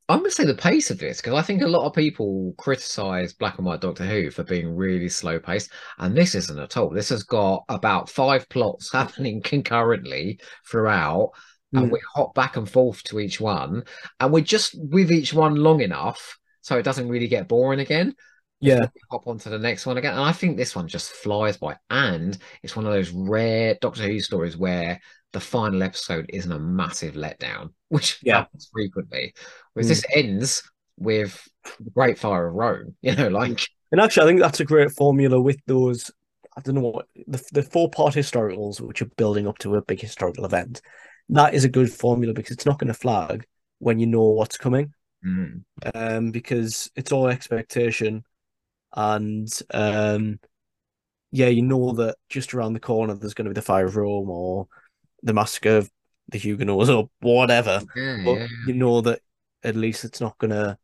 I'm 0.08 0.18
going 0.18 0.30
to 0.30 0.34
say 0.34 0.44
the 0.44 0.54
pace 0.54 0.90
of 0.90 0.98
this 0.98 1.18
because 1.18 1.32
I 1.34 1.42
think 1.42 1.62
a 1.62 1.66
lot 1.66 1.86
of 1.86 1.94
people 1.94 2.54
criticize 2.58 3.32
Black 3.32 3.56
and 3.56 3.66
White 3.66 3.80
Doctor 3.80 4.04
Who 4.04 4.30
for 4.30 4.44
being 4.44 4.76
really 4.76 5.08
slow 5.08 5.38
paced, 5.38 5.70
and 5.98 6.14
this 6.16 6.34
isn't 6.34 6.58
at 6.58 6.76
all. 6.76 6.90
This 6.90 7.08
has 7.08 7.22
got 7.22 7.64
about 7.68 8.10
five 8.10 8.48
plots 8.50 8.92
happening 8.92 9.40
concurrently 9.42 10.40
throughout, 10.70 11.30
and 11.74 11.88
Mm. 11.88 11.92
we 11.92 12.00
hop 12.14 12.34
back 12.34 12.56
and 12.56 12.68
forth 12.70 13.02
to 13.04 13.20
each 13.20 13.40
one, 13.40 13.84
and 14.20 14.32
we're 14.32 14.44
just 14.44 14.74
with 14.78 15.10
each 15.10 15.32
one 15.34 15.56
long 15.56 15.80
enough 15.80 16.38
so 16.60 16.78
it 16.78 16.82
doesn't 16.82 17.08
really 17.08 17.28
get 17.28 17.48
boring 17.48 17.80
again. 17.80 18.14
Yeah, 18.60 18.86
hop 19.10 19.26
on 19.26 19.38
to 19.38 19.50
the 19.50 19.58
next 19.58 19.84
one 19.84 19.98
again. 19.98 20.12
And 20.14 20.22
I 20.22 20.32
think 20.32 20.56
this 20.56 20.74
one 20.74 20.88
just 20.88 21.10
flies 21.12 21.56
by. 21.58 21.76
And 21.90 22.38
it's 22.62 22.74
one 22.76 22.86
of 22.86 22.92
those 22.92 23.10
rare 23.10 23.76
Doctor 23.80 24.04
Who 24.04 24.20
stories 24.20 24.56
where 24.56 24.98
the 25.32 25.40
final 25.40 25.82
episode 25.82 26.26
isn't 26.32 26.50
a 26.50 26.58
massive 26.58 27.14
letdown, 27.14 27.72
which 27.88 28.18
Yeah. 28.22 28.38
happens 28.38 28.70
frequently. 28.72 29.34
Whereas 29.74 29.86
Mm. 29.86 29.90
this 29.90 30.04
ends 30.14 30.62
with 30.96 31.46
the 31.80 31.90
Great 31.90 32.18
Fire 32.18 32.46
of 32.46 32.54
Rome, 32.54 32.96
you 33.02 33.14
know, 33.14 33.28
like 33.28 33.60
and 33.92 34.00
actually, 34.00 34.24
I 34.24 34.26
think 34.26 34.40
that's 34.40 34.60
a 34.60 34.64
great 34.64 34.90
formula 34.92 35.40
with 35.40 35.58
those. 35.66 36.10
I 36.56 36.60
don't 36.60 36.76
know 36.76 36.80
what 36.82 37.06
the 37.26 37.42
the 37.52 37.62
four 37.62 37.90
part 37.90 38.14
historicals, 38.14 38.80
which 38.80 39.02
are 39.02 39.10
building 39.16 39.46
up 39.46 39.58
to 39.58 39.74
a 39.74 39.82
big 39.82 40.00
historical 40.00 40.44
event. 40.44 40.80
That 41.30 41.54
is 41.54 41.64
a 41.64 41.68
good 41.68 41.92
formula 41.92 42.34
because 42.34 42.52
it's 42.52 42.66
not 42.66 42.78
going 42.78 42.88
to 42.88 42.94
flag 42.94 43.46
when 43.78 43.98
you 43.98 44.06
know 44.06 44.24
what's 44.24 44.58
coming. 44.58 44.92
mm, 45.24 45.62
Um, 45.94 46.30
because 46.30 46.90
it's 46.96 47.12
all 47.12 47.28
expectation, 47.28 48.24
and 48.94 49.48
um, 49.72 50.38
yeah, 51.30 51.48
you 51.48 51.62
know 51.62 51.92
that 51.92 52.16
just 52.28 52.54
around 52.54 52.74
the 52.74 52.80
corner 52.80 53.14
there's 53.14 53.34
going 53.34 53.46
to 53.46 53.50
be 53.50 53.54
the 53.54 53.62
fire 53.62 53.86
of 53.86 53.96
Rome 53.96 54.30
or 54.30 54.68
the 55.22 55.32
massacre 55.32 55.78
of 55.78 55.90
the 56.28 56.38
Huguenots 56.38 56.88
or 56.88 57.10
whatever. 57.20 57.80
yeah, 57.96 58.22
but 58.24 58.34
yeah. 58.34 58.46
you 58.66 58.74
know 58.74 59.00
that 59.00 59.20
at 59.62 59.76
least 59.76 60.04
it's 60.04 60.20
not 60.20 60.38
gonna 60.38 60.78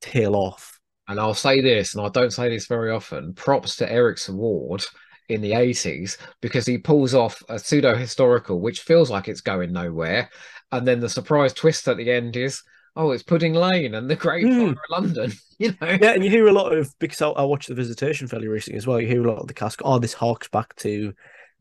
tail 0.00 0.34
off. 0.34 0.80
And 1.06 1.20
I'll 1.20 1.34
say 1.34 1.60
this, 1.60 1.94
and 1.94 2.04
I 2.04 2.08
don't 2.08 2.32
say 2.32 2.48
this 2.48 2.66
very 2.66 2.90
often. 2.90 3.34
Props 3.34 3.76
to 3.76 3.90
Eric 3.90 4.16
Saward 4.16 4.86
in 5.28 5.40
the 5.40 5.52
80s 5.52 6.18
because 6.42 6.66
he 6.66 6.76
pulls 6.78 7.14
off 7.14 7.42
a 7.48 7.58
pseudo 7.58 7.94
historical 7.94 8.60
which 8.60 8.80
feels 8.80 9.10
like 9.10 9.28
it's 9.28 9.40
going 9.40 9.72
nowhere. 9.72 10.28
And 10.72 10.86
then 10.86 11.00
the 11.00 11.08
surprise 11.08 11.52
twist 11.52 11.86
at 11.88 11.96
the 11.96 12.10
end 12.10 12.36
is, 12.36 12.62
oh, 12.96 13.10
it's 13.12 13.22
Pudding 13.22 13.54
Lane 13.54 13.94
and 13.94 14.08
the 14.10 14.16
Great 14.16 14.44
Hmm. 14.46 14.58
Fire 14.58 14.70
of 14.70 14.76
London. 14.90 15.32
You 15.56 15.68
know? 15.80 15.86
Yeah, 16.02 16.10
and 16.14 16.24
you 16.24 16.30
hear 16.30 16.48
a 16.48 16.52
lot 16.52 16.76
of 16.76 16.92
because 16.98 17.22
I, 17.22 17.28
I 17.28 17.44
watched 17.44 17.68
the 17.68 17.74
Visitation 17.76 18.26
fairly 18.26 18.48
recently 18.48 18.76
as 18.76 18.88
well. 18.88 19.00
You 19.00 19.06
hear 19.06 19.24
a 19.24 19.30
lot 19.32 19.38
of 19.40 19.46
the 19.46 19.54
cast. 19.54 19.80
Oh, 19.84 20.00
this 20.00 20.12
harks 20.12 20.48
back 20.48 20.74
to 20.78 21.14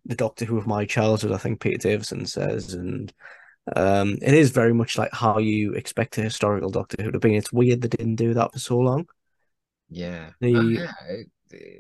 the 0.06 0.16
Doctor 0.16 0.46
Who 0.46 0.58
of 0.58 0.66
my 0.66 0.84
childhood. 0.84 1.32
I 1.32 1.38
think 1.38 1.60
Peter 1.62 1.78
Davison 1.78 2.26
says, 2.26 2.74
and 2.74 3.14
um, 3.76 4.18
it 4.20 4.34
is 4.34 4.50
very 4.50 4.74
much 4.74 4.98
like 4.98 5.14
how 5.14 5.38
you 5.38 5.74
expect 5.74 6.18
a 6.18 6.22
historical 6.24 6.72
Doctor 6.72 7.04
Who 7.04 7.12
to 7.12 7.20
be. 7.20 7.36
It's 7.38 7.54
weird 7.54 7.82
they 7.84 7.88
didn't 7.88 8.16
do 8.16 8.34
that 8.34 8.52
for 8.52 8.58
so 8.58 8.80
long. 8.80 9.06
Yeah. 9.90 10.32
The- 10.42 10.56
Oh, 10.58 10.62
yeah. 10.62 10.92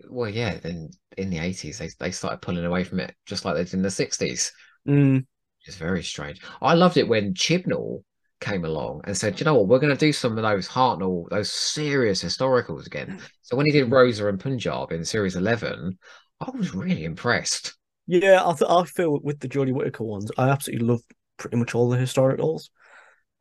Well, 0.09 0.30
yeah, 0.30 0.57
then 0.57 0.89
in 1.17 1.30
the 1.30 1.39
80s, 1.39 1.80
they, 1.80 1.89
they 1.99 2.11
started 2.11 2.41
pulling 2.41 2.65
away 2.65 2.84
from 2.84 2.99
it 2.99 3.15
just 3.26 3.45
like 3.45 3.55
they 3.55 3.63
did 3.63 3.74
in 3.74 3.82
the 3.82 3.91
60s. 3.91 4.51
Mm, 4.86 5.26
is 5.67 5.76
very 5.76 6.03
strange. 6.03 6.41
I 6.61 6.74
loved 6.74 6.97
it 6.97 7.07
when 7.07 7.34
Chibnall 7.34 8.03
came 8.41 8.65
along 8.65 9.01
and 9.05 9.15
said, 9.15 9.39
you 9.39 9.45
know 9.45 9.55
what, 9.55 9.67
we're 9.67 9.80
going 9.80 9.93
to 9.95 9.99
do 9.99 10.11
some 10.13 10.38
of 10.38 10.43
those 10.43 10.67
Hartnell, 10.67 11.30
those 11.30 11.51
serious 11.51 12.24
historicals 12.24 12.86
again. 12.86 13.15
So 13.41 13.55
when 13.57 13.65
he 13.65 13.71
did 13.71 13.91
Rosa 13.91 14.28
and 14.28 14.39
Punjab 14.39 14.91
in 14.91 15.05
series 15.05 15.36
11, 15.36 15.97
I 16.41 16.49
was 16.51 16.74
really 16.74 17.05
impressed. 17.05 17.76
yeah, 18.07 18.41
I 18.45 18.53
th- 18.53 18.69
I 18.69 18.84
feel 18.86 19.19
with 19.21 19.39
the 19.39 19.47
Jodie 19.47 19.74
Whittaker 19.74 20.03
ones, 20.03 20.32
I 20.38 20.49
absolutely 20.49 20.88
love 20.88 21.01
pretty 21.38 21.57
much 21.57 21.74
all 21.76 21.89
the 21.89 21.97
historicals. 21.97 22.69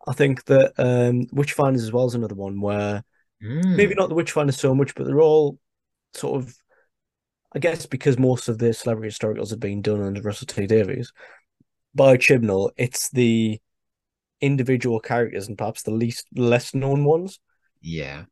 I 0.06 0.12
think 0.14 0.44
that 0.46 0.72
um, 0.78 1.26
Witchfinders 1.32 1.82
as 1.82 1.92
well 1.92 2.06
is 2.06 2.14
another 2.14 2.34
one 2.34 2.60
where 2.60 3.04
Mm, 3.42 3.76
maybe 3.76 3.94
not 3.96 4.08
the 4.10 4.16
Witchfinder 4.16 4.52
so 4.52 4.74
much, 4.74 4.94
but 4.94 5.06
they're 5.06 5.20
all 5.20 5.58
sort 6.14 6.42
of, 6.42 6.54
I 7.54 7.58
guess, 7.58 7.86
because 7.86 8.18
most 8.18 8.48
of 8.48 8.58
the 8.58 8.72
celebrity 8.72 9.14
historicals 9.14 9.50
have 9.50 9.60
been 9.60 9.82
done 9.82 10.02
under 10.02 10.22
Russell 10.22 10.46
T 10.46 10.66
Davies 10.66 11.12
by 11.94 12.16
Chibnall. 12.16 12.70
It's 12.76 13.10
the 13.10 13.60
individual 14.40 15.00
characters 15.00 15.48
and 15.48 15.56
perhaps 15.56 15.82
the 15.82 15.92
least 15.92 16.26
less 16.34 16.74
known 16.74 17.04
ones. 17.04 17.38
Yeah. 17.80 18.24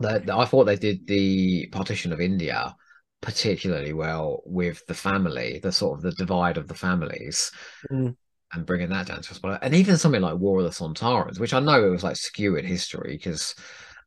The- 0.00 0.22
the- 0.24 0.36
I 0.36 0.44
thought 0.44 0.64
they 0.64 0.76
did 0.76 1.06
the 1.06 1.66
partition 1.68 2.12
of 2.12 2.20
India 2.20 2.74
particularly 3.22 3.92
well 3.92 4.42
with 4.44 4.84
the 4.86 4.94
family, 4.94 5.58
the 5.62 5.72
sort 5.72 5.98
of 5.98 6.02
the 6.02 6.12
divide 6.12 6.56
of 6.58 6.68
the 6.68 6.74
families. 6.74 7.50
Mm. 7.90 8.16
And 8.52 8.64
bringing 8.66 8.90
that 8.90 9.08
down 9.08 9.22
to 9.22 9.30
us, 9.32 9.58
and 9.62 9.74
even 9.74 9.96
something 9.96 10.20
like 10.20 10.36
War 10.36 10.60
of 10.60 10.64
the 10.64 10.70
Sontarans, 10.70 11.40
which 11.40 11.52
I 11.52 11.58
know 11.58 11.84
it 11.84 11.90
was 11.90 12.04
like 12.04 12.14
skewed 12.14 12.64
history 12.64 13.16
because 13.16 13.56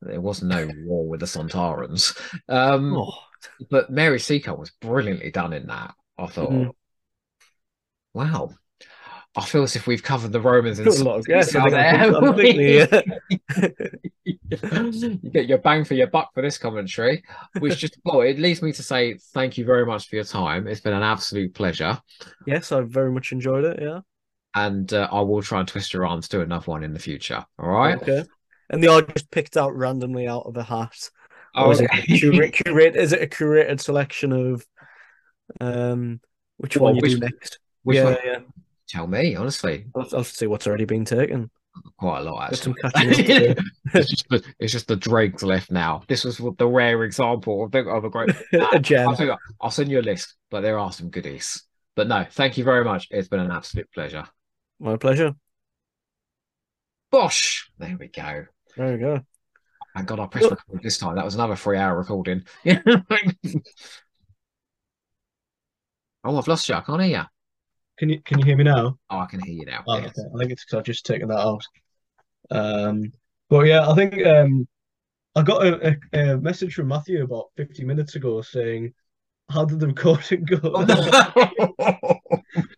there 0.02 0.22
was 0.22 0.42
no 0.44 0.70
war 0.86 1.08
with 1.08 1.20
the 1.20 1.26
Sontarans. 1.26 2.18
Um, 2.48 2.96
Oh, 2.96 3.14
but 3.70 3.90
Mary 3.90 4.20
Seacole 4.20 4.58
was 4.58 4.72
brilliantly 4.82 5.32
done 5.32 5.54
in 5.54 5.68
that. 5.68 5.94
I 6.18 6.28
thought, 6.28 6.50
Mhm. 6.52 6.72
wow. 8.14 8.50
I 9.38 9.46
feel 9.46 9.64
as 9.64 9.76
if 9.76 9.86
we've 9.88 10.02
covered 10.04 10.32
the 10.32 10.42
Romans 10.42 10.80
and 10.80 10.88
got 10.88 11.00
a 11.00 11.04
lot 11.04 11.20
of 11.20 11.26
yes. 11.30 11.56
I 11.56 11.70
there. 11.70 11.94
I'm, 11.96 12.16
I'm 12.16 12.36
thinking, 12.36 12.62
yeah. 12.62 13.02
you 14.26 15.18
get 15.32 15.48
your 15.48 15.60
bang 15.60 15.86
for 15.86 15.94
your 15.94 16.08
buck 16.08 16.34
for 16.34 16.42
this 16.42 16.58
commentary, 16.58 17.24
which 17.60 17.78
just 17.78 17.98
well, 18.04 18.22
it 18.22 18.40
leads 18.40 18.62
me 18.62 18.72
to 18.74 18.84
say 18.84 19.18
thank 19.34 19.58
you 19.58 19.66
very 19.66 19.86
much 19.86 20.10
for 20.10 20.16
your 20.16 20.26
time. 20.26 20.68
It's 20.68 20.82
been 20.82 20.94
an 20.94 21.04
absolute 21.04 21.54
pleasure, 21.54 22.00
yes, 22.48 22.72
I 22.72 22.82
very 22.82 23.12
much 23.12 23.32
enjoyed 23.32 23.66
it. 23.66 23.80
Yeah. 23.82 24.00
and 24.56 24.92
uh, 24.94 25.08
I 25.12 25.22
will 25.22 25.44
try 25.44 25.60
and 25.60 25.68
twist 25.68 25.94
your 25.94 26.08
arms 26.08 26.28
to 26.30 26.38
do 26.38 26.42
another 26.44 26.66
one 26.66 26.84
in 26.84 26.94
the 26.94 27.00
future. 27.00 27.46
All 27.60 27.70
right. 27.70 28.02
Okay. 28.02 28.24
And 28.70 28.84
they 28.84 28.88
are 28.88 29.02
just 29.02 29.32
picked 29.32 29.58
out 29.58 29.76
randomly 29.76 30.28
out 30.28 30.46
of 30.46 30.56
a 30.58 30.64
hat. 30.64 31.10
Oh, 31.56 31.72
is 31.72 31.82
it 31.82 31.90
curate, 31.92 32.54
curate, 32.66 32.96
is 32.96 33.12
it 33.14 33.22
a 33.24 33.28
curated 33.28 33.80
selection 33.82 34.32
of 34.32 34.66
um 35.60 36.20
which 36.58 36.78
Well, 36.78 36.86
one 36.94 36.96
you 36.96 37.02
which- 37.02 37.12
do 37.14 37.20
next? 37.20 37.60
Which 37.84 37.96
yeah, 37.98 38.04
one? 38.04 38.18
yeah. 38.26 38.40
Tell 38.88 39.08
me, 39.08 39.36
honestly, 39.36 39.86
I'll, 39.96 40.08
I'll 40.14 40.24
see 40.24 40.48
what's 40.48 40.68
already 40.68 40.86
been 40.86 41.06
taken. 41.06 41.50
quite 41.98 42.20
a 42.20 42.24
lot. 42.24 42.52
Actually. 42.52 42.74
catching 42.82 43.10
up 43.10 43.16
to 43.16 43.64
it's 43.94 44.10
just 44.10 44.30
the, 44.30 44.44
it's 44.60 44.74
just 44.74 44.88
the 44.88 44.96
dregs 44.96 45.44
left 45.44 45.72
now. 45.72 46.02
This 46.08 46.24
was 46.24 46.42
the 46.58 46.68
rare 46.68 47.04
example 47.04 47.64
of, 47.64 47.72
the, 47.72 47.80
of 47.88 48.04
a 48.04 48.10
great. 48.10 48.32
a 48.74 48.80
gem. 48.80 49.10
I'll, 49.10 49.16
you 49.16 49.36
I'll 49.62 49.72
send 49.72 49.90
you 49.92 50.00
a 50.00 50.02
list, 50.02 50.36
but 50.50 50.62
there 50.62 50.78
are 50.80 50.92
some 50.92 51.10
goodies. 51.10 51.64
But 51.96 52.08
no, 52.08 52.26
thank 52.32 52.58
you 52.58 52.64
very 52.64 52.84
much. 52.84 53.08
It's 53.12 53.28
been 53.28 53.40
an 53.40 53.52
absolute 53.52 53.90
pleasure. 53.94 54.26
My 54.80 54.98
pleasure. 54.98 55.34
Bosh! 57.12 57.70
There 57.80 57.98
we 58.00 58.08
go. 58.08 58.46
There 58.78 58.94
we 58.94 58.98
go. 58.98 59.20
Thank 59.96 60.08
God 60.08 60.20
I 60.20 60.28
pressed 60.28 60.52
record 60.52 60.84
this 60.84 60.98
time. 60.98 61.16
That 61.16 61.26
was 61.26 61.36
another 61.36 61.56
three 61.56 61.78
hour 61.78 61.98
recording. 61.98 62.44
oh, 62.66 63.02
I've 66.24 66.48
lost 66.48 66.70
you. 66.70 66.76
I 66.76 66.82
can't 66.82 67.02
hear 67.02 67.20
you. 67.20 67.24
Can 67.98 68.10
you 68.10 68.22
can 68.22 68.40
you 68.40 68.46
hear 68.46 68.56
me 68.56 68.64
now? 68.64 68.98
Oh, 69.10 69.20
I 69.20 69.26
can 69.26 69.42
hear 69.42 69.54
you 69.54 69.66
now. 69.66 69.84
Oh, 69.88 69.98
Yes. 69.98 70.12
okay. 70.18 70.28
I 70.34 70.40
think 70.40 70.52
it's 70.52 70.64
because 70.64 70.78
I've 70.78 70.86
just 70.86 71.06
taken 71.06 71.28
that 71.30 71.40
out. 71.40 71.66
Um, 72.52 73.12
but 73.50 73.66
yeah, 73.66 73.90
I 73.90 73.96
think 73.96 74.26
um, 74.26 74.68
I 75.36 75.42
got 75.42 75.66
a, 75.66 75.98
a, 76.14 76.34
a 76.34 76.38
message 76.38 76.76
from 76.76 76.88
Matthew 76.88 77.24
about 77.24 77.48
50 77.58 77.84
minutes 77.84 78.16
ago 78.16 78.42
saying, 78.42 78.94
"How 79.50 79.66
did 79.66 79.80
the 79.80 79.88
recording 79.88 80.46
go?" 80.46 80.60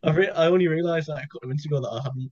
I 0.04 0.12
re 0.12 0.30
I 0.30 0.48
only 0.48 0.68
realised 0.68 1.08
that 1.08 1.18
a 1.18 1.28
couple 1.28 1.42
of 1.44 1.50
minutes 1.50 1.66
ago 1.66 1.82
that 1.82 1.89
I 1.89 2.02
hadn't 2.04 2.32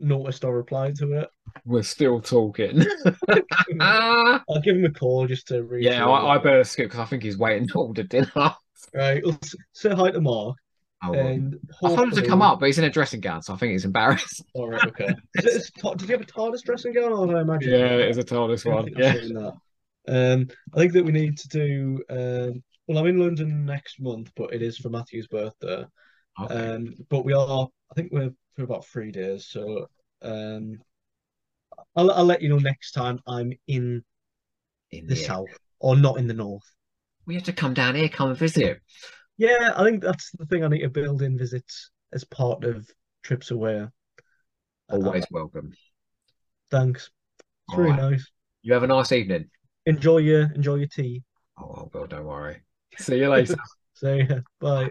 noticed 0.00 0.44
or 0.44 0.56
replied 0.56 0.96
to 0.96 1.12
it. 1.12 1.28
We're 1.64 1.82
still 1.82 2.20
talking. 2.20 2.84
I'll 3.80 4.60
give 4.62 4.76
him 4.76 4.84
a 4.84 4.90
call 4.90 5.26
just 5.26 5.48
to 5.48 5.62
read. 5.62 5.84
yeah, 5.84 6.06
I, 6.06 6.34
I 6.34 6.38
better 6.38 6.64
skip 6.64 6.86
because 6.86 7.00
I 7.00 7.04
think 7.04 7.22
he's 7.22 7.38
waiting 7.38 7.68
to 7.68 7.78
order 7.80 8.02
dinner. 8.02 8.30
Right, 8.94 9.24
well, 9.24 9.38
say 9.72 9.90
hi 9.90 10.10
to 10.10 10.20
Mark, 10.20 10.56
Oh, 11.02 11.12
and 11.12 11.58
I 11.84 11.88
told 11.88 12.00
him 12.00 12.10
to 12.12 12.26
come 12.26 12.40
up, 12.40 12.60
but 12.60 12.66
he's 12.66 12.78
in 12.78 12.84
a 12.84 12.90
dressing 12.90 13.20
gown, 13.20 13.42
so 13.42 13.52
I 13.52 13.56
think 13.56 13.72
he's 13.72 13.84
embarrassed. 13.84 14.42
All 14.54 14.70
right, 14.70 14.86
okay. 14.86 15.14
Is 15.34 15.44
it, 15.44 15.52
is, 15.54 15.70
did 15.70 16.08
you 16.08 16.16
have 16.16 16.22
a 16.22 16.24
TARDIS 16.24 16.62
dressing 16.62 16.94
gown, 16.94 17.12
or 17.12 17.26
did 17.26 17.36
I 17.36 17.40
imagine? 17.40 17.74
a 17.74 18.12
TARDIS 18.12 18.66
I 18.72 18.84
think 18.84 19.00
I've 19.00 19.20
seen 19.22 19.34
that. 19.34 19.54
Um, 20.08 20.48
I 20.74 20.78
think 20.78 20.92
that 20.92 21.04
we 21.04 21.12
need 21.12 21.36
to 21.38 21.48
do. 21.48 22.02
Um, 22.08 22.62
well, 22.86 22.98
I'm 22.98 23.06
in 23.06 23.18
London 23.18 23.66
next 23.66 24.00
month, 24.00 24.30
but 24.36 24.54
it 24.54 24.62
is 24.62 24.78
for 24.78 24.88
Matthew's 24.88 25.26
birthday. 25.26 25.84
Okay. 26.40 26.54
Um, 26.54 26.94
but 27.10 27.24
we 27.24 27.34
are. 27.34 27.68
I 27.90 27.94
think 27.94 28.12
we're 28.12 28.32
for 28.56 28.64
about 28.64 28.86
three 28.86 29.12
days. 29.12 29.46
So, 29.46 29.88
um, 30.22 30.78
I'll 31.94 32.10
I'll 32.10 32.24
let 32.24 32.42
you 32.42 32.48
know 32.48 32.58
next 32.58 32.92
time 32.92 33.20
I'm 33.26 33.52
in 33.66 34.02
in 34.90 35.06
the 35.06 35.14
the 35.14 35.16
south 35.16 35.48
or 35.78 35.96
not 35.96 36.18
in 36.18 36.26
the 36.26 36.34
north. 36.34 36.64
We 37.26 37.34
have 37.34 37.44
to 37.44 37.52
come 37.52 37.74
down 37.74 37.94
here, 37.94 38.08
come 38.08 38.30
and 38.30 38.38
visit. 38.38 38.80
Yeah, 39.36 39.72
I 39.76 39.84
think 39.84 40.02
that's 40.02 40.30
the 40.32 40.46
thing. 40.46 40.64
I 40.64 40.68
need 40.68 40.80
to 40.80 40.88
build 40.88 41.22
in 41.22 41.36
visits 41.36 41.90
as 42.12 42.24
part 42.24 42.64
of 42.64 42.88
trips 43.22 43.50
away. 43.50 43.86
Always 44.90 45.24
Uh, 45.24 45.26
welcome. 45.30 45.72
thanks. 46.70 47.10
It's 47.68 47.74
All 47.74 47.80
really 47.80 47.92
right. 47.92 48.12
nice. 48.12 48.30
You 48.62 48.72
have 48.72 48.82
a 48.82 48.86
nice 48.86 49.12
evening. 49.12 49.50
Enjoy 49.84 50.18
your 50.18 50.52
enjoy 50.54 50.76
your 50.76 50.88
tea. 50.88 51.22
Oh, 51.58 51.88
well, 51.92 52.06
don't 52.06 52.24
worry. 52.24 52.60
See 52.98 53.16
you 53.18 53.28
later. 53.28 53.56
So 53.94 54.12
yeah, 54.12 54.40
bye. 54.60 54.90